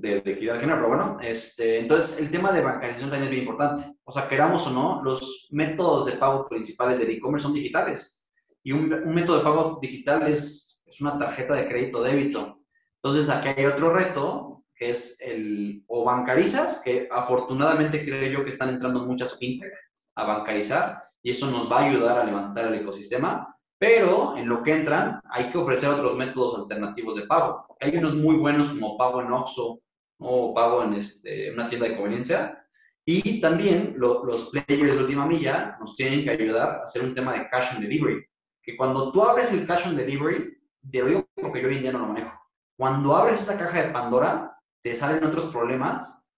De, 0.00 0.18
equidad 0.18 0.54
de 0.54 0.60
género, 0.60 0.78
pero 0.78 0.88
bueno, 0.88 1.18
este, 1.22 1.78
entonces 1.78 2.18
el 2.18 2.30
tema 2.30 2.52
de 2.52 2.62
bancarización 2.62 3.10
también 3.10 3.28
es 3.28 3.30
bien 3.30 3.42
importante. 3.42 3.96
O 4.04 4.12
sea, 4.12 4.28
queramos 4.28 4.66
o 4.66 4.70
no, 4.70 5.02
los 5.02 5.48
métodos 5.50 6.06
de 6.06 6.12
pago 6.12 6.48
principales 6.48 6.98
del 6.98 7.10
e-commerce 7.10 7.44
son 7.44 7.54
digitales. 7.54 8.30
Y 8.62 8.72
un, 8.72 8.92
un, 8.92 9.14
método 9.14 9.38
de 9.38 9.44
pago 9.44 9.78
digital 9.80 10.26
es, 10.28 10.82
es 10.86 11.00
una 11.00 11.18
tarjeta 11.18 11.54
de 11.54 11.68
crédito 11.68 12.02
débito. 12.02 12.60
Entonces, 13.02 13.28
aquí 13.28 13.48
hay 13.56 13.66
otro 13.66 13.94
reto, 13.94 14.64
que 14.74 14.90
es 14.90 15.20
el 15.20 15.84
o 15.86 16.04
bancarizas, 16.04 16.82
que 16.84 17.08
afortunadamente 17.10 18.04
creo 18.04 18.30
yo 18.30 18.44
que 18.44 18.50
están 18.50 18.70
entrando 18.70 19.06
muchas 19.06 19.38
fintech 19.38 19.72
a 20.14 20.24
bancarizar, 20.24 21.02
y 21.22 21.30
eso 21.30 21.50
nos 21.50 21.70
va 21.70 21.80
a 21.80 21.88
ayudar 21.88 22.18
a 22.18 22.24
levantar 22.24 22.66
el 22.66 22.80
ecosistema, 22.80 23.55
pero 23.78 24.36
en 24.36 24.48
lo 24.48 24.62
que 24.62 24.74
entran 24.74 25.20
hay 25.30 25.50
que 25.50 25.58
ofrecer 25.58 25.90
otros 25.90 26.16
métodos 26.16 26.58
alternativos 26.60 27.16
de 27.16 27.26
pago. 27.26 27.66
Hay 27.80 27.96
unos 27.96 28.14
muy 28.14 28.36
buenos 28.36 28.70
como 28.70 28.96
pago 28.96 29.20
en 29.20 29.32
Oxxo 29.32 29.80
o 30.18 30.54
pago 30.54 30.82
en 30.84 30.94
este, 30.94 31.52
una 31.52 31.68
tienda 31.68 31.88
de 31.88 31.96
conveniencia. 31.96 32.66
Y 33.04 33.40
también 33.40 33.94
los 33.96 34.50
players 34.50 34.96
de 34.96 35.02
última 35.02 35.26
milla 35.26 35.76
nos 35.78 35.94
tienen 35.94 36.24
que 36.24 36.30
ayudar 36.30 36.80
a 36.80 36.82
hacer 36.82 37.02
un 37.02 37.14
tema 37.14 37.34
de 37.34 37.48
cash 37.48 37.76
on 37.76 37.82
delivery. 37.82 38.24
Que 38.62 38.76
cuando 38.76 39.12
tú 39.12 39.22
abres 39.22 39.52
el 39.52 39.66
cash 39.66 39.86
on 39.86 39.96
delivery, 39.96 40.58
te 40.90 41.00
lo 41.00 41.06
digo 41.06 41.28
porque 41.34 41.62
yo 41.62 41.68
hoy 41.68 41.76
en 41.76 41.82
día 41.82 41.92
no 41.92 42.00
lo 42.00 42.06
manejo. 42.06 42.32
Cuando 42.76 43.14
abres 43.14 43.42
esa 43.42 43.58
caja 43.58 43.82
de 43.82 43.92
Pandora, 43.92 44.58
te 44.82 44.94
salen 44.94 45.22
otros 45.22 45.46
problemas 45.46 46.32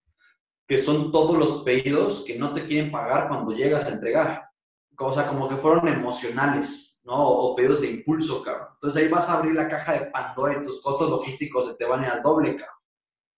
que 0.66 0.76
son 0.76 1.10
todos 1.10 1.38
los 1.38 1.62
pedidos 1.62 2.24
que 2.26 2.38
no 2.38 2.52
te 2.52 2.66
quieren 2.66 2.90
pagar 2.90 3.28
cuando 3.28 3.52
llegas 3.52 3.86
a 3.86 3.94
entregar. 3.94 4.50
O 4.98 5.14
sea, 5.14 5.26
como 5.28 5.48
que 5.48 5.56
fueron 5.56 5.88
emocionales 5.88 6.97
¿no? 7.08 7.26
O 7.26 7.56
pedidos 7.56 7.80
de 7.80 7.90
impulso, 7.90 8.42
cabrón. 8.42 8.68
Entonces 8.74 9.02
ahí 9.02 9.08
vas 9.08 9.30
a 9.30 9.38
abrir 9.38 9.54
la 9.54 9.66
caja 9.66 9.94
de 9.94 10.06
Pandora 10.10 10.58
y 10.60 10.62
tus 10.62 10.80
costos 10.82 11.08
logísticos 11.08 11.66
se 11.66 11.74
te 11.74 11.86
van 11.86 12.04
a 12.04 12.06
ir 12.06 12.12
al 12.12 12.22
doble, 12.22 12.54
cabrón. 12.54 12.76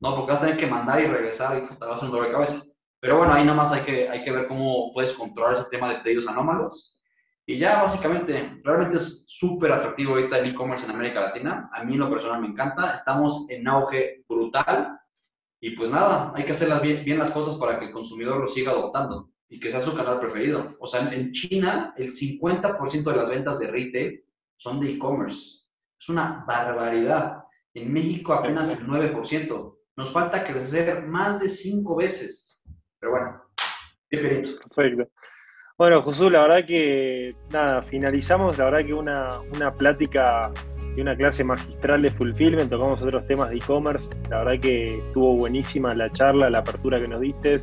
¿No? 0.00 0.16
Porque 0.16 0.32
vas 0.32 0.40
a 0.40 0.44
tener 0.44 0.56
que 0.56 0.66
mandar 0.66 1.00
y 1.00 1.06
regresar 1.06 1.56
y 1.56 1.76
te 1.76 1.86
vas 1.86 2.02
a 2.02 2.04
un 2.04 2.10
doble 2.10 2.32
cabeza. 2.32 2.64
Pero 2.98 3.18
bueno, 3.18 3.32
ahí 3.32 3.44
nomás 3.44 3.70
hay 3.70 3.82
que, 3.82 4.08
hay 4.08 4.24
que 4.24 4.32
ver 4.32 4.48
cómo 4.48 4.92
puedes 4.92 5.12
controlar 5.12 5.54
ese 5.54 5.70
tema 5.70 5.88
de 5.88 6.00
pedidos 6.00 6.26
anómalos. 6.26 7.00
Y 7.46 7.58
ya 7.58 7.80
básicamente, 7.80 8.60
realmente 8.64 8.96
es 8.96 9.26
súper 9.28 9.70
atractivo 9.70 10.12
ahorita 10.12 10.38
el 10.38 10.50
e-commerce 10.50 10.86
en 10.86 10.90
América 10.92 11.20
Latina. 11.20 11.70
A 11.72 11.84
mí 11.84 11.94
en 11.94 12.00
lo 12.00 12.10
personal 12.10 12.40
me 12.40 12.48
encanta. 12.48 12.92
Estamos 12.92 13.48
en 13.50 13.68
auge 13.68 14.24
brutal. 14.28 14.98
Y 15.60 15.76
pues 15.76 15.90
nada, 15.90 16.32
hay 16.34 16.44
que 16.44 16.52
hacer 16.52 16.68
bien, 16.80 17.04
bien 17.04 17.18
las 17.18 17.30
cosas 17.30 17.54
para 17.54 17.78
que 17.78 17.86
el 17.86 17.92
consumidor 17.92 18.40
lo 18.40 18.48
siga 18.48 18.72
adoptando 18.72 19.30
y 19.50 19.58
que 19.58 19.70
sea 19.70 19.82
su 19.82 19.94
canal 19.94 20.20
preferido. 20.20 20.76
O 20.78 20.86
sea, 20.86 21.12
en 21.12 21.32
China 21.32 21.92
el 21.96 22.08
50% 22.08 23.02
de 23.02 23.16
las 23.16 23.28
ventas 23.28 23.58
de 23.58 23.70
retail 23.70 24.24
son 24.56 24.80
de 24.80 24.92
e-commerce. 24.92 25.66
Es 25.98 26.08
una 26.08 26.44
barbaridad. 26.46 27.44
En 27.74 27.92
México 27.92 28.32
apenas 28.32 28.70
el 28.70 28.86
9%. 28.86 29.76
Nos 29.96 30.12
falta 30.12 30.44
crecer 30.44 31.06
más 31.06 31.40
de 31.40 31.48
cinco 31.48 31.96
veces. 31.96 32.64
Pero 32.98 33.12
bueno, 33.12 33.42
perito. 34.08 34.50
Perfecto. 34.74 35.10
Bueno, 35.76 36.02
Josué, 36.02 36.30
la 36.30 36.42
verdad 36.42 36.66
que 36.66 37.34
nada, 37.50 37.82
finalizamos, 37.82 38.58
la 38.58 38.66
verdad 38.66 38.84
que 38.84 38.94
una, 38.94 39.40
una 39.54 39.72
plática 39.72 40.52
y 40.94 41.00
una 41.00 41.16
clase 41.16 41.42
magistral 41.42 42.02
de 42.02 42.10
fulfillment, 42.10 42.70
tocamos 42.70 43.00
otros 43.02 43.26
temas 43.26 43.48
de 43.48 43.56
e-commerce, 43.56 44.10
la 44.28 44.44
verdad 44.44 44.60
que 44.60 44.98
estuvo 44.98 45.36
buenísima 45.36 45.94
la 45.94 46.10
charla, 46.12 46.50
la 46.50 46.58
apertura 46.58 47.00
que 47.00 47.08
nos 47.08 47.20
diste, 47.22 47.58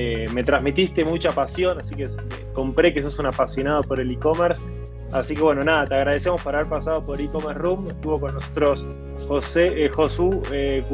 eh, 0.00 0.26
me 0.32 0.44
transmitiste 0.44 1.04
mucha 1.04 1.32
pasión, 1.32 1.76
así 1.80 1.96
que 1.96 2.08
compré 2.52 2.94
que 2.94 3.02
sos 3.02 3.18
un 3.18 3.26
apasionado 3.26 3.82
por 3.82 3.98
el 3.98 4.08
e-commerce. 4.12 4.64
Así 5.10 5.34
que 5.34 5.42
bueno, 5.42 5.64
nada, 5.64 5.86
te 5.86 5.94
agradecemos 5.96 6.40
por 6.40 6.54
haber 6.54 6.68
pasado 6.68 7.04
por 7.04 7.20
e-commerce 7.20 7.58
room. 7.58 7.88
Estuvo 7.88 8.20
con 8.20 8.34
nosotros 8.34 8.86
José, 9.26 9.84
eh, 9.84 9.88
Josu 9.88 10.40
eh, 10.52 10.84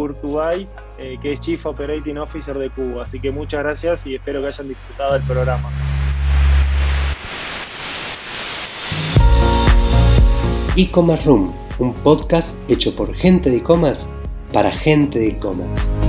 eh, 0.99 1.19
que 1.21 1.33
es 1.33 1.41
Chief 1.41 1.67
Operating 1.67 2.17
Officer 2.17 2.57
de 2.57 2.71
Cuba. 2.71 3.03
Así 3.03 3.21
que 3.21 3.31
muchas 3.31 3.63
gracias 3.63 4.07
y 4.07 4.15
espero 4.15 4.41
que 4.41 4.49
hayan 4.49 4.69
disfrutado 4.69 5.13
del 5.13 5.23
programa. 5.25 5.69
E-commerce 10.79 11.27
room, 11.27 11.55
un 11.79 11.93
podcast 11.93 12.59
hecho 12.71 12.97
por 12.97 13.15
gente 13.15 13.51
de 13.51 13.59
e-commerce 13.59 14.09
para 14.51 14.71
gente 14.73 15.19
de 15.19 15.29
e-commerce. 15.29 16.04